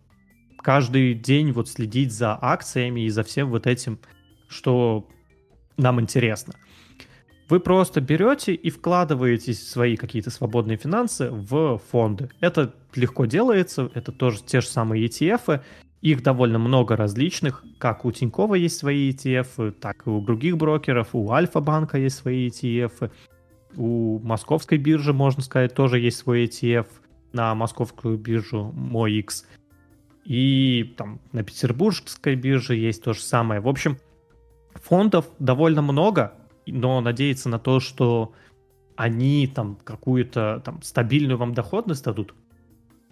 каждый 0.59 1.15
день 1.15 1.51
вот 1.51 1.67
следить 1.67 2.13
за 2.13 2.39
акциями 2.41 3.01
и 3.01 3.09
за 3.09 3.23
всем 3.23 3.49
вот 3.49 3.67
этим 3.67 3.99
что 4.47 5.07
нам 5.77 6.01
интересно. 6.01 6.53
Вы 7.49 7.61
просто 7.61 8.01
берете 8.01 8.53
и 8.53 8.69
вкладываете 8.69 9.53
свои 9.53 9.95
какие-то 9.95 10.29
свободные 10.31 10.77
финансы 10.77 11.29
в 11.31 11.81
фонды. 11.91 12.29
Это 12.41 12.75
легко 12.93 13.25
делается, 13.25 13.89
это 13.93 14.11
тоже 14.11 14.43
те 14.43 14.59
же 14.59 14.67
самые 14.67 15.05
ETF, 15.05 15.61
их 16.01 16.23
довольно 16.23 16.59
много 16.59 16.95
различных, 16.95 17.63
как 17.79 18.05
у 18.05 18.11
Тинькова 18.11 18.55
есть 18.55 18.77
свои 18.77 19.11
ETF, 19.11 19.71
так 19.71 20.05
и 20.05 20.09
у 20.09 20.21
других 20.21 20.57
брокеров, 20.57 21.09
у 21.13 21.31
Альфа-банка 21.31 21.97
есть 21.97 22.17
свои 22.17 22.49
ETF, 22.49 23.11
у 23.77 24.19
московской 24.19 24.77
биржи, 24.77 25.13
можно 25.13 25.41
сказать, 25.41 25.73
тоже 25.73 25.99
есть 25.99 26.17
свой 26.17 26.45
ETF 26.45 26.87
на 27.31 27.55
московскую 27.55 28.17
биржу 28.17 28.73
MOX. 28.75 29.45
И 30.25 30.93
там 30.97 31.21
на 31.31 31.43
петербургской 31.43 32.35
бирже 32.35 32.75
есть 32.75 33.03
то 33.03 33.13
же 33.13 33.21
самое. 33.21 33.61
В 33.61 33.67
общем, 33.67 33.97
фондов 34.87 35.25
довольно 35.39 35.81
много, 35.81 36.33
но 36.65 37.01
надеяться 37.01 37.49
на 37.49 37.59
то, 37.59 37.79
что 37.79 38.33
они 38.95 39.47
там 39.47 39.77
какую-то 39.83 40.61
там 40.63 40.81
стабильную 40.81 41.37
вам 41.37 41.53
доходность 41.53 42.05
дадут. 42.05 42.33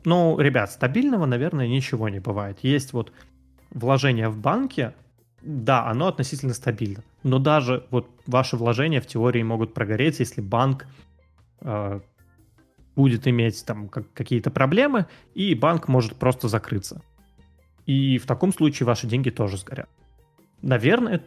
Ну, 0.06 0.40
ребят, 0.40 0.72
стабильного, 0.72 1.26
наверное, 1.26 1.68
ничего 1.68 2.10
не 2.10 2.20
бывает. 2.20 2.60
Есть 2.62 2.94
вот 2.94 3.12
вложение 3.72 4.30
в 4.30 4.38
банке, 4.38 4.94
да, 5.42 5.88
оно 5.88 6.08
относительно 6.08 6.54
стабильно. 6.54 7.04
Но 7.24 7.40
даже 7.40 7.86
вот 7.92 8.10
ваши 8.26 8.56
вложения 8.56 9.02
в 9.02 9.08
теории 9.08 9.44
могут 9.44 9.74
прогореть, 9.74 10.20
если 10.20 10.42
банк 10.42 10.88
э, 11.62 12.00
будет 12.96 13.28
иметь 13.28 13.66
там 13.66 13.90
как, 13.90 14.12
какие-то 14.14 14.50
проблемы, 14.50 15.08
и 15.34 15.56
банк 15.56 15.88
может 15.88 16.16
просто 16.16 16.48
закрыться. 16.48 17.02
И 17.86 18.18
в 18.18 18.26
таком 18.26 18.54
случае 18.54 18.88
ваши 18.88 19.08
деньги 19.08 19.30
тоже 19.30 19.58
сгорят. 19.58 19.90
Наверное, 20.62 21.22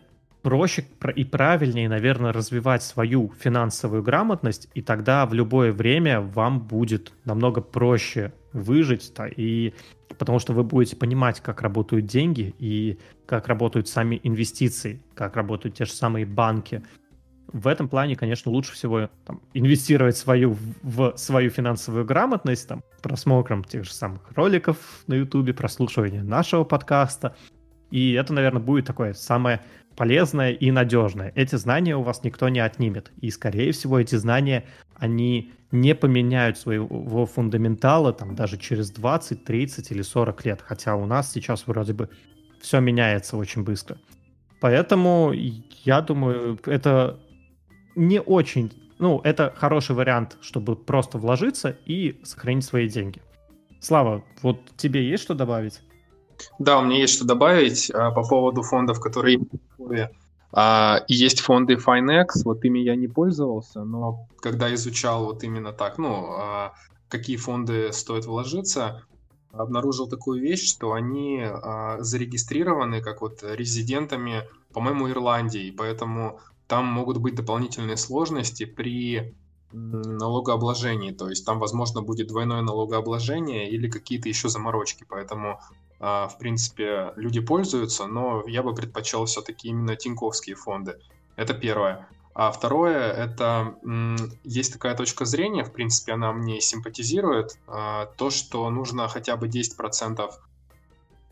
проще 0.49 0.87
и 1.15 1.25
правильнее, 1.25 1.91
наверное, 1.91 2.33
развивать 2.33 2.83
свою 2.83 3.31
финансовую 3.39 4.03
грамотность, 4.03 4.71
и 4.73 4.81
тогда 4.81 5.27
в 5.27 5.35
любое 5.35 5.73
время 5.73 6.23
вам 6.23 6.61
будет 6.61 7.13
намного 7.27 7.61
проще 7.61 8.33
выжить, 8.55 9.13
да, 9.15 9.29
и 9.29 9.75
потому 10.19 10.39
что 10.39 10.55
вы 10.55 10.65
будете 10.65 10.97
понимать, 10.97 11.43
как 11.43 11.61
работают 11.61 12.07
деньги 12.07 12.55
и 12.59 12.99
как 13.27 13.47
работают 13.47 13.89
сами 13.89 14.19
инвестиции, 14.23 15.03
как 15.15 15.37
работают 15.37 15.77
те 15.77 15.85
же 15.85 15.93
самые 15.93 16.25
банки. 16.25 16.83
В 17.53 17.67
этом 17.67 17.87
плане, 17.91 18.17
конечно, 18.17 18.51
лучше 18.51 18.73
всего 18.73 19.11
там, 19.27 19.43
инвестировать 19.53 20.17
свою, 20.17 20.57
в 20.83 21.13
свою 21.17 21.51
финансовую 21.51 22.07
грамотность, 22.07 22.69
там, 22.69 22.83
просмотром 23.03 23.65
тех 23.65 23.85
же 23.85 23.93
самых 23.93 24.33
роликов 24.35 24.79
на 25.09 25.13
YouTube, 25.13 25.55
прослушиванием 25.55 26.27
нашего 26.27 26.65
подкаста. 26.65 27.37
И 27.91 28.13
это, 28.13 28.33
наверное, 28.33 28.63
будет 28.63 28.87
такое 28.87 29.13
самое 29.13 29.61
полезное 29.99 30.53
и 30.53 30.71
надежное. 30.71 31.33
Эти 31.35 31.57
знания 31.57 31.97
у 31.97 32.03
вас 32.03 32.23
никто 32.23 32.49
не 32.49 32.61
отнимет. 32.61 33.11
И, 33.21 33.31
скорее 33.31 33.73
всего, 33.73 33.99
эти 33.99 34.15
знания 34.15 34.65
они 34.95 35.53
не 35.73 35.93
поменяют 35.97 36.57
своего 36.57 37.27
фундаментала 37.27 38.13
там 38.13 38.37
даже 38.37 38.59
через 38.59 38.93
20, 38.93 39.45
30 39.45 39.91
или 39.91 40.03
40 40.03 40.45
лет, 40.45 40.63
хотя 40.63 40.95
у 40.95 41.05
нас 41.05 41.33
сейчас 41.33 41.67
вроде 41.67 41.95
бы 41.95 42.09
все 42.61 42.79
меняется 42.79 43.37
очень 43.37 43.65
быстро. 43.65 43.99
Поэтому 44.61 45.33
я 45.33 46.01
думаю, 46.01 46.61
это 46.65 47.19
не 47.97 48.21
очень, 48.21 48.73
ну, 49.01 49.21
это 49.25 49.53
хороший 49.57 49.97
вариант, 49.97 50.39
чтобы 50.41 50.77
просто 50.77 51.19
вложиться 51.19 51.77
и 51.87 52.21
сохранить 52.23 52.65
свои 52.65 52.89
деньги. 52.89 53.21
Слава, 53.81 54.25
вот 54.43 54.61
тебе 54.77 55.09
есть 55.09 55.25
что 55.25 55.35
добавить? 55.35 55.81
Да, 56.59 56.79
у 56.79 56.85
меня 56.85 56.99
есть 56.99 57.15
что 57.15 57.25
добавить 57.25 57.91
а, 57.91 58.11
по 58.11 58.23
поводу 58.23 58.63
фондов, 58.63 59.01
которые 59.01 59.41
а, 60.53 61.05
есть 61.09 61.41
фонды 61.41 61.75
Finex, 61.75 62.43
вот 62.45 62.65
ими 62.65 62.79
я 62.79 62.97
не 62.97 63.09
пользовался, 63.09 63.85
но 63.85 64.27
когда 64.41 64.73
изучал 64.75 65.27
вот 65.27 65.43
именно 65.45 65.73
так, 65.73 65.99
ну, 65.99 66.33
а, 66.33 66.75
какие 67.09 67.37
фонды 67.37 67.93
стоит 67.93 68.25
вложиться, 68.25 69.03
обнаружил 69.53 70.09
такую 70.09 70.41
вещь, 70.41 70.67
что 70.67 70.93
они 70.93 71.43
а, 71.43 71.99
зарегистрированы 72.01 73.03
как 73.03 73.21
вот 73.21 73.43
резидентами, 73.43 74.45
по-моему, 74.73 75.11
Ирландии, 75.11 75.75
поэтому 75.77 76.41
там 76.67 76.87
могут 76.87 77.19
быть 77.19 77.35
дополнительные 77.35 77.97
сложности 77.97 78.65
при 78.65 79.35
налогообложении, 79.73 81.13
то 81.13 81.29
есть 81.29 81.45
там, 81.45 81.59
возможно, 81.59 82.01
будет 82.01 82.29
двойное 82.29 82.63
налогообложение 82.63 83.69
или 83.71 83.91
какие-то 83.91 84.29
еще 84.29 84.49
заморочки, 84.49 85.05
поэтому 85.07 85.61
в 85.99 86.37
принципе, 86.39 87.13
люди 87.17 87.41
пользуются, 87.41 88.07
но 88.07 88.45
я 88.47 88.63
бы 88.63 88.75
предпочел 88.75 89.25
все-таки 89.25 89.69
именно 89.69 89.97
тиньковские 89.97 90.55
фонды. 90.55 90.99
Это 91.35 91.55
первое. 91.55 92.07
А 92.39 92.53
второе, 92.53 93.11
это 93.11 93.75
есть 94.45 94.73
такая 94.73 94.95
точка 94.95 95.25
зрения, 95.25 95.65
в 95.65 95.73
принципе, 95.73 96.13
она 96.13 96.33
мне 96.33 96.61
симпатизирует, 96.61 97.59
а, 97.67 98.07
то, 98.17 98.31
что 98.31 98.71
нужно 98.71 99.09
хотя 99.09 99.37
бы 99.37 99.49
10% 99.49 100.31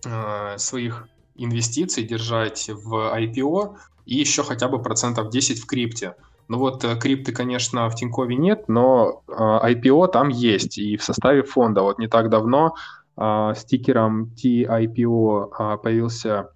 а, 0.05 0.59
своих 0.59 1.07
инвестиций 1.37 2.03
держать 2.03 2.69
в 2.69 3.17
IPO 3.17 3.77
и 4.05 4.17
еще 4.17 4.43
хотя 4.43 4.67
бы 4.67 4.83
процентов 4.83 5.31
10 5.31 5.61
в 5.61 5.67
крипте. 5.67 6.17
Ну 6.49 6.59
вот 6.59 6.83
э, 6.83 6.97
крипты, 6.97 7.33
конечно, 7.33 7.89
в 7.89 7.95
Тинькове 7.95 8.35
нет, 8.35 8.69
но 8.69 9.23
IPO 9.29 10.09
там 10.09 10.29
есть 10.29 10.77
и 10.77 10.97
в 10.97 11.05
составе 11.05 11.45
фонда. 11.45 11.83
Вот 11.83 12.01
не 12.01 12.09
так 12.09 12.31
давно 12.31 12.75
а, 13.17 13.55
стикером 13.55 14.33
TIPO 14.35 15.49
а, 15.53 15.77
появился 15.79 16.53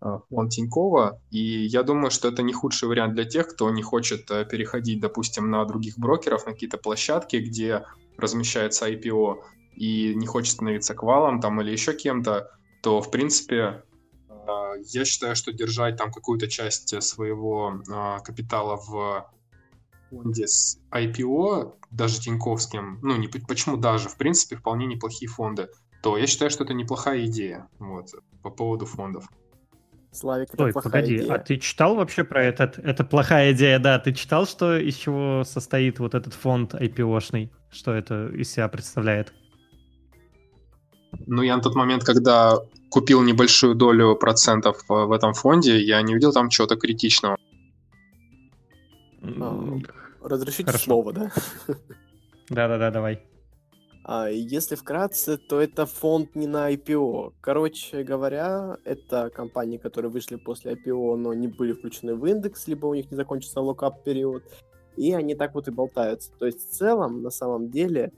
а, 0.00 0.18
фонд 0.28 0.50
Тинькова, 0.50 1.20
и 1.30 1.38
я 1.38 1.84
думаю, 1.84 2.10
что 2.10 2.28
это 2.28 2.42
не 2.42 2.52
худший 2.52 2.88
вариант 2.88 3.14
для 3.14 3.24
тех, 3.24 3.46
кто 3.48 3.70
не 3.70 3.82
хочет 3.82 4.28
э, 4.30 4.44
переходить, 4.44 5.00
допустим, 5.00 5.50
на 5.50 5.64
других 5.64 5.98
брокеров, 5.98 6.46
на 6.46 6.52
какие-то 6.52 6.78
площадки, 6.78 7.36
где 7.36 7.84
размещается 8.18 8.90
IPO, 8.90 9.36
и 9.76 10.14
не 10.16 10.26
хочет 10.26 10.54
становиться 10.54 10.94
квалом 10.94 11.40
там 11.40 11.60
или 11.60 11.70
еще 11.70 11.94
кем-то, 11.94 12.50
то, 12.82 13.00
в 13.00 13.10
принципе, 13.10 13.84
я 14.92 15.04
считаю, 15.04 15.36
что 15.36 15.52
держать 15.52 15.96
там 15.96 16.10
какую-то 16.10 16.48
часть 16.48 17.00
своего 17.02 17.80
капитала 18.24 18.76
в 18.76 19.30
фонде 20.10 20.48
с 20.48 20.78
IPO, 20.90 21.74
даже 21.90 22.20
Тиньковским, 22.20 22.98
ну, 23.02 23.16
не, 23.16 23.28
почему 23.28 23.76
даже, 23.76 24.08
в 24.08 24.16
принципе, 24.16 24.56
вполне 24.56 24.86
неплохие 24.86 25.28
фонды 25.28 25.68
то 26.02 26.16
я 26.16 26.26
считаю, 26.26 26.50
что 26.50 26.64
это 26.64 26.74
неплохая 26.74 27.26
идея 27.26 27.68
вот, 27.78 28.10
по 28.42 28.50
поводу 28.50 28.86
фондов. 28.86 29.28
Славик, 30.12 30.52
это 30.52 30.64
Ой, 30.64 30.72
погоди, 30.72 31.16
идея. 31.18 31.34
а 31.34 31.38
ты 31.38 31.56
читал 31.58 31.94
вообще 31.94 32.24
про 32.24 32.42
этот? 32.42 32.78
Это 32.78 33.04
плохая 33.04 33.52
идея, 33.52 33.78
да. 33.78 33.98
Ты 34.00 34.12
читал, 34.12 34.46
что 34.46 34.76
из 34.76 34.96
чего 34.96 35.44
состоит 35.44 36.00
вот 36.00 36.14
этот 36.14 36.34
фонд 36.34 36.74
IPO-шный? 36.74 37.50
Что 37.70 37.92
это 37.92 38.26
из 38.28 38.50
себя 38.50 38.68
представляет? 38.68 39.32
Ну, 41.26 41.42
я 41.42 41.56
на 41.56 41.62
тот 41.62 41.76
момент, 41.76 42.02
когда 42.02 42.58
купил 42.90 43.22
небольшую 43.22 43.76
долю 43.76 44.16
процентов 44.16 44.82
в 44.88 45.12
этом 45.12 45.32
фонде, 45.32 45.80
я 45.80 46.02
не 46.02 46.14
видел 46.14 46.32
там 46.32 46.48
чего-то 46.48 46.76
критичного. 46.76 47.36
Разрешите 50.22 50.64
Хорошо. 50.64 50.84
слово, 50.84 51.12
да? 51.12 51.32
Да-да-да, 52.48 52.90
давай. 52.90 53.22
А 54.12 54.28
если 54.28 54.74
вкратце, 54.74 55.36
то 55.36 55.60
это 55.60 55.86
фонд 55.86 56.34
не 56.34 56.48
на 56.48 56.72
IPO. 56.72 57.34
Короче 57.40 58.02
говоря, 58.02 58.76
это 58.84 59.30
компании, 59.30 59.78
которые 59.78 60.10
вышли 60.10 60.34
после 60.34 60.72
IPO, 60.72 61.14
но 61.14 61.32
не 61.32 61.46
были 61.46 61.74
включены 61.74 62.16
в 62.16 62.26
индекс, 62.26 62.66
либо 62.66 62.86
у 62.86 62.94
них 62.94 63.08
не 63.12 63.16
закончился 63.16 63.60
локап 63.60 64.02
период. 64.02 64.42
И 64.96 65.12
они 65.12 65.36
так 65.36 65.54
вот 65.54 65.68
и 65.68 65.70
болтаются. 65.70 66.32
То 66.40 66.46
есть 66.46 66.58
в 66.58 66.72
целом, 66.72 67.22
на 67.22 67.30
самом 67.30 67.70
деле, 67.70 68.12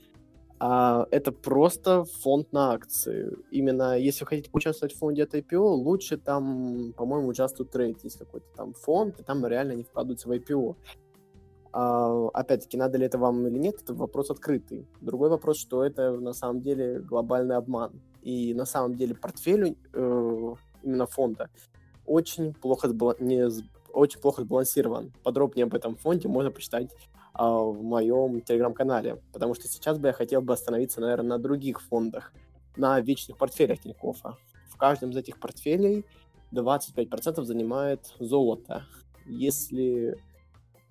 а, 0.58 1.06
это 1.10 1.30
просто 1.30 2.04
фонд 2.04 2.50
на 2.52 2.72
акции. 2.72 3.36
Именно 3.50 3.98
если 3.98 4.24
вы 4.24 4.28
хотите 4.28 4.48
участвовать 4.54 4.94
в 4.94 4.98
фонде 4.98 5.24
от 5.24 5.34
IPO, 5.34 5.58
лучше 5.58 6.16
там, 6.16 6.94
по-моему, 6.96 7.28
участвует 7.28 7.70
трейд. 7.70 8.02
Есть 8.02 8.18
какой-то 8.18 8.46
там 8.56 8.72
фонд, 8.72 9.20
и 9.20 9.22
там 9.24 9.44
реально 9.44 9.72
не 9.72 9.82
вкладываются 9.82 10.26
в 10.26 10.32
IPO. 10.32 10.74
А, 11.72 12.28
опять-таки, 12.34 12.76
надо 12.76 12.98
ли 12.98 13.06
это 13.06 13.18
вам 13.18 13.46
или 13.46 13.58
нет, 13.58 13.80
это 13.82 13.94
вопрос 13.94 14.30
открытый. 14.30 14.86
Другой 15.00 15.30
вопрос, 15.30 15.58
что 15.58 15.84
это 15.84 16.12
на 16.12 16.34
самом 16.34 16.60
деле 16.60 17.00
глобальный 17.00 17.56
обман. 17.56 17.92
И 18.22 18.54
на 18.54 18.66
самом 18.66 18.94
деле 18.94 19.14
портфель 19.14 19.76
э, 19.92 20.54
именно 20.82 21.06
фонда 21.06 21.48
очень 22.06 22.52
плохо, 22.52 22.88
не, 23.20 23.48
очень 23.92 24.20
плохо 24.20 24.42
сбалансирован. 24.42 25.12
Подробнее 25.22 25.64
об 25.64 25.74
этом 25.74 25.96
фонде 25.96 26.28
можно 26.28 26.50
почитать 26.50 26.90
э, 26.90 27.42
в 27.42 27.82
моем 27.82 28.42
телеграм-канале, 28.42 29.20
потому 29.32 29.54
что 29.54 29.66
сейчас 29.66 29.98
бы 29.98 30.08
я 30.08 30.12
хотел 30.12 30.42
бы 30.42 30.52
остановиться, 30.52 31.00
наверное, 31.00 31.36
на 31.36 31.38
других 31.38 31.80
фондах, 31.80 32.32
на 32.76 33.00
вечных 33.00 33.38
портфелях 33.38 33.80
Тинькоффа. 33.80 34.36
В 34.68 34.76
каждом 34.76 35.10
из 35.10 35.16
этих 35.16 35.40
портфелей 35.40 36.04
25% 36.52 37.44
занимает 37.44 38.14
золото. 38.18 38.84
Если 39.26 40.18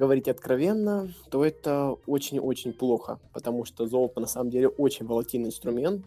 говорить 0.02 0.28
откровенно, 0.28 1.14
то 1.30 1.46
это 1.46 1.96
очень-очень 2.08 2.74
плохо, 2.74 3.20
потому 3.34 3.66
что 3.66 3.86
золото 3.86 4.20
на 4.20 4.26
самом 4.26 4.50
деле 4.50 4.68
очень 4.68 5.06
волатильный 5.06 5.50
инструмент 5.50 6.04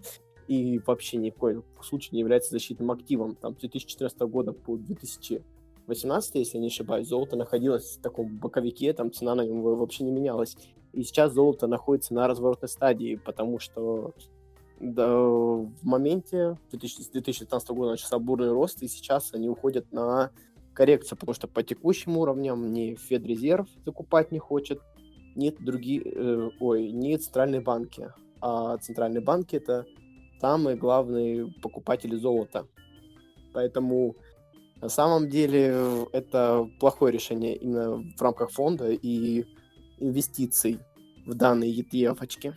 и 0.49 0.80
вообще 0.84 1.16
ни 1.16 1.30
в 1.30 1.36
коем 1.36 1.62
случае 1.80 2.11
не 2.14 2.18
является 2.18 2.51
защитным 2.51 2.90
активом. 2.90 3.36
Там 3.36 3.55
с 3.55 3.61
2014 3.61 4.18
года 4.22 4.53
по 4.53 4.76
2018, 4.76 6.34
если 6.34 6.57
я 6.57 6.61
не 6.61 6.66
ошибаюсь, 6.66 7.07
золото 7.07 7.36
находилось 7.36 7.97
в 7.97 8.03
таком 8.03 8.36
боковике, 8.36 8.92
там 8.95 9.12
цена 9.12 9.36
на 9.36 9.42
него 9.42 9.76
вообще 9.76 10.03
не 10.03 10.11
менялась. 10.11 10.57
И 10.92 11.05
сейчас 11.05 11.32
золото 11.32 11.68
находится 11.68 12.14
на 12.14 12.26
разворотной 12.26 12.68
стадии, 12.68 13.14
потому 13.24 13.61
что 13.61 14.12
да, 14.80 15.16
в 15.16 15.84
моменте 15.84 16.59
2019 16.72 17.68
года 17.70 17.92
начался 17.92 18.18
бурный 18.18 18.51
рост, 18.51 18.82
и 18.82 18.88
сейчас 18.88 19.32
они 19.34 19.49
уходят 19.49 19.92
на 19.92 20.32
коррекция, 20.74 21.16
потому 21.16 21.34
что 21.34 21.48
по 21.48 21.62
текущим 21.62 22.16
уровням 22.16 22.72
ни 22.72 22.94
Федрезерв 22.94 23.68
закупать 23.84 24.32
не 24.32 24.38
хочет, 24.38 24.80
нет 25.34 25.56
другие, 25.60 26.02
э, 26.04 26.50
ой, 26.60 26.90
ни 26.90 27.16
центральные 27.16 27.60
банки. 27.60 28.12
А 28.40 28.76
центральные 28.78 29.22
банки 29.22 29.56
это 29.56 29.86
самые 30.40 30.76
главные 30.76 31.46
покупатели 31.62 32.16
золота. 32.16 32.66
Поэтому 33.52 34.16
на 34.80 34.88
самом 34.88 35.28
деле 35.28 36.06
это 36.12 36.68
плохое 36.78 37.12
решение 37.12 37.56
именно 37.56 38.02
в 38.16 38.20
рамках 38.20 38.50
фонда 38.50 38.90
и 38.90 39.44
инвестиций 39.98 40.80
в 41.26 41.34
данные 41.34 41.74
ETF 41.74 42.18
очки. 42.20 42.52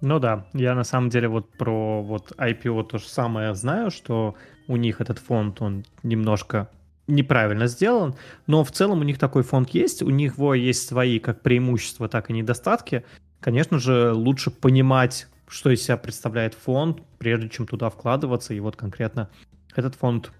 Ну 0.00 0.18
да, 0.18 0.46
я 0.54 0.74
на 0.74 0.84
самом 0.84 1.10
деле 1.10 1.28
вот 1.28 1.50
про 1.52 2.02
вот 2.02 2.32
IPO 2.38 2.84
то 2.84 2.98
же 2.98 3.06
самое 3.06 3.54
знаю, 3.54 3.90
что 3.90 4.34
у 4.66 4.76
них 4.76 5.00
этот 5.00 5.18
фонд, 5.18 5.60
он 5.60 5.84
немножко 6.02 6.70
неправильно 7.06 7.66
сделан, 7.66 8.14
но 8.46 8.64
в 8.64 8.70
целом 8.70 9.00
у 9.00 9.02
них 9.02 9.18
такой 9.18 9.42
фонд 9.42 9.70
есть, 9.70 10.02
у 10.02 10.10
них 10.10 10.36
его 10.36 10.54
есть 10.54 10.88
свои 10.88 11.18
как 11.18 11.42
преимущества, 11.42 12.08
так 12.08 12.30
и 12.30 12.32
недостатки. 12.32 13.04
Конечно 13.40 13.78
же, 13.78 14.12
лучше 14.12 14.50
понимать, 14.50 15.26
что 15.48 15.70
из 15.70 15.82
себя 15.82 15.96
представляет 15.96 16.54
фонд, 16.54 17.02
прежде 17.18 17.48
чем 17.48 17.66
туда 17.66 17.90
вкладываться. 17.90 18.54
И 18.54 18.60
вот 18.60 18.76
конкретно 18.76 19.28
этот 19.74 19.96
фонд, 19.96 20.30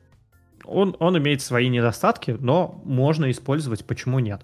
он, 0.64 0.96
он 1.00 1.18
имеет 1.18 1.42
свои 1.42 1.68
недостатки, 1.68 2.36
но 2.38 2.80
можно 2.84 3.30
использовать, 3.30 3.84
почему 3.84 4.20
нет. 4.20 4.42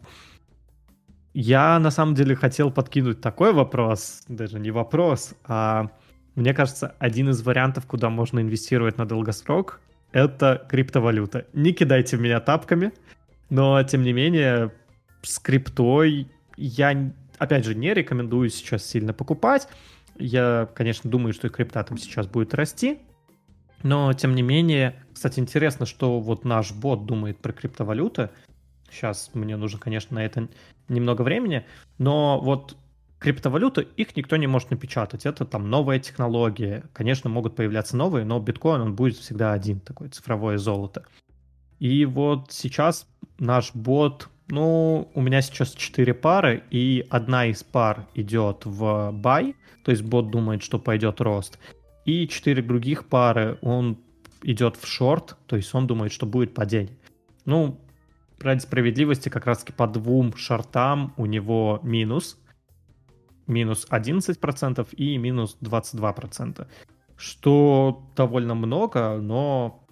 Я 1.39 1.79
на 1.79 1.91
самом 1.91 2.15
деле 2.15 2.35
хотел 2.35 2.71
подкинуть 2.71 3.21
такой 3.21 3.53
вопрос, 3.53 4.25
даже 4.27 4.59
не 4.59 4.71
вопрос, 4.71 5.35
а 5.45 5.91
мне 6.35 6.55
кажется, 6.55 6.95
один 6.99 7.29
из 7.29 7.43
вариантов, 7.43 7.85
куда 7.85 8.09
можно 8.09 8.41
инвестировать 8.41 8.97
на 8.97 9.05
долгосрок, 9.05 9.83
это 10.13 10.67
криптовалюта. 10.67 11.47
Не 11.53 11.75
кидайте 11.75 12.17
меня 12.17 12.41
тапками, 12.41 12.91
но 13.51 13.83
тем 13.83 14.03
не 14.03 14.15
менее 14.15 14.73
с 15.21 15.39
криптой 15.39 16.27
я, 16.57 17.13
опять 17.37 17.67
же, 17.67 17.75
не 17.75 17.93
рекомендую 17.93 18.49
сейчас 18.49 18.87
сильно 18.87 19.13
покупать. 19.13 19.69
Я, 20.19 20.71
конечно, 20.75 21.11
думаю, 21.11 21.35
что 21.35 21.49
и 21.49 21.51
крипта 21.51 21.85
там 21.85 21.99
сейчас 21.99 22.27
будет 22.27 22.55
расти, 22.55 23.01
но 23.83 24.15
тем 24.15 24.35
не 24.35 24.41
менее, 24.41 25.05
кстати, 25.13 25.39
интересно, 25.39 25.85
что 25.85 26.19
вот 26.19 26.47
наш 26.47 26.73
бот 26.73 27.05
думает 27.05 27.37
про 27.37 27.53
криптовалюты. 27.53 28.31
Сейчас 28.91 29.33
мне 29.35 29.59
нужно, 29.59 29.79
конечно, 29.79 30.15
на 30.15 30.25
это 30.25 30.49
немного 30.89 31.23
времени, 31.23 31.65
но 31.99 32.41
вот 32.41 32.77
криптовалюты, 33.19 33.89
их 33.97 34.17
никто 34.17 34.37
не 34.37 34.47
может 34.47 34.71
напечатать. 34.71 35.27
Это 35.27 35.45
там 35.45 35.71
новая 35.71 35.99
технология. 35.99 36.85
Конечно, 36.93 37.31
могут 37.31 37.57
появляться 37.57 37.97
новые, 37.97 38.25
но 38.25 38.39
биткоин, 38.39 38.81
он 38.81 38.95
будет 38.95 39.17
всегда 39.17 39.53
один, 39.53 39.81
такое 39.81 40.09
цифровое 40.11 40.59
золото. 40.59 41.05
И 41.79 42.05
вот 42.05 42.53
сейчас 42.53 43.07
наш 43.39 43.75
бот, 43.75 44.29
ну, 44.49 45.11
у 45.15 45.21
меня 45.21 45.43
сейчас 45.43 45.73
4 45.73 46.15
пары, 46.15 46.63
и 46.71 47.07
одна 47.11 47.47
из 47.47 47.63
пар 47.63 48.07
идет 48.15 48.65
в 48.65 49.11
buy, 49.13 49.55
то 49.83 49.91
есть 49.91 50.03
бот 50.03 50.31
думает, 50.31 50.63
что 50.63 50.79
пойдет 50.79 51.21
рост. 51.21 51.59
И 52.05 52.29
4 52.29 52.63
других 52.63 53.07
пары 53.07 53.59
он 53.63 53.99
идет 54.43 54.77
в 54.77 54.87
шорт, 54.87 55.37
то 55.47 55.57
есть 55.57 55.75
он 55.75 55.87
думает, 55.87 56.13
что 56.13 56.27
будет 56.27 56.55
падение. 56.55 56.97
Ну, 57.45 57.81
ради 58.41 58.61
справедливости, 58.61 59.29
как 59.29 59.47
раз 59.47 59.59
таки 59.59 59.73
по 59.73 59.87
двум 59.87 60.37
шортам 60.37 61.15
у 61.17 61.27
него 61.27 61.81
минус, 61.83 62.39
минус 63.47 63.87
11% 63.91 64.95
и 64.95 65.17
минус 65.19 65.57
22%, 65.61 66.67
что 67.17 68.11
довольно 68.17 68.55
много, 68.55 69.19
но 69.19 69.87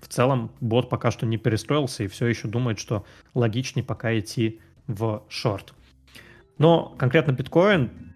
в 0.00 0.08
целом 0.08 0.50
бот 0.60 0.90
пока 0.90 1.10
что 1.10 1.26
не 1.26 1.38
перестроился 1.38 2.04
и 2.04 2.08
все 2.08 2.26
еще 2.26 2.48
думает, 2.48 2.78
что 2.78 3.04
логичнее 3.34 3.84
пока 3.84 4.16
идти 4.18 4.60
в 4.86 5.24
шорт. 5.28 5.74
Но 6.58 6.94
конкретно 6.98 7.32
биткоин 7.32 8.14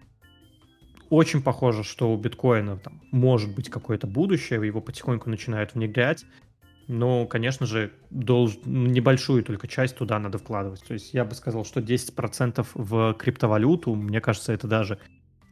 очень 1.09 1.41
похоже, 1.41 1.83
что 1.83 2.13
у 2.13 2.17
биткоина 2.17 2.77
там, 2.77 3.01
может 3.11 3.53
быть 3.53 3.69
какое-то 3.69 4.05
будущее, 4.05 4.65
его 4.65 4.79
потихоньку 4.79 5.29
начинают 5.29 5.73
внедрять. 5.73 6.25
Но, 6.89 7.27
конечно 7.27 7.67
же, 7.67 7.93
долж... 8.09 8.57
небольшую 8.65 9.43
только 9.43 9.67
часть 9.67 9.95
туда 9.95 10.17
надо 10.17 10.39
вкладывать. 10.39 10.83
То 10.87 10.95
есть 10.95 11.13
я 11.13 11.23
бы 11.23 11.35
сказал, 11.35 11.63
что 11.63 11.81
10% 11.81 12.65
в 12.73 13.13
криптовалюту, 13.13 13.93
мне 13.93 14.19
кажется, 14.19 14.53
это 14.53 14.67
даже 14.67 14.97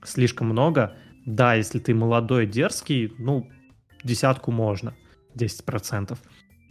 слишком 0.04 0.48
много. 0.48 0.96
Да, 1.28 1.54
если 1.54 1.78
ты 1.78 1.94
молодой, 1.94 2.48
дерзкий, 2.48 3.14
ну, 3.20 3.48
десятку 4.04 4.50
можно, 4.50 4.96
10%. 5.36 6.18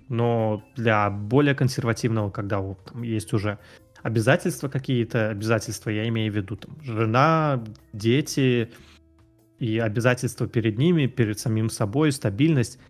Но 0.09 0.65
для 0.75 1.11
более 1.11 1.55
консервативного, 1.55 2.31
когда 2.31 2.59
вот, 2.59 2.87
там 2.87 3.03
есть 3.05 3.33
уже 3.33 3.61
обязательства 4.03 4.69
какие-то, 4.69 5.31
обязательства 5.31 5.91
я 5.91 6.09
имею 6.09 6.33
в 6.33 6.37
виду, 6.37 6.57
там, 6.57 6.77
жена, 6.83 7.63
дети 7.93 8.73
и 9.61 9.79
обязательства 9.79 10.49
перед 10.49 10.77
ними, 10.77 11.07
перед 11.07 11.39
самим 11.39 11.71
собой, 11.71 12.11
стабильность, 12.11 12.81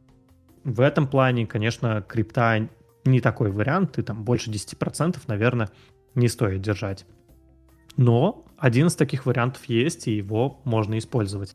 в 0.67 0.81
этом 0.81 1.07
плане, 1.07 1.47
конечно, 1.47 2.05
крипта 2.07 2.69
не 3.05 3.21
такой 3.21 3.53
вариант, 3.53 3.99
и 3.99 4.03
там 4.03 4.25
больше 4.25 4.51
10%, 4.51 5.17
наверное, 5.29 5.71
не 6.17 6.27
стоит 6.27 6.61
держать. 6.61 7.07
Но 7.97 8.45
один 8.59 8.89
из 8.89 8.97
таких 8.97 9.27
вариантов 9.27 9.65
есть, 9.67 10.09
и 10.09 10.17
его 10.17 10.61
можно 10.65 10.99
использовать. 10.99 11.55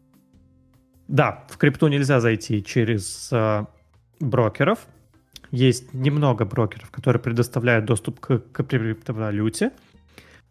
Да, 1.10 1.46
в 1.50 1.58
крипту 1.58 1.90
нельзя 1.90 2.22
зайти 2.22 2.64
через 2.64 3.30
э, 3.34 3.66
брокеров. 4.22 4.88
Есть 5.52 5.94
немного 5.94 6.46
брокеров, 6.46 6.90
которые 6.90 7.22
предоставляют 7.22 7.84
доступ 7.84 8.22
к, 8.22 8.40
к 8.40 8.64
криптовалюте, 8.64 9.74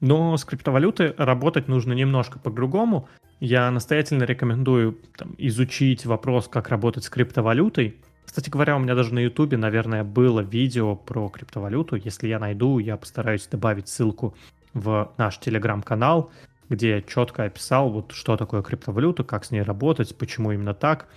но 0.00 0.36
с 0.36 0.44
криптовалютой 0.44 1.14
работать 1.16 1.66
нужно 1.66 1.94
немножко 1.94 2.38
по-другому. 2.38 3.08
Я 3.40 3.70
настоятельно 3.70 4.24
рекомендую 4.24 4.98
там, 5.16 5.34
изучить 5.38 6.04
вопрос, 6.04 6.46
как 6.46 6.68
работать 6.68 7.04
с 7.04 7.08
криптовалютой, 7.08 7.96
кстати 8.24 8.48
говоря, 8.50 8.76
у 8.76 8.78
меня 8.78 8.94
даже 8.94 9.12
на 9.12 9.18
Ютубе, 9.20 9.56
наверное, 9.56 10.04
было 10.04 10.40
видео 10.40 10.94
про 10.94 11.28
криптовалюту. 11.28 11.96
Если 11.96 12.28
я 12.28 12.38
найду, 12.38 12.78
я 12.78 12.96
постараюсь 12.96 13.46
добавить 13.46 13.88
ссылку 13.88 14.34
в 14.72 15.12
наш 15.18 15.38
телеграм-канал, 15.38 16.30
где 16.68 16.90
я 16.90 17.02
четко 17.02 17.44
описал, 17.44 17.90
вот 17.90 18.12
что 18.12 18.36
такое 18.36 18.62
криптовалюта, 18.62 19.24
как 19.24 19.44
с 19.44 19.50
ней 19.50 19.62
работать, 19.62 20.16
почему 20.16 20.52
именно 20.52 20.74
так 20.74 21.08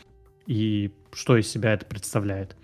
и 0.47 0.91
что 1.13 1.37
из 1.37 1.47
себя 1.49 1.73
это 1.73 1.85
представляет. 1.85 2.55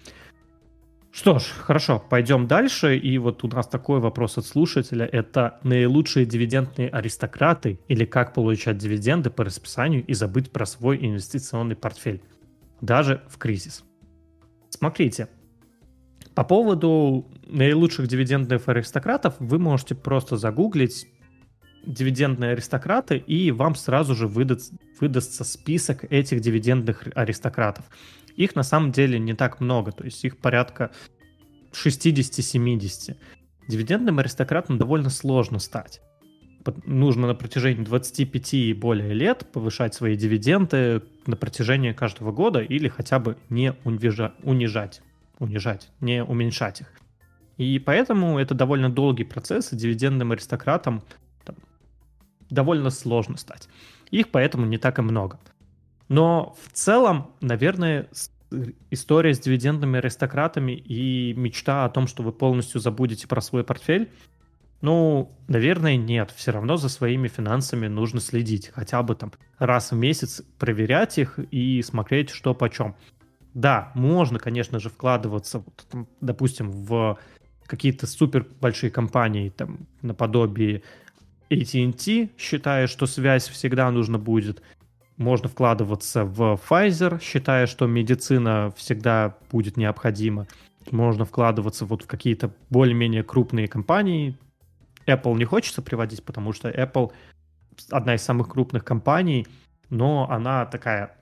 Что 1.11 1.39
ж, 1.39 1.43
хорошо, 1.43 2.03
пойдем 2.07 2.47
дальше. 2.47 2.97
И 2.97 3.17
вот 3.17 3.43
у 3.43 3.47
нас 3.47 3.67
такой 3.67 3.99
вопрос 3.99 4.37
от 4.37 4.45
слушателя. 4.45 5.05
Это 5.05 5.59
наилучшие 5.63 6.25
дивидендные 6.25 6.89
аристократы 6.89 7.79
или 7.87 8.05
как 8.05 8.33
получать 8.33 8.77
дивиденды 8.77 9.29
по 9.29 9.43
расписанию 9.43 10.05
и 10.05 10.13
забыть 10.13 10.51
про 10.51 10.65
свой 10.65 10.97
инвестиционный 11.03 11.75
портфель, 11.75 12.21
даже 12.81 13.23
в 13.27 13.37
кризис. 13.37 13.83
Смотрите, 14.79 15.27
по 16.35 16.45
поводу 16.45 17.27
наилучших 17.47 18.07
дивидендных 18.07 18.69
аристократов 18.69 19.35
вы 19.39 19.59
можете 19.59 19.93
просто 19.93 20.37
загуглить 20.37 21.05
дивидендные 21.85 22.51
аристократы, 22.51 23.17
и 23.17 23.51
вам 23.51 23.75
сразу 23.75 24.15
же 24.15 24.25
выдаст, 24.25 24.71
выдастся 25.01 25.43
список 25.43 26.05
этих 26.09 26.39
дивидендных 26.39 27.09
аристократов. 27.13 27.85
Их 28.37 28.55
на 28.55 28.63
самом 28.63 28.93
деле 28.93 29.19
не 29.19 29.33
так 29.33 29.59
много, 29.59 29.91
то 29.91 30.05
есть 30.05 30.23
их 30.23 30.37
порядка 30.37 30.91
60-70. 31.73 33.17
Дивидендным 33.67 34.19
аристократом 34.19 34.77
довольно 34.77 35.09
сложно 35.09 35.59
стать. 35.59 36.01
Нужно 36.85 37.27
на 37.27 37.35
протяжении 37.35 37.83
25 37.83 38.53
и 38.53 38.73
более 38.73 39.13
лет 39.13 39.47
повышать 39.51 39.93
свои 39.93 40.15
дивиденды 40.17 41.01
на 41.25 41.35
протяжении 41.35 41.93
каждого 41.93 42.31
года 42.31 42.59
или 42.59 42.89
хотя 42.89 43.19
бы 43.19 43.37
не 43.49 43.73
унижать, 43.83 44.33
унижать, 45.39 45.91
не 46.01 46.23
уменьшать 46.23 46.81
их. 46.81 46.93
И 47.57 47.79
поэтому 47.79 48.39
это 48.39 48.55
довольно 48.55 48.89
долгий 48.89 49.25
процесс, 49.25 49.73
и 49.73 49.75
дивидендным 49.75 50.31
аристократам 50.31 51.03
там, 51.43 51.55
довольно 52.49 52.89
сложно 52.89 53.37
стать. 53.37 53.67
Их 54.11 54.29
поэтому 54.29 54.65
не 54.65 54.77
так 54.77 54.99
и 54.99 55.01
много. 55.01 55.39
Но 56.07 56.55
в 56.65 56.71
целом, 56.73 57.31
наверное, 57.41 58.07
история 58.89 59.33
с 59.33 59.39
дивидендными 59.39 59.99
аристократами 59.99 60.71
и 60.71 61.33
мечта 61.35 61.85
о 61.85 61.89
том, 61.89 62.07
что 62.07 62.23
вы 62.23 62.31
полностью 62.31 62.81
забудете 62.81 63.27
про 63.27 63.41
свой 63.41 63.63
портфель, 63.63 64.09
ну, 64.81 65.31
наверное, 65.47 65.97
нет. 65.97 66.31
Все 66.35 66.51
равно 66.51 66.77
за 66.77 66.89
своими 66.89 67.27
финансами 67.27 67.87
нужно 67.87 68.21
следить. 68.21 68.69
Хотя 68.73 69.03
бы 69.03 69.15
там 69.15 69.31
раз 69.57 69.91
в 69.91 69.95
месяц 69.95 70.41
проверять 70.57 71.17
их 71.17 71.37
и 71.51 71.81
смотреть, 71.81 72.29
что 72.29 72.53
почем. 72.53 72.95
Да, 73.53 73.91
можно, 73.95 74.39
конечно 74.39 74.79
же, 74.79 74.89
вкладываться, 74.89 75.59
вот, 75.59 75.85
там, 75.89 76.07
допустим, 76.21 76.71
в 76.71 77.17
какие-то 77.65 78.07
супер 78.07 78.47
большие 78.61 78.89
компании, 78.89 79.49
там, 79.49 79.87
наподобие 80.01 80.83
AT&T, 81.49 82.29
считая, 82.37 82.87
что 82.87 83.05
связь 83.05 83.47
всегда 83.47 83.89
нужна 83.91 84.17
будет. 84.17 84.61
Можно 85.17 85.49
вкладываться 85.49 86.23
в 86.23 86.59
Pfizer, 86.69 87.21
считая, 87.21 87.65
что 87.65 87.87
медицина 87.87 88.71
всегда 88.77 89.35
будет 89.51 89.75
необходима. 89.77 90.47
Можно 90.91 91.25
вкладываться 91.25 91.85
вот 91.85 92.03
в 92.03 92.07
какие-то 92.07 92.53
более-менее 92.69 93.23
крупные 93.23 93.67
компании, 93.67 94.37
Apple 95.09 95.35
не 95.37 95.45
хочется 95.45 95.81
приводить, 95.81 96.23
потому 96.23 96.53
что 96.53 96.69
Apple 96.69 97.11
одна 97.91 98.15
из 98.15 98.21
самых 98.21 98.49
крупных 98.49 98.83
компаний, 98.83 99.47
но 99.89 100.29
она 100.29 100.65
такая 100.65 101.17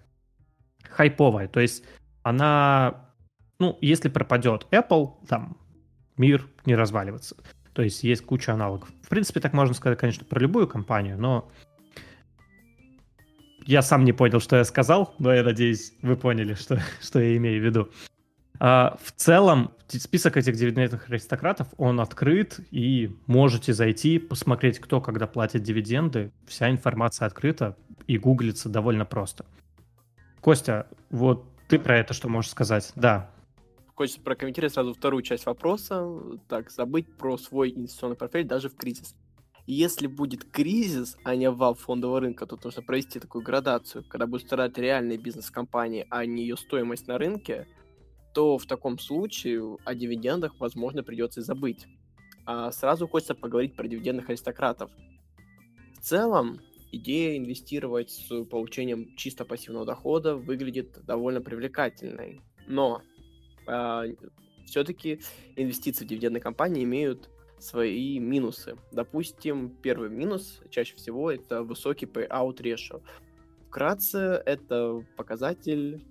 хайповая. 0.90 1.48
То 1.48 1.60
есть 1.60 1.84
она, 2.24 3.12
ну, 3.60 3.78
если 3.82 4.10
пропадет 4.10 4.68
Apple, 4.72 5.14
там 5.28 5.58
мир 6.18 6.48
не 6.66 6.76
разваливается. 6.76 7.36
То 7.74 7.84
есть 7.84 8.04
есть 8.04 8.26
куча 8.26 8.54
аналогов. 8.54 8.90
В 9.04 9.10
принципе, 9.10 9.40
так 9.40 9.54
можно 9.54 9.76
сказать, 9.76 10.00
конечно, 10.00 10.26
про 10.26 10.40
любую 10.40 10.68
компанию, 10.68 11.18
но 11.20 11.50
я 13.66 13.82
сам 13.82 14.04
не 14.04 14.14
понял, 14.14 14.40
что 14.40 14.56
я 14.56 14.64
сказал, 14.64 15.14
но 15.20 15.34
я 15.34 15.44
надеюсь, 15.44 15.94
вы 16.02 16.16
поняли, 16.16 16.56
что, 16.56 16.80
что 17.02 17.20
я 17.20 17.38
имею 17.38 17.62
в 17.62 17.66
виду. 17.66 17.90
А, 18.60 18.98
в 19.02 19.12
целом, 19.12 19.72
список 19.88 20.38
этих 20.38 20.56
дивидендных 20.56 21.10
аристократов, 21.10 21.68
он 21.78 22.00
открыт, 22.00 22.60
и 22.72 23.16
можете 23.28 23.74
зайти, 23.74 24.20
посмотреть, 24.20 24.80
кто 24.80 25.02
когда 25.02 25.28
платит 25.28 25.64
дивиденды. 25.64 26.32
Вся 26.48 26.70
информация 26.70 27.26
открыта 27.26 27.78
и 28.08 28.18
гуглится 28.18 28.70
довольно 28.70 29.06
просто. 29.06 29.46
Костя, 30.42 30.88
вот 31.10 31.46
ты 31.68 31.80
про 31.80 31.98
это 31.98 32.14
что 32.14 32.30
можешь 32.30 32.52
сказать? 32.52 32.92
Да. 32.96 33.30
Хочется 33.96 34.22
прокомментировать 34.22 34.74
сразу 34.74 34.94
вторую 34.94 35.24
часть 35.24 35.46
вопроса. 35.46 36.08
Так, 36.48 36.70
забыть 36.72 37.18
про 37.18 37.38
свой 37.38 37.72
инвестиционный 37.72 38.16
портфель 38.16 38.46
даже 38.46 38.70
в 38.70 38.76
кризис. 38.76 39.16
Если 39.66 40.08
будет 40.08 40.46
кризис, 40.46 41.18
а 41.26 41.36
не 41.36 41.50
вал 41.50 41.76
фондового 41.76 42.22
рынка, 42.22 42.46
то 42.46 42.58
нужно 42.64 42.82
провести 42.84 43.20
такую 43.20 43.44
градацию, 43.44 44.06
когда 44.08 44.26
будет 44.26 44.44
страдать 44.44 44.78
реальный 44.78 45.18
бизнес 45.18 45.52
компании, 45.52 46.08
а 46.10 46.26
не 46.26 46.44
ее 46.44 46.56
стоимость 46.56 47.08
на 47.08 47.18
рынке, 47.18 47.68
то 48.38 48.60
в 48.60 48.68
таком 48.68 49.00
случае 49.00 49.80
о 49.84 49.96
дивидендах, 49.96 50.60
возможно, 50.60 51.02
придется 51.02 51.42
забыть. 51.42 51.88
А 52.46 52.72
сразу 52.72 53.08
хочется 53.08 53.34
поговорить 53.34 53.76
про 53.76 53.88
дивидендных 53.88 54.30
аристократов. 54.30 54.92
В 55.96 56.02
целом, 56.02 56.60
идея 56.92 57.36
инвестировать 57.36 58.12
с 58.12 58.46
получением 58.46 59.16
чисто 59.16 59.44
пассивного 59.44 59.88
дохода 59.88 60.36
выглядит 60.36 61.04
довольно 61.04 61.42
привлекательной. 61.42 62.44
Но 62.68 63.02
э, 63.66 63.72
а, 63.72 64.04
все-таки 64.68 65.20
инвестиции 65.56 66.06
в 66.06 66.08
дивидендные 66.08 66.40
компании 66.40 66.84
имеют 66.84 67.32
свои 67.58 68.20
минусы. 68.20 68.78
Допустим, 68.92 69.72
первый 69.82 70.12
минус 70.12 70.62
чаще 70.70 70.96
всего 70.96 71.32
это 71.32 71.64
высокий 71.64 72.06
payout 72.06 72.58
ratio. 72.58 73.02
Вкратце, 73.66 74.44
это 74.46 75.04
показатель 75.16 76.06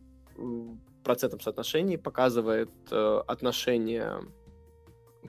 процентном 1.07 1.41
соотношении 1.41 1.95
показывает 1.97 2.71
э, 2.91 3.23
отношение 3.29 4.23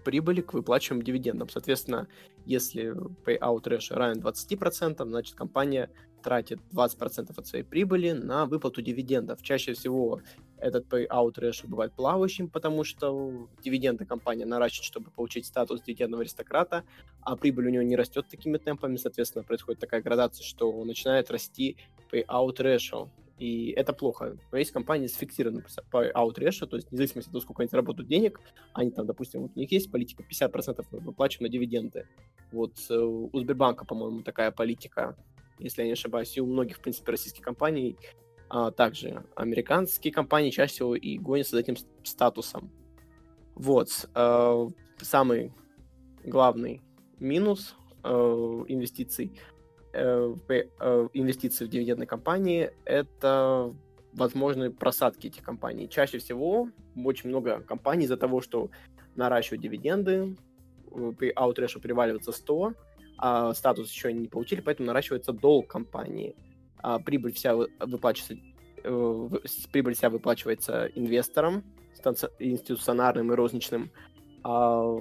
прибыли 0.04 0.42
к 0.42 0.54
выплачиваемым 0.54 1.06
дивидендам. 1.06 1.50
Соответственно, 1.50 2.08
если 2.46 2.96
payout 3.26 3.64
ratio 3.64 3.94
равен 3.96 4.20
20%, 4.20 5.06
значит 5.06 5.36
компания 5.36 5.92
тратит 6.24 6.60
20% 6.74 7.32
от 7.38 7.48
своей 7.48 7.64
прибыли 7.64 8.12
на 8.12 8.48
выплату 8.48 8.82
дивидендов. 8.82 9.44
Чаще 9.44 9.74
всего 9.74 10.22
этот 10.58 10.88
payout 10.88 11.36
ratio 11.36 11.68
бывает 11.68 11.94
плавающим, 11.94 12.50
потому 12.50 12.84
что 12.84 13.48
дивиденды 13.64 14.06
компания 14.06 14.46
наращивает, 14.46 14.86
чтобы 14.86 15.12
получить 15.12 15.46
статус 15.46 15.84
дивидендного 15.84 16.22
аристократа, 16.22 16.84
а 17.22 17.36
прибыль 17.36 17.68
у 17.68 17.70
него 17.70 17.84
не 17.84 17.96
растет 17.96 18.28
такими 18.30 18.58
темпами, 18.58 18.98
соответственно, 18.98 19.44
происходит 19.44 19.80
такая 19.80 20.02
градация, 20.02 20.44
что 20.44 20.84
начинает 20.84 21.30
расти 21.30 21.78
payout 22.12 22.58
ratio. 22.58 23.10
И 23.38 23.70
это 23.72 23.94
плохо. 23.94 24.38
Но 24.52 24.58
есть 24.58 24.72
компании 24.72 25.08
фиксированным 25.08 25.64
payout 25.92 26.36
ratio, 26.36 26.66
то 26.66 26.76
есть 26.76 26.92
независимо 26.92 27.22
от 27.22 27.28
того, 27.28 27.40
сколько 27.40 27.62
они 27.62 27.70
заработают 27.70 28.10
денег, 28.10 28.40
они 28.74 28.90
там, 28.92 29.06
допустим, 29.06 29.44
вот 29.44 29.52
у 29.56 29.60
них 29.60 29.72
есть 29.72 29.92
политика 29.92 30.24
50% 30.24 30.86
выплачиваем 30.92 31.48
на 31.48 31.54
дивиденды. 31.54 32.08
Вот 32.52 32.74
э, 32.90 32.98
у 32.98 33.40
Сбербанка, 33.40 33.86
по-моему, 33.86 34.24
такая 34.24 34.52
политика, 34.52 35.16
если 35.60 35.82
я 35.82 35.88
не 35.88 35.94
ошибаюсь, 35.94 36.36
и 36.36 36.42
у 36.42 36.48
многих, 36.48 36.78
в 36.78 36.82
принципе, 36.82 37.12
российских 37.12 37.44
компаний 37.44 37.98
а, 38.50 38.72
также 38.72 39.24
американские 39.36 40.14
компании 40.14 40.52
чаще 40.52 40.74
всего 40.74 40.96
и 40.96 41.18
гонятся 41.18 41.58
за 41.58 41.62
этим 41.62 41.76
статусом. 42.04 42.72
Вот. 43.56 44.10
А, 44.14 44.68
самый 45.00 45.54
главный 46.24 46.82
минус 47.20 47.76
а, 48.04 48.64
инвестиций, 48.68 49.34
а, 49.94 50.36
а, 50.80 51.10
инвестиций 51.14 51.68
в 51.68 51.70
дивидендные 51.70 52.08
компании– 52.08 52.72
это 52.86 53.74
возможные 54.14 54.72
просадки 54.72 55.28
этих 55.28 55.44
компаний. 55.44 55.90
Чаще 55.90 56.18
всего 56.18 56.70
очень 56.96 57.30
много 57.30 57.62
компаний 57.62 58.06
из-за 58.06 58.18
того, 58.18 58.42
что 58.42 58.70
наращивают 59.16 59.62
дивиденды, 59.62 60.36
при 61.20 61.32
аутрешу 61.36 61.80
приваливается 61.80 62.32
100, 62.32 62.74
а 63.20 63.54
статус 63.54 63.92
еще 63.92 64.14
не 64.14 64.28
получили, 64.28 64.62
поэтому 64.62 64.88
наращивается 64.88 65.34
долг 65.34 65.68
компании– 65.68 66.36
а 66.80 67.00
прибыль 67.00 67.34
вся 67.34 67.56
выплачивается, 67.56 68.38
э, 68.84 69.30
прибыль 69.72 69.96
вся 69.96 70.10
выплачивается 70.10 70.90
инвесторам, 70.96 71.64
институциональным 72.40 73.32
и 73.32 73.36
розничным, 73.36 73.92
а 74.44 74.96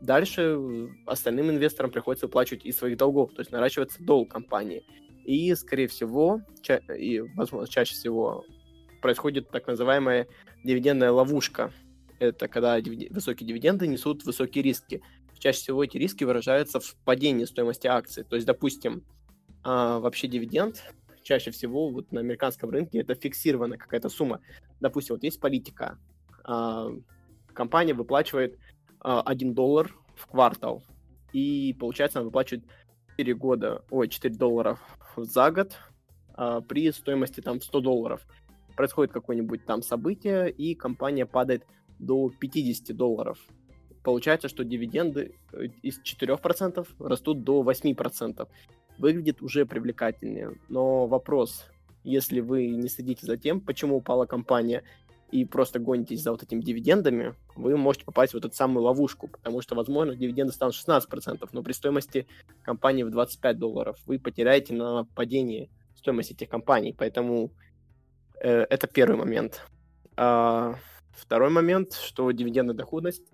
дальше 0.00 0.58
остальным 1.06 1.50
инвесторам 1.50 1.90
приходится 1.90 2.26
выплачивать 2.26 2.64
из 2.64 2.76
своих 2.76 2.96
долгов, 2.96 3.32
то 3.32 3.40
есть 3.40 3.52
наращивается 3.52 4.02
долг 4.02 4.30
компании. 4.30 4.84
И, 5.24 5.54
скорее 5.54 5.88
всего, 5.88 6.40
ча- 6.62 6.80
и, 6.94 7.20
возможно, 7.20 7.68
чаще 7.68 7.94
всего 7.94 8.44
происходит 9.02 9.50
так 9.50 9.66
называемая 9.66 10.26
дивидендная 10.64 11.10
ловушка. 11.10 11.72
Это 12.18 12.48
когда 12.48 12.80
дивид... 12.80 13.12
высокие 13.12 13.46
дивиденды 13.46 13.86
несут 13.86 14.24
высокие 14.24 14.64
риски. 14.64 15.02
Чаще 15.38 15.58
всего 15.58 15.84
эти 15.84 15.96
риски 15.98 16.24
выражаются 16.24 16.80
в 16.80 16.96
падении 17.04 17.44
стоимости 17.44 17.86
акций. 17.86 18.24
То 18.24 18.36
есть, 18.36 18.46
допустим, 18.46 19.04
а, 19.62 20.00
вообще 20.00 20.26
дивиденд 20.26 20.82
чаще 21.22 21.50
всего 21.50 21.90
вот 21.90 22.10
на 22.10 22.20
американском 22.20 22.70
рынке 22.70 23.00
это 23.00 23.14
фиксированная 23.14 23.76
какая-то 23.76 24.08
сумма. 24.08 24.40
Допустим, 24.80 25.16
вот 25.16 25.22
есть 25.22 25.40
политика. 25.40 25.98
А, 26.42 26.88
компания 27.52 27.92
выплачивает 27.92 28.58
1 29.00 29.54
доллар 29.54 29.94
в 30.16 30.26
квартал. 30.26 30.82
И 31.32 31.76
получается, 31.78 32.18
она 32.18 32.26
выплачивает 32.26 32.64
4 33.18 33.34
года, 33.34 33.84
ой, 33.90 34.08
4 34.08 34.34
доллара 34.34 34.78
за 35.16 35.50
год 35.50 35.76
а, 36.34 36.60
при 36.60 36.90
стоимости 36.92 37.40
там 37.40 37.60
100 37.60 37.80
долларов. 37.80 38.26
Происходит 38.76 39.12
какое-нибудь 39.12 39.66
там 39.66 39.82
событие, 39.82 40.50
и 40.50 40.74
компания 40.74 41.26
падает 41.26 41.66
до 41.98 42.30
50 42.30 42.96
долларов. 42.96 43.38
Получается, 44.04 44.48
что 44.48 44.64
дивиденды 44.64 45.34
э, 45.52 45.64
из 45.82 46.00
4% 46.00 46.86
растут 47.00 47.42
до 47.42 47.62
8% 47.62 48.48
выглядит 48.98 49.42
уже 49.42 49.66
привлекательнее. 49.66 50.52
Но 50.68 51.06
вопрос, 51.06 51.66
если 52.04 52.40
вы 52.40 52.68
не 52.68 52.88
следите 52.88 53.26
за 53.26 53.36
тем, 53.36 53.60
почему 53.60 53.96
упала 53.96 54.26
компания, 54.26 54.84
и 55.30 55.44
просто 55.44 55.78
гонитесь 55.78 56.22
за 56.22 56.30
вот 56.32 56.42
этими 56.42 56.62
дивидендами, 56.62 57.34
вы 57.54 57.76
можете 57.76 58.04
попасть 58.04 58.32
в 58.32 58.34
вот 58.34 58.44
эту 58.44 58.54
самую 58.54 58.84
ловушку, 58.84 59.28
потому 59.28 59.60
что, 59.60 59.74
возможно, 59.74 60.14
дивиденды 60.14 60.52
станут 60.52 60.74
16%, 60.74 61.48
но 61.52 61.62
при 61.62 61.72
стоимости 61.72 62.26
компании 62.62 63.02
в 63.02 63.10
25 63.10 63.58
долларов 63.58 63.98
вы 64.06 64.18
потеряете 64.18 64.74
на 64.74 65.04
падении 65.14 65.70
стоимости 65.96 66.32
этих 66.32 66.48
компаний, 66.48 66.94
поэтому 66.96 67.52
э, 68.40 68.62
это 68.70 68.86
первый 68.86 69.16
момент. 69.16 69.62
А, 70.16 70.76
второй 71.12 71.50
момент, 71.50 71.92
что 71.92 72.30
дивидендная 72.30 72.74
доходность 72.74 73.24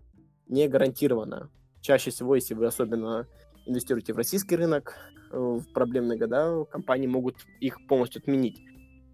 не 0.48 0.68
гарантирована. 0.68 1.50
Чаще 1.80 2.10
всего, 2.10 2.34
если 2.34 2.54
вы 2.54 2.66
особенно 2.66 3.26
инвестируете 3.66 4.12
в 4.12 4.16
российский 4.16 4.56
рынок, 4.56 4.96
э, 5.30 5.36
в 5.36 5.64
проблемные 5.72 6.18
года 6.18 6.64
компании 6.64 7.06
могут 7.06 7.36
их 7.60 7.86
полностью 7.86 8.20
отменить. 8.20 8.60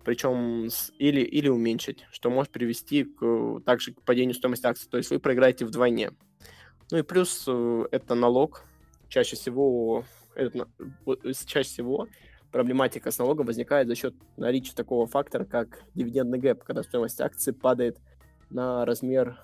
Причем 0.05 0.69
или, 0.99 1.21
или 1.21 1.49
уменьшить, 1.49 2.07
что 2.11 2.31
может 2.31 2.53
привести 2.53 3.05
к, 3.05 3.61
также 3.65 3.93
к 3.93 4.03
падению 4.03 4.35
стоимости 4.35 4.67
акций. 4.67 4.89
То 4.91 4.97
есть 4.97 5.11
вы 5.11 5.19
проиграете 5.19 5.65
вдвойне. 5.65 6.13
Ну 6.91 6.99
и 6.99 7.03
плюс 7.03 7.45
э, 7.47 7.85
это 7.91 8.15
налог. 8.15 8.65
Чаще 9.09 9.37
всего, 9.37 10.05
это, 10.35 10.69
чаще 11.47 11.69
всего 11.69 12.09
проблематика 12.51 13.11
с 13.11 13.19
налогом 13.19 13.47
возникает 13.47 13.89
за 13.89 13.95
счет 13.95 14.15
наличия 14.37 14.75
такого 14.75 15.07
фактора, 15.07 15.45
как 15.45 15.83
дивидендный 15.95 16.39
гэп, 16.39 16.65
когда 16.65 16.83
стоимость 16.83 17.21
акции 17.21 17.53
падает 17.53 17.99
на 18.51 18.85
размер 18.85 19.39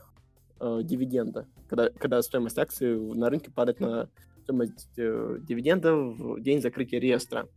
э, 0.61 0.80
дивиденда, 0.82 1.46
когда, 1.68 1.90
когда 1.90 2.22
стоимость 2.22 2.59
акции 2.59 2.94
на 2.94 3.30
рынке 3.30 3.50
падает 3.50 3.80
на 3.80 4.09
стоимость 4.42 4.88
э, 4.96 5.38
дивидендов 5.40 6.18
в 6.18 6.40
день 6.40 6.61
закрытия 6.61 7.00
реестра. 7.00 7.48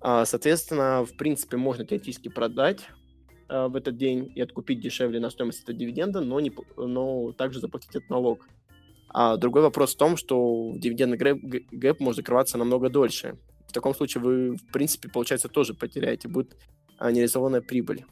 А, 0.00 0.24
соответственно, 0.24 1.04
в 1.04 1.16
принципе, 1.16 1.56
можно 1.56 1.84
теоретически 1.84 2.28
продать 2.28 2.88
а, 3.48 3.68
в 3.68 3.76
этот 3.76 3.96
день 3.96 4.32
и 4.34 4.40
откупить 4.40 4.80
дешевле 4.80 5.20
на 5.20 5.30
стоимость 5.30 5.62
этого 5.62 5.76
дивиденда, 5.76 6.20
но, 6.20 6.40
не, 6.40 6.52
но 6.76 7.32
также 7.32 7.60
заплатить 7.60 7.90
этот 7.90 8.08
налог. 8.10 8.46
А 9.08 9.36
другой 9.36 9.62
вопрос 9.62 9.94
в 9.94 9.98
том, 9.98 10.16
что 10.16 10.72
дивидендный 10.76 11.16
гэп, 11.16 11.66
гэп 11.72 12.00
может 12.00 12.18
закрываться 12.18 12.58
намного 12.58 12.90
дольше. 12.90 13.38
В 13.66 13.72
таком 13.72 13.94
случае 13.94 14.22
вы, 14.22 14.56
в 14.56 14.72
принципе, 14.72 15.08
получается, 15.08 15.48
тоже 15.48 15.74
потеряете, 15.74 16.28
будет 16.28 16.56
а, 16.98 17.10
нереализованная 17.10 17.60
прибыль. 17.60 18.04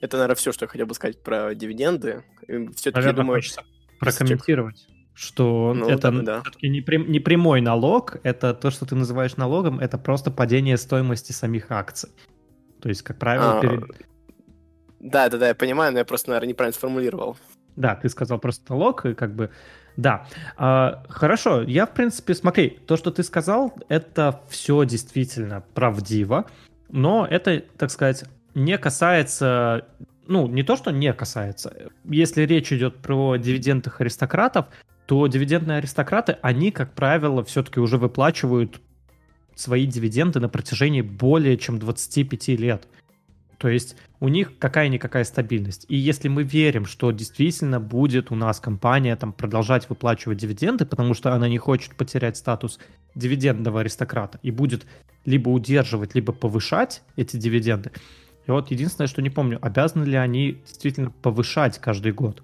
Это, 0.00 0.16
наверное, 0.16 0.36
все, 0.36 0.52
что 0.52 0.64
я 0.64 0.68
хотел 0.68 0.86
бы 0.86 0.94
сказать 0.94 1.22
про 1.22 1.54
дивиденды. 1.54 2.24
Все-таки, 2.76 3.06
я 3.06 3.12
думаю... 3.12 3.42
Прокомментировать 3.98 4.86
что 5.18 5.74
ну, 5.74 5.88
это 5.88 6.12
да. 6.22 6.42
все-таки 6.42 6.68
не, 6.68 6.80
прям, 6.80 7.10
не 7.10 7.18
прямой 7.18 7.60
налог, 7.60 8.18
это 8.22 8.54
то, 8.54 8.70
что 8.70 8.86
ты 8.86 8.94
называешь 8.94 9.36
налогом, 9.36 9.80
это 9.80 9.98
просто 9.98 10.30
падение 10.30 10.76
стоимости 10.76 11.32
самих 11.32 11.72
акций. 11.72 12.10
То 12.80 12.88
есть, 12.88 13.02
как 13.02 13.18
правило, 13.18 13.58
а, 13.58 13.60
перед... 13.60 13.82
Да, 15.00 15.28
да, 15.28 15.38
да, 15.38 15.48
я 15.48 15.54
понимаю, 15.56 15.92
но 15.92 15.98
я 15.98 16.04
просто, 16.04 16.30
наверное, 16.30 16.50
неправильно 16.50 16.72
сформулировал. 16.72 17.36
Да, 17.74 17.96
ты 17.96 18.08
сказал 18.08 18.38
просто 18.38 18.72
налог, 18.72 19.06
и 19.06 19.14
как 19.14 19.34
бы... 19.34 19.50
Да, 19.96 20.28
а, 20.56 21.02
хорошо, 21.08 21.62
я, 21.62 21.86
в 21.86 21.94
принципе, 21.94 22.36
смотри, 22.36 22.78
то, 22.86 22.96
что 22.96 23.10
ты 23.10 23.24
сказал, 23.24 23.74
это 23.88 24.40
все 24.48 24.84
действительно 24.84 25.64
правдиво, 25.74 26.46
но 26.90 27.26
это, 27.28 27.64
так 27.76 27.90
сказать, 27.90 28.24
не 28.54 28.78
касается 28.78 29.84
ну, 30.28 30.46
не 30.46 30.62
то, 30.62 30.76
что 30.76 30.90
не 30.90 31.12
касается. 31.14 31.90
Если 32.04 32.42
речь 32.42 32.70
идет 32.70 32.98
про 32.98 33.36
дивидендных 33.36 34.00
аристократов, 34.02 34.66
то 35.08 35.26
дивидендные 35.26 35.78
аристократы, 35.78 36.36
они, 36.42 36.70
как 36.70 36.92
правило, 36.92 37.42
все-таки 37.42 37.80
уже 37.80 37.96
выплачивают 37.96 38.78
свои 39.54 39.86
дивиденды 39.86 40.38
на 40.38 40.50
протяжении 40.50 41.00
более 41.00 41.56
чем 41.56 41.78
25 41.78 42.48
лет. 42.48 42.86
То 43.56 43.68
есть 43.68 43.96
у 44.20 44.28
них 44.28 44.58
какая-никакая 44.58 45.24
стабильность. 45.24 45.86
И 45.88 45.96
если 45.96 46.28
мы 46.28 46.42
верим, 46.42 46.84
что 46.84 47.10
действительно 47.10 47.80
будет 47.80 48.30
у 48.30 48.34
нас 48.34 48.60
компания 48.60 49.16
там 49.16 49.32
продолжать 49.32 49.88
выплачивать 49.88 50.36
дивиденды, 50.36 50.84
потому 50.84 51.14
что 51.14 51.32
она 51.32 51.48
не 51.48 51.56
хочет 51.56 51.96
потерять 51.96 52.36
статус 52.36 52.78
дивидендного 53.14 53.80
аристократа 53.80 54.38
и 54.42 54.50
будет 54.50 54.84
либо 55.24 55.48
удерживать, 55.48 56.14
либо 56.14 56.34
повышать 56.34 57.02
эти 57.16 57.38
дивиденды. 57.38 57.92
И 58.46 58.50
вот 58.50 58.70
единственное, 58.70 59.08
что 59.08 59.22
не 59.22 59.30
помню, 59.30 59.58
обязаны 59.62 60.04
ли 60.04 60.16
они 60.16 60.58
действительно 60.66 61.10
повышать 61.10 61.78
каждый 61.78 62.12
год 62.12 62.42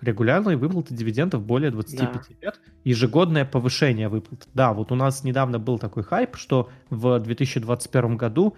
регулярные 0.00 0.56
выплаты 0.56 0.94
дивидендов 0.94 1.44
более 1.44 1.70
25 1.70 2.12
да. 2.12 2.20
лет, 2.40 2.60
ежегодное 2.84 3.44
повышение 3.44 4.08
выплат. 4.08 4.48
Да, 4.54 4.72
вот 4.72 4.92
у 4.92 4.94
нас 4.94 5.24
недавно 5.24 5.58
был 5.58 5.78
такой 5.78 6.02
хайп, 6.02 6.36
что 6.36 6.70
в 6.90 7.18
2021 7.18 8.16
году 8.16 8.56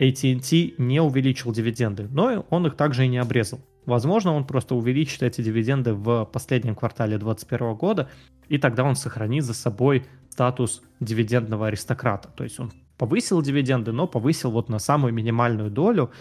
AT&T 0.00 0.74
не 0.78 1.00
увеличил 1.00 1.52
дивиденды, 1.52 2.08
но 2.10 2.46
он 2.50 2.66
их 2.66 2.76
также 2.76 3.04
и 3.04 3.08
не 3.08 3.18
обрезал. 3.18 3.60
Возможно, 3.86 4.32
он 4.32 4.46
просто 4.46 4.74
увеличит 4.74 5.22
эти 5.22 5.42
дивиденды 5.42 5.92
в 5.92 6.24
последнем 6.26 6.74
квартале 6.74 7.18
2021 7.18 7.74
года, 7.74 8.08
и 8.48 8.58
тогда 8.58 8.84
он 8.84 8.94
сохранит 8.94 9.44
за 9.44 9.54
собой 9.54 10.06
статус 10.30 10.82
дивидендного 11.00 11.66
аристократа. 11.66 12.28
То 12.28 12.44
есть 12.44 12.60
он 12.60 12.72
повысил 12.96 13.42
дивиденды, 13.42 13.92
но 13.92 14.06
повысил 14.06 14.50
вот 14.50 14.68
на 14.68 14.78
самую 14.78 15.12
минимальную 15.12 15.70
долю 15.70 16.12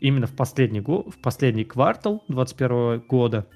именно 0.00 0.26
в 0.26 0.36
последний, 0.36 0.80
в 0.80 1.18
последний 1.22 1.64
квартал 1.64 2.24
2021 2.28 3.00
года. 3.08 3.46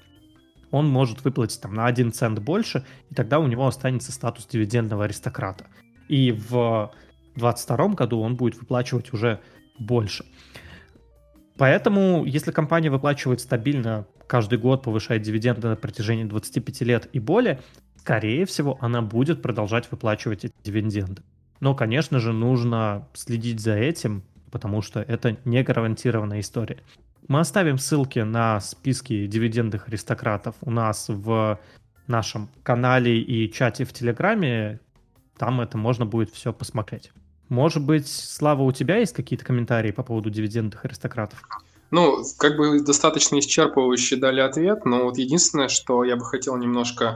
Он 0.75 0.89
может 0.89 1.23
выплатить 1.23 1.61
там 1.61 1.73
на 1.73 1.85
1 1.85 2.11
цент 2.11 2.39
больше, 2.39 2.83
и 3.09 3.15
тогда 3.15 3.39
у 3.39 3.47
него 3.47 3.65
останется 3.65 4.11
статус 4.11 4.45
дивидендного 4.45 5.05
аристократа. 5.05 5.67
И 6.09 6.33
в 6.33 6.91
2022 7.35 7.87
году 7.95 8.19
он 8.19 8.35
будет 8.35 8.59
выплачивать 8.59 9.13
уже 9.13 9.39
больше. 9.79 10.25
Поэтому, 11.57 12.25
если 12.25 12.51
компания 12.51 12.89
выплачивает 12.89 13.39
стабильно 13.39 14.05
каждый 14.27 14.59
год, 14.59 14.83
повышает 14.83 15.21
дивиденды 15.21 15.69
на 15.69 15.77
протяжении 15.77 16.25
25 16.25 16.81
лет 16.81 17.09
и 17.13 17.19
более, 17.19 17.61
скорее 17.95 18.45
всего, 18.45 18.77
она 18.81 19.01
будет 19.01 19.41
продолжать 19.41 19.89
выплачивать 19.89 20.43
эти 20.43 20.53
дивиденды. 20.61 21.21
Но, 21.61 21.73
конечно 21.73 22.19
же, 22.19 22.33
нужно 22.33 23.07
следить 23.13 23.61
за 23.61 23.75
этим, 23.75 24.23
потому 24.51 24.81
что 24.81 24.99
это 24.99 25.37
не 25.45 25.63
гарантированная 25.63 26.41
история. 26.41 26.79
Мы 27.27 27.39
оставим 27.39 27.77
ссылки 27.77 28.19
на 28.19 28.59
списки 28.59 29.25
дивидендных 29.25 29.87
аристократов 29.87 30.55
у 30.61 30.69
нас 30.69 31.05
в 31.09 31.59
нашем 32.07 32.49
канале 32.61 33.19
и 33.19 33.51
чате 33.51 33.83
в 33.83 33.93
Телеграме. 33.93 34.79
Там 35.37 35.59
это 35.59 35.77
можно 35.77 36.05
будет 36.05 36.29
все 36.29 36.53
посмотреть. 36.53 37.11
Может 37.49 37.83
быть, 37.83 38.07
Слава, 38.07 38.61
у 38.61 38.71
тебя 38.71 38.97
есть 38.97 39.13
какие-то 39.13 39.43
комментарии 39.43 39.91
по 39.91 40.03
поводу 40.03 40.29
дивидендных 40.29 40.85
аристократов? 40.85 41.41
Ну, 41.91 42.23
как 42.37 42.57
бы 42.57 42.81
достаточно 42.81 43.37
исчерпывающе 43.39 44.17
дали 44.17 44.41
ответ, 44.41 44.85
но 44.85 45.03
вот 45.05 45.17
единственное, 45.17 45.67
что 45.67 46.03
я 46.03 46.15
бы 46.15 46.25
хотел 46.25 46.57
немножко 46.57 47.15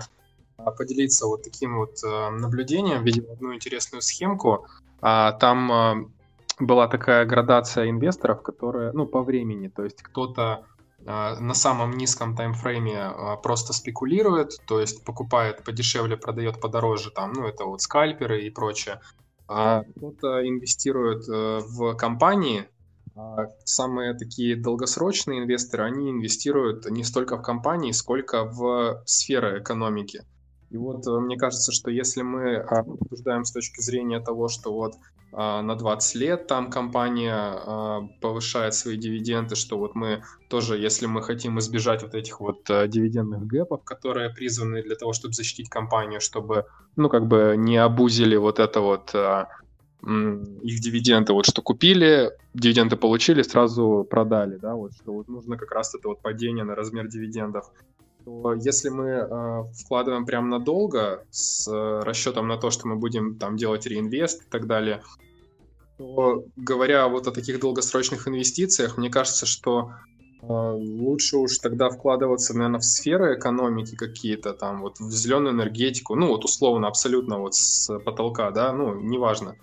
а, 0.57 0.71
поделиться 0.71 1.25
вот 1.25 1.43
таким 1.43 1.77
вот 1.77 1.97
а, 2.03 2.29
наблюдением, 2.31 3.03
видел 3.03 3.25
одну 3.31 3.53
интересную 3.53 4.01
схемку. 4.01 4.67
А, 5.01 5.33
там 5.33 6.11
была 6.59 6.87
такая 6.87 7.25
градация 7.25 7.89
инвесторов, 7.89 8.41
которые, 8.41 8.91
ну, 8.93 9.05
по 9.05 9.23
времени, 9.23 9.67
то 9.67 9.83
есть 9.83 10.01
кто-то 10.01 10.65
на 11.05 11.53
самом 11.53 11.91
низком 11.91 12.35
таймфрейме 12.35 13.37
просто 13.41 13.71
спекулирует, 13.71 14.57
то 14.67 14.81
есть 14.81 15.05
покупает 15.05 15.63
подешевле, 15.63 16.17
продает 16.17 16.59
подороже, 16.59 17.09
там, 17.09 17.31
ну, 17.31 17.47
это 17.47 17.63
вот 17.63 17.81
скальперы 17.81 18.41
и 18.41 18.49
прочее 18.49 18.99
а 19.49 19.83
кто-то 19.95 20.47
инвестирует 20.47 21.27
э, 21.27 21.59
в 21.65 21.95
компании. 21.95 22.69
А 23.15 23.47
самые 23.65 24.13
такие 24.13 24.55
долгосрочные 24.55 25.39
инвесторы, 25.39 25.85
они 25.85 26.11
инвестируют 26.11 26.89
не 26.89 27.03
столько 27.03 27.35
в 27.35 27.41
компании, 27.41 27.91
сколько 27.91 28.45
в 28.45 29.01
сферы 29.05 29.59
экономики. 29.59 30.21
И 30.69 30.77
вот 30.77 31.05
э, 31.07 31.19
мне 31.19 31.35
кажется, 31.35 31.71
что 31.71 31.89
если 31.89 32.21
мы 32.21 32.57
обсуждаем 32.57 33.43
с 33.43 33.51
точки 33.51 33.81
зрения 33.81 34.19
того, 34.19 34.49
что 34.49 34.71
вот 34.71 34.93
а, 34.93 34.99
на 35.31 35.75
20 35.75 36.15
лет 36.15 36.47
там 36.47 36.69
компания 36.69 37.35
а, 37.35 38.01
повышает 38.19 38.73
свои 38.73 38.97
дивиденды, 38.97 39.55
что 39.55 39.77
вот 39.77 39.95
мы 39.95 40.23
тоже, 40.49 40.77
если 40.77 41.05
мы 41.05 41.21
хотим 41.21 41.59
избежать 41.59 42.01
вот 42.01 42.15
этих 42.15 42.39
вот 42.39 42.69
а, 42.69 42.87
дивидендных 42.87 43.45
гэпов, 43.45 43.83
которые 43.83 44.29
призваны 44.29 44.81
для 44.81 44.95
того, 44.95 45.13
чтобы 45.13 45.33
защитить 45.33 45.69
компанию, 45.69 46.19
чтобы, 46.19 46.65
ну, 46.95 47.09
как 47.09 47.27
бы 47.27 47.55
не 47.57 47.77
обузили 47.77 48.35
вот 48.35 48.59
это 48.59 48.81
вот 48.81 49.13
их 50.01 50.79
дивиденды, 50.79 51.33
вот 51.33 51.45
что 51.45 51.61
купили, 51.61 52.31
дивиденды 52.53 52.95
получили, 52.95 53.41
сразу 53.41 54.07
продали, 54.09 54.55
да, 54.55 54.73
вот 54.73 54.93
что 54.93 55.11
вот 55.11 55.27
нужно 55.27 55.57
как 55.57 55.71
раз 55.73 55.93
это 55.93 56.07
вот 56.07 56.21
падение 56.21 56.63
на 56.63 56.73
размер 56.73 57.09
дивидендов 57.09 57.69
то 58.29 58.53
если 58.53 58.89
мы 58.89 59.07
э, 59.09 59.63
вкладываем 59.73 60.25
прям 60.25 60.49
надолго 60.49 61.25
с 61.31 61.67
э, 61.67 61.99
расчетом 62.03 62.47
на 62.47 62.57
то, 62.57 62.69
что 62.69 62.87
мы 62.87 62.95
будем 62.95 63.37
там 63.37 63.57
делать 63.57 63.85
реинвест 63.87 64.43
и 64.43 64.49
так 64.49 64.67
далее, 64.67 65.01
то 65.97 66.45
говоря 66.55 67.07
вот 67.07 67.27
о 67.27 67.31
таких 67.31 67.59
долгосрочных 67.59 68.27
инвестициях, 68.27 68.97
мне 68.97 69.09
кажется, 69.09 69.45
что 69.45 69.91
э, 70.41 70.45
лучше 70.45 71.37
уж 71.37 71.57
тогда 71.57 71.89
вкладываться, 71.89 72.53
наверное, 72.53 72.79
в 72.79 72.85
сферы 72.85 73.35
экономики 73.35 73.95
какие-то, 73.95 74.53
там 74.53 74.81
вот 74.81 74.99
в 74.99 75.11
зеленую 75.11 75.55
энергетику, 75.55 76.15
ну 76.15 76.27
вот 76.27 76.45
условно 76.45 76.87
абсолютно 76.87 77.39
вот 77.39 77.55
с 77.55 77.97
потолка, 77.99 78.51
да, 78.51 78.71
ну 78.71 78.93
неважно, 78.99 79.55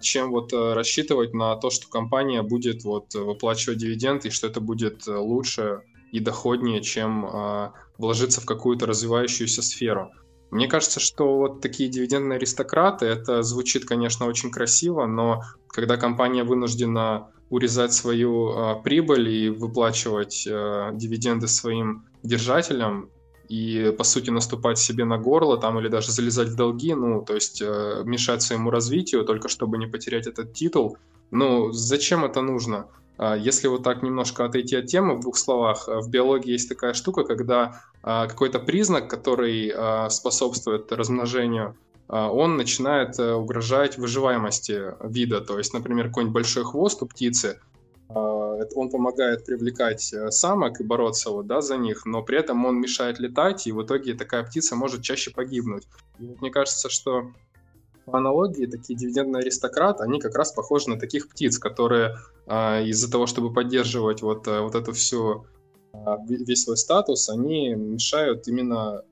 чем 0.00 0.30
вот 0.30 0.52
э, 0.52 0.74
рассчитывать 0.74 1.32
на 1.32 1.56
то, 1.56 1.70
что 1.70 1.88
компания 1.88 2.42
будет 2.42 2.84
вот 2.84 3.14
выплачивать 3.14 3.78
дивиденды 3.78 4.28
и 4.28 4.30
что 4.30 4.46
это 4.46 4.60
будет 4.60 5.08
э, 5.08 5.16
лучше 5.16 5.82
и 6.12 6.20
доходнее, 6.20 6.80
чем 6.80 7.26
э, 7.26 7.70
вложиться 7.98 8.40
в 8.40 8.46
какую-то 8.46 8.86
развивающуюся 8.86 9.62
сферу. 9.62 10.10
Мне 10.50 10.68
кажется, 10.68 11.00
что 11.00 11.36
вот 11.36 11.60
такие 11.60 11.88
дивидендные 11.88 12.36
аристократы, 12.36 13.06
это 13.06 13.42
звучит, 13.42 13.84
конечно, 13.86 14.26
очень 14.26 14.50
красиво, 14.50 15.06
но 15.06 15.42
когда 15.68 15.96
компания 15.96 16.44
вынуждена 16.44 17.28
урезать 17.50 17.92
свою 17.92 18.50
э, 18.50 18.82
прибыль 18.82 19.28
и 19.28 19.48
выплачивать 19.48 20.46
э, 20.46 20.90
дивиденды 20.94 21.48
своим 21.48 22.04
держателям, 22.22 23.10
и, 23.48 23.94
по 23.98 24.04
сути, 24.04 24.30
наступать 24.30 24.78
себе 24.78 25.04
на 25.04 25.18
горло 25.18 25.58
там 25.58 25.78
или 25.78 25.88
даже 25.88 26.10
залезать 26.10 26.48
в 26.48 26.56
долги, 26.56 26.94
ну, 26.94 27.22
то 27.22 27.34
есть 27.34 27.60
э, 27.60 28.02
мешать 28.04 28.42
своему 28.42 28.70
развитию, 28.70 29.24
только 29.24 29.48
чтобы 29.48 29.78
не 29.78 29.86
потерять 29.86 30.26
этот 30.26 30.54
титул, 30.54 30.96
ну, 31.30 31.70
зачем 31.72 32.24
это 32.24 32.40
нужно? 32.40 32.86
А, 33.16 33.36
если 33.36 33.68
вот 33.68 33.82
так 33.82 34.02
немножко 34.02 34.44
отойти 34.44 34.76
от 34.76 34.86
темы 34.86 35.16
в 35.16 35.20
двух 35.20 35.36
словах, 35.36 35.88
э, 35.88 36.00
в 36.00 36.08
биологии 36.08 36.52
есть 36.52 36.68
такая 36.68 36.94
штука, 36.94 37.24
когда 37.24 37.80
а, 38.02 38.26
какой-то 38.26 38.58
признак, 38.58 39.08
который 39.08 39.72
а, 39.74 40.10
способствует 40.10 40.90
размножению, 40.92 41.76
он 42.06 42.58
начинает 42.58 43.18
э, 43.18 43.32
угрожать 43.32 43.96
выживаемости 43.96 44.92
вида. 45.02 45.40
То 45.40 45.56
есть, 45.56 45.72
например, 45.72 46.08
какой-нибудь 46.08 46.34
большой 46.34 46.62
хвост 46.62 47.02
у 47.02 47.06
птицы, 47.06 47.58
он 48.10 48.90
помогает 48.90 49.44
привлекать 49.44 50.12
э, 50.12 50.30
самок 50.30 50.80
и 50.80 50.84
бороться 50.84 51.30
вот, 51.30 51.46
да, 51.46 51.60
за 51.60 51.76
них, 51.76 52.06
но 52.06 52.22
при 52.22 52.38
этом 52.38 52.64
он 52.64 52.80
мешает 52.80 53.18
летать, 53.18 53.66
и 53.66 53.72
в 53.72 53.82
итоге 53.82 54.14
такая 54.14 54.44
птица 54.44 54.76
может 54.76 55.02
чаще 55.02 55.30
погибнуть. 55.30 55.86
Мне 56.18 56.50
кажется, 56.50 56.88
что 56.88 57.30
по 58.04 58.18
аналогии 58.18 58.66
такие 58.66 58.98
дивидендные 58.98 59.40
аристократы, 59.40 60.04
они 60.04 60.20
как 60.20 60.36
раз 60.36 60.52
похожи 60.52 60.88
на 60.88 60.98
таких 60.98 61.28
птиц, 61.28 61.58
которые 61.58 62.16
э, 62.46 62.84
из-за 62.86 63.10
того, 63.10 63.26
чтобы 63.26 63.52
поддерживать 63.52 64.22
вот, 64.22 64.46
э, 64.46 64.60
вот 64.60 64.74
эту 64.74 64.92
всю 64.92 65.46
э, 65.92 65.96
весь 66.28 66.64
свой 66.64 66.76
статус, 66.76 67.28
они 67.28 67.70
мешают 67.70 68.46
именно 68.48 69.02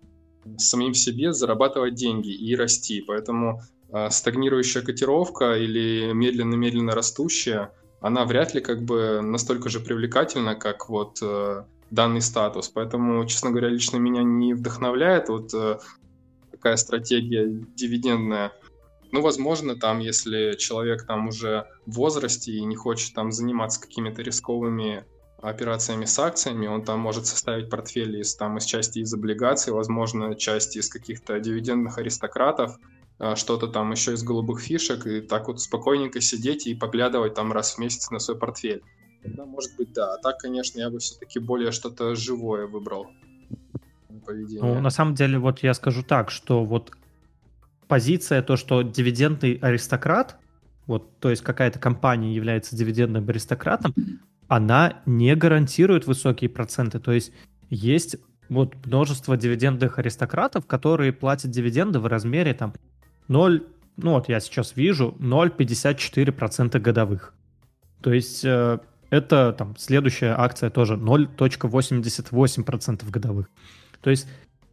самим 0.58 0.94
себе 0.94 1.32
зарабатывать 1.32 1.94
деньги 1.94 2.30
и 2.30 2.54
расти. 2.56 3.02
Поэтому 3.06 3.62
э, 3.92 4.10
стагнирующая 4.10 4.82
котировка 4.82 5.54
или 5.56 6.12
медленно-медленно 6.12 6.94
растущая, 6.94 7.72
она 8.00 8.24
вряд 8.24 8.54
ли 8.54 8.60
как 8.60 8.82
бы 8.82 9.20
настолько 9.22 9.68
же 9.68 9.80
привлекательна, 9.80 10.54
как 10.54 10.88
вот 10.88 11.18
э, 11.22 11.64
данный 11.90 12.20
статус. 12.20 12.68
Поэтому, 12.68 13.24
честно 13.26 13.50
говоря, 13.50 13.68
лично 13.68 13.98
меня 13.98 14.22
не 14.22 14.54
вдохновляет 14.54 15.28
вот 15.28 15.54
э, 15.54 15.78
такая 16.50 16.76
стратегия 16.76 17.46
дивидендная. 17.48 18.52
Ну, 19.12 19.20
возможно, 19.20 19.76
там, 19.76 19.98
если 19.98 20.56
человек 20.56 21.06
там 21.06 21.28
уже 21.28 21.66
в 21.86 21.92
возрасте 21.92 22.52
и 22.52 22.64
не 22.64 22.76
хочет 22.76 23.14
там 23.14 23.30
заниматься 23.30 23.80
какими-то 23.80 24.22
рисковыми 24.22 25.04
операциями 25.42 26.06
с 26.06 26.18
акциями, 26.18 26.66
он 26.66 26.82
там 26.82 27.00
может 27.00 27.26
составить 27.26 27.68
портфель 27.68 28.18
из, 28.18 28.34
там, 28.34 28.56
из 28.56 28.64
части 28.64 29.00
из 29.00 29.12
облигаций, 29.12 29.72
возможно, 29.72 30.34
части 30.34 30.78
из 30.78 30.88
каких-то 30.88 31.38
дивидендных 31.40 31.98
аристократов, 31.98 32.78
а, 33.18 33.36
что-то 33.36 33.66
там 33.68 33.90
еще 33.90 34.14
из 34.14 34.22
голубых 34.22 34.60
фишек, 34.60 35.06
и 35.06 35.20
так 35.20 35.48
вот 35.48 35.60
спокойненько 35.60 36.20
сидеть 36.20 36.66
и 36.66 36.74
поглядывать 36.74 37.34
там 37.34 37.52
раз 37.52 37.74
в 37.74 37.78
месяц 37.78 38.10
на 38.10 38.18
свой 38.18 38.38
портфель. 38.38 38.82
Тогда, 39.22 39.44
может 39.44 39.76
быть, 39.76 39.92
да. 39.92 40.14
А 40.14 40.18
так, 40.18 40.38
конечно, 40.38 40.78
я 40.78 40.90
бы 40.90 41.00
все-таки 41.00 41.38
более 41.38 41.70
что-то 41.70 42.14
живое 42.14 42.66
выбрал 42.66 43.08
поведение. 44.24 44.62
Ну, 44.62 44.80
на 44.80 44.90
самом 44.90 45.14
деле, 45.14 45.38
вот 45.38 45.62
я 45.62 45.74
скажу 45.74 46.02
так, 46.02 46.30
что 46.30 46.64
вот 46.64 46.92
позиция, 47.92 48.40
то, 48.40 48.56
что 48.56 48.80
дивидендный 48.80 49.56
аристократ, 49.56 50.38
вот, 50.86 51.20
то 51.20 51.28
есть 51.28 51.42
какая-то 51.42 51.78
компания 51.78 52.34
является 52.34 52.74
дивидендным 52.74 53.28
аристократом, 53.28 53.94
она 54.48 55.02
не 55.04 55.36
гарантирует 55.36 56.06
высокие 56.06 56.48
проценты. 56.48 57.00
То 57.00 57.12
есть 57.12 57.34
есть 57.68 58.16
вот 58.48 58.76
множество 58.86 59.36
дивидендных 59.36 59.98
аристократов, 59.98 60.64
которые 60.64 61.12
платят 61.12 61.50
дивиденды 61.50 61.98
в 61.98 62.06
размере 62.06 62.54
там 62.54 62.72
0, 63.28 63.62
ну 63.98 64.12
вот 64.12 64.30
я 64.30 64.40
сейчас 64.40 64.74
вижу, 64.74 65.14
0,54% 65.20 66.78
годовых. 66.78 67.34
То 68.00 68.14
есть 68.14 68.42
э, 68.42 68.78
это 69.10 69.52
там 69.52 69.76
следующая 69.76 70.34
акция 70.38 70.70
тоже 70.70 70.94
0,88% 70.94 73.10
годовых. 73.10 73.50
То 74.00 74.08
есть 74.08 74.26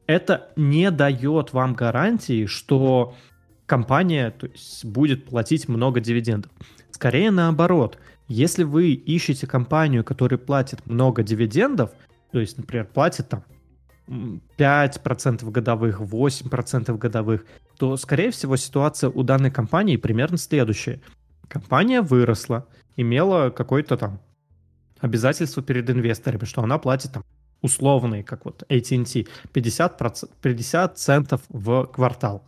это 0.09 0.49
не 0.55 0.89
дает 0.89 1.53
вам 1.53 1.75
гарантии, 1.75 2.47
что 2.47 3.15
компания 3.67 4.31
то 4.31 4.47
есть, 4.47 4.83
будет 4.83 5.27
платить 5.27 5.69
много 5.69 5.99
дивидендов. 5.99 6.51
Скорее 6.89 7.29
наоборот, 7.29 7.99
если 8.27 8.63
вы 8.63 8.93
ищете 8.93 9.45
компанию, 9.45 10.03
которая 10.03 10.39
платит 10.39 10.83
много 10.87 11.21
дивидендов, 11.21 11.91
то 12.31 12.39
есть, 12.39 12.57
например, 12.57 12.87
платит 12.87 13.29
там 13.29 13.43
5% 14.07 15.51
годовых, 15.51 16.01
8% 16.01 16.97
годовых, 16.97 17.45
то, 17.77 17.95
скорее 17.95 18.31
всего, 18.31 18.57
ситуация 18.57 19.11
у 19.11 19.21
данной 19.21 19.51
компании 19.51 19.95
примерно 19.95 20.37
следующая. 20.37 21.01
Компания 21.47 22.01
выросла, 22.01 22.67
имела 22.97 23.51
какое-то 23.51 23.95
там 23.95 24.19
обязательство 25.01 25.61
перед 25.61 25.87
инвесторами, 25.87 26.45
что 26.45 26.63
она 26.63 26.79
платит 26.79 27.11
там 27.11 27.23
условные, 27.61 28.23
как 28.23 28.45
вот 28.45 28.63
AT&T, 28.69 29.27
50%, 29.53 30.29
50 30.41 30.97
центов 30.97 31.41
в 31.49 31.85
квартал. 31.85 32.43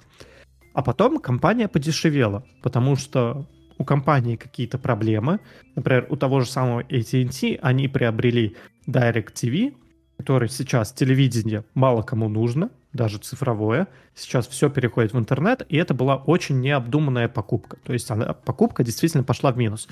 А 0.73 0.81
потом 0.81 1.19
компания 1.19 1.67
подешевела, 1.67 2.45
потому 2.61 2.95
что 2.95 3.45
у 3.77 3.83
компании 3.83 4.35
какие-то 4.35 4.77
проблемы. 4.77 5.39
Например, 5.75 6.07
у 6.09 6.15
того 6.15 6.41
же 6.41 6.49
самого 6.49 6.81
AT&T 6.81 7.59
они 7.61 7.87
приобрели 7.87 8.55
DirecTV, 8.87 9.75
который 10.17 10.49
сейчас 10.49 10.93
телевидение 10.93 11.65
мало 11.73 12.03
кому 12.03 12.29
нужно, 12.29 12.69
даже 12.93 13.17
цифровое. 13.17 13.87
Сейчас 14.15 14.47
все 14.47 14.69
переходит 14.69 15.13
в 15.13 15.17
интернет, 15.19 15.65
и 15.67 15.77
это 15.77 15.93
была 15.93 16.15
очень 16.15 16.59
необдуманная 16.61 17.27
покупка. 17.27 17.77
То 17.83 17.93
есть 17.93 18.11
она, 18.11 18.33
покупка 18.33 18.83
действительно 18.83 19.23
пошла 19.23 19.51
в 19.51 19.57
минус. 19.57 19.87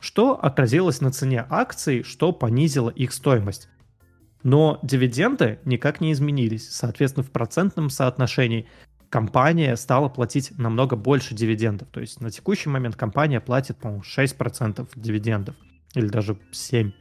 Что 0.00 0.32
отразилось 0.34 1.00
на 1.00 1.10
цене 1.12 1.46
акций, 1.48 2.02
что 2.02 2.32
понизило 2.32 2.90
их 2.90 3.12
стоимость. 3.12 3.68
Но 4.42 4.78
дивиденды 4.82 5.58
никак 5.64 6.00
не 6.00 6.12
изменились. 6.12 6.68
Соответственно, 6.70 7.24
в 7.24 7.30
процентном 7.30 7.90
соотношении 7.90 8.66
компания 9.10 9.76
стала 9.76 10.08
платить 10.08 10.56
намного 10.58 10.96
больше 10.96 11.34
дивидендов. 11.34 11.88
То 11.88 12.00
есть 12.00 12.20
на 12.20 12.30
текущий 12.30 12.68
момент 12.68 12.96
компания 12.96 13.40
платит, 13.40 13.78
по-моему, 13.78 14.02
6% 14.02 14.88
дивидендов 14.96 15.56
или 15.94 16.08
даже 16.08 16.38
7%. 16.52 16.92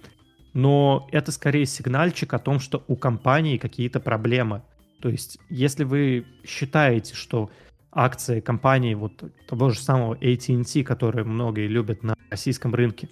Но 0.54 1.08
это 1.12 1.32
скорее 1.32 1.68
сигнальчик 1.68 2.34
о 2.34 2.40
том, 2.40 2.60
что 2.60 2.84
у 2.88 2.96
компании 2.96 3.58
какие-то 3.58 4.00
проблемы. 4.00 4.64
То 5.02 5.10
есть 5.10 5.38
если 5.50 5.84
вы 5.84 6.26
считаете, 6.44 7.14
что 7.14 7.52
акции 7.92 8.40
компании 8.40 8.96
вот 8.96 9.24
того 9.48 9.70
же 9.70 9.80
самого 9.80 10.16
AT&T, 10.16 10.84
которые 10.84 11.26
многие 11.26 11.68
любят 11.68 12.02
на 12.02 12.16
российском 12.32 12.74
рынке, 12.74 13.08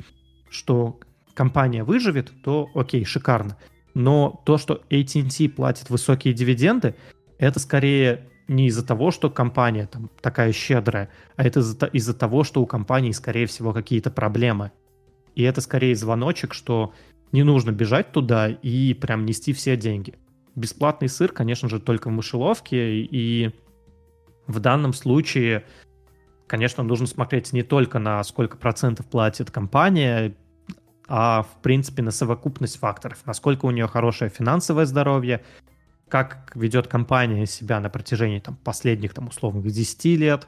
что 0.50 1.00
компания 1.36 1.84
выживет, 1.84 2.32
то 2.44 2.70
окей, 2.74 3.06
шикарно. 3.06 3.58
Но 3.96 4.42
то, 4.46 4.58
что 4.58 4.84
AT&T 4.90 5.50
платит 5.50 5.90
высокие 5.90 6.34
дивиденды, 6.34 6.96
это 7.40 7.60
скорее 7.60 8.30
не 8.48 8.68
из-за 8.68 8.86
того, 8.86 9.10
что 9.10 9.32
компания 9.32 9.88
там 9.88 10.12
такая 10.22 10.52
щедрая, 10.52 11.10
а 11.36 11.44
это 11.44 11.62
из-за, 11.62 11.88
из-за 11.88 12.14
того, 12.14 12.44
что 12.44 12.62
у 12.62 12.68
компании, 12.68 13.12
скорее 13.12 13.48
всего, 13.48 13.74
какие-то 13.74 14.12
проблемы. 14.12 14.72
И 15.34 15.44
это 15.44 15.62
скорее 15.62 15.96
звоночек, 15.96 16.54
что 16.54 16.94
не 17.32 17.44
нужно 17.44 17.72
бежать 17.72 18.12
туда 18.12 18.50
и 18.50 18.94
прям 18.94 19.26
нести 19.26 19.54
все 19.54 19.76
деньги. 19.76 20.14
Бесплатный 20.56 21.10
сыр, 21.10 21.32
конечно 21.32 21.68
же, 21.70 21.80
только 21.80 22.10
в 22.10 22.12
мышеловке, 22.12 23.00
и 23.02 23.52
в 24.48 24.60
данном 24.60 24.94
случае, 24.94 25.66
конечно, 26.48 26.84
нужно 26.84 27.08
смотреть 27.08 27.52
не 27.52 27.64
только 27.64 28.00
на 28.00 28.24
сколько 28.24 28.58
процентов 28.58 29.06
платит 29.08 29.52
компания, 29.52 30.36
а 31.08 31.44
в 31.44 31.62
принципе 31.62 32.02
на 32.02 32.12
совокупность 32.12 32.78
факторов. 32.78 33.20
Насколько 33.26 33.66
у 33.66 33.72
нее 33.72 33.88
хорошее 33.88 34.30
финансовое 34.30 34.86
здоровье, 34.86 35.44
как 36.10 36.52
ведет 36.56 36.88
компания 36.88 37.46
себя 37.46 37.80
на 37.80 37.90
протяжении 37.90 38.40
там, 38.40 38.56
последних, 38.56 39.14
там, 39.14 39.28
условных 39.28 39.66
10 39.66 40.06
лет. 40.20 40.48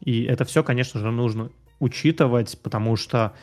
И 0.00 0.24
это 0.24 0.44
все, 0.44 0.62
конечно 0.62 1.00
же, 1.00 1.10
нужно 1.10 1.50
учитывать, 1.78 2.58
потому 2.62 2.96
что 2.96 3.34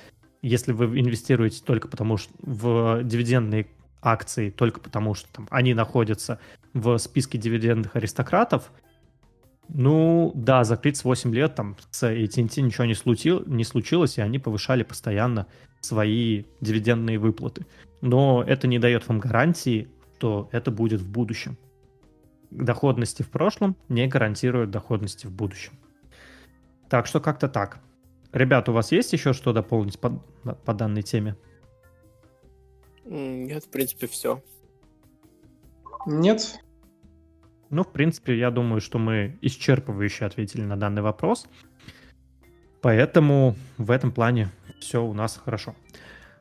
если 0.41 0.71
вы 0.71 0.99
инвестируете 0.99 1.63
только 1.63 1.87
потому, 1.87 2.17
что 2.17 2.33
в 2.39 3.03
дивидендные 3.03 3.67
акции, 4.01 4.49
только 4.49 4.79
потому, 4.79 5.13
что 5.13 5.31
там, 5.31 5.47
они 5.51 5.73
находятся 5.73 6.39
в 6.73 6.97
списке 6.97 7.37
дивидендных 7.37 7.95
аристократов, 7.95 8.71
ну, 9.69 10.31
да, 10.35 10.63
за 10.63 10.75
38 10.75 11.33
лет 11.33 11.55
там 11.55 11.77
с 11.91 12.03
AT&T 12.03 12.61
ничего 12.61 12.85
не, 12.85 12.95
случил, 12.95 13.43
не 13.45 13.63
случилось, 13.63 14.17
и 14.17 14.21
они 14.21 14.39
повышали 14.39 14.83
постоянно 14.83 15.47
свои 15.81 16.45
дивидендные 16.61 17.19
выплаты. 17.19 17.65
Но 18.01 18.43
это 18.43 18.67
не 18.67 18.79
дает 18.79 19.07
вам 19.07 19.19
гарантии 19.19 19.89
что 20.21 20.49
это 20.51 20.69
будет 20.69 21.01
в 21.01 21.11
будущем. 21.11 21.57
Доходности 22.51 23.23
в 23.23 23.31
прошлом 23.31 23.75
не 23.89 24.05
гарантируют 24.05 24.69
доходности 24.69 25.25
в 25.25 25.31
будущем. 25.31 25.73
Так 26.89 27.07
что 27.07 27.19
как-то 27.19 27.49
так. 27.49 27.79
Ребят, 28.31 28.69
у 28.69 28.73
вас 28.73 28.91
есть 28.91 29.13
еще 29.13 29.33
что 29.33 29.51
дополнить 29.51 29.99
по, 29.99 30.11
по 30.63 30.75
данной 30.75 31.01
теме? 31.01 31.35
Нет, 33.03 33.63
в 33.63 33.69
принципе, 33.71 34.05
все. 34.05 34.43
Нет. 36.05 36.59
Ну, 37.71 37.83
в 37.83 37.91
принципе, 37.91 38.37
я 38.37 38.51
думаю, 38.51 38.79
что 38.79 38.99
мы 38.99 39.39
исчерпывающе 39.41 40.25
ответили 40.25 40.61
на 40.61 40.77
данный 40.77 41.01
вопрос. 41.01 41.47
Поэтому 42.81 43.55
в 43.79 43.89
этом 43.89 44.11
плане 44.11 44.51
все 44.81 45.03
у 45.03 45.13
нас 45.13 45.39
хорошо. 45.43 45.75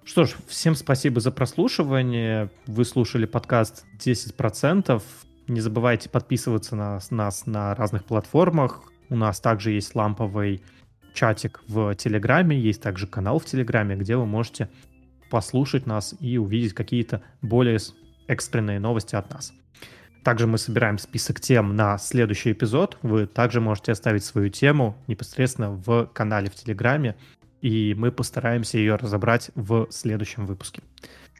Что 0.05 0.25
ж, 0.25 0.35
всем 0.49 0.75
спасибо 0.75 1.21
за 1.21 1.31
прослушивание. 1.31 2.51
Вы 2.67 2.85
слушали 2.85 3.27
подкаст 3.27 3.85
10%. 3.99 5.01
Не 5.47 5.61
забывайте 5.61 6.09
подписываться 6.09 6.75
на 6.75 7.01
нас 7.11 7.47
на 7.47 7.75
разных 7.75 8.05
платформах. 8.05 8.83
У 9.09 9.17
нас 9.17 9.41
также 9.41 9.73
есть 9.73 9.95
ламповый 9.95 10.63
чатик 11.15 11.61
в 11.69 11.95
Телеграме, 11.97 12.59
есть 12.59 12.83
также 12.83 13.07
канал 13.07 13.39
в 13.39 13.45
Телеграме, 13.45 13.97
где 13.97 14.17
вы 14.17 14.27
можете 14.27 14.69
послушать 15.31 15.87
нас 15.87 16.15
и 16.21 16.39
увидеть 16.39 16.73
какие-то 16.73 17.23
более 17.43 17.79
экстренные 18.27 18.81
новости 18.81 19.17
от 19.17 19.31
нас. 19.31 19.53
Также 20.25 20.47
мы 20.47 20.59
собираем 20.59 20.99
список 20.99 21.41
тем 21.41 21.77
на 21.77 21.99
следующий 21.99 22.53
эпизод. 22.53 22.99
Вы 23.03 23.27
также 23.27 23.61
можете 23.61 23.93
оставить 23.93 24.25
свою 24.25 24.51
тему 24.51 24.97
непосредственно 25.07 25.71
в 25.71 26.07
канале 26.13 26.51
в 26.51 26.55
Телеграме 26.55 27.17
и 27.61 27.95
мы 27.95 28.11
постараемся 28.11 28.79
ее 28.79 28.97
разобрать 28.97 29.51
в 29.55 29.89
следующем 29.91 30.47
выпуске. 30.47 30.83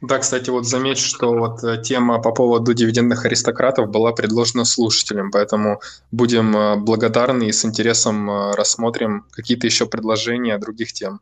Да, 0.01 0.17
кстати, 0.17 0.49
вот 0.49 0.65
заметь, 0.65 0.97
что 0.97 1.31
вот 1.31 1.63
э, 1.63 1.79
тема 1.83 2.19
по 2.19 2.31
поводу 2.31 2.73
дивидендных 2.73 3.23
аристократов 3.25 3.91
была 3.91 4.13
предложена 4.13 4.65
слушателям, 4.65 5.29
поэтому 5.29 5.79
будем 6.11 6.57
э, 6.57 6.75
благодарны 6.77 7.49
и 7.49 7.51
с 7.51 7.63
интересом 7.65 8.29
э, 8.29 8.55
рассмотрим 8.55 9.25
какие-то 9.29 9.67
еще 9.67 9.85
предложения 9.85 10.57
других 10.57 10.91
тем. 10.91 11.19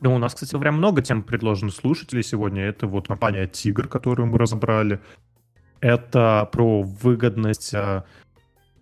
Ну, 0.00 0.12
у 0.12 0.18
нас, 0.18 0.34
кстати, 0.34 0.58
прям 0.58 0.78
много 0.78 1.02
тем 1.02 1.22
предложено 1.22 1.70
слушателей 1.70 2.24
сегодня. 2.24 2.64
Это 2.64 2.88
вот 2.88 3.06
компания 3.06 3.46
«Тигр», 3.46 3.86
которую 3.86 4.26
мы 4.26 4.38
разобрали. 4.38 5.00
Это 5.80 6.48
про 6.50 6.82
выгодность 6.82 7.74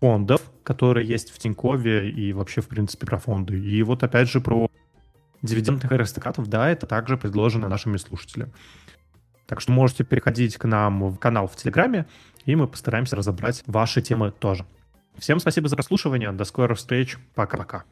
фондов, 0.01 0.41
которые 0.65 1.07
есть 1.07 1.31
в 1.31 1.39
Тинькове 1.39 2.11
и 2.11 2.33
вообще, 2.33 2.63
в 2.63 2.69
принципе, 2.69 3.07
про 3.07 3.19
фонды. 3.19 3.59
И 3.59 3.83
вот 3.83 4.03
опять 4.03 4.29
же 4.31 4.41
про 4.41 4.69
дивидендных 5.43 5.91
аристократов, 5.91 6.49
да, 6.49 6.69
это 6.69 6.87
также 6.87 7.17
предложено 7.17 7.69
нашими 7.69 7.97
слушателями. 7.97 8.53
Так 9.47 9.61
что 9.61 9.73
можете 9.73 10.05
переходить 10.05 10.57
к 10.57 10.65
нам 10.65 11.11
в 11.11 11.19
канал 11.19 11.47
в 11.47 11.57
Телеграме, 11.57 12.07
и 12.47 12.57
мы 12.57 12.67
постараемся 12.67 13.17
разобрать 13.17 13.63
ваши 13.67 14.01
темы 14.01 14.31
тоже. 14.31 14.65
Всем 15.19 15.41
спасибо 15.41 15.69
за 15.69 15.77
прослушивание. 15.77 16.33
До 16.33 16.45
скорых 16.45 16.79
встреч. 16.79 17.19
Пока-пока. 17.35 17.85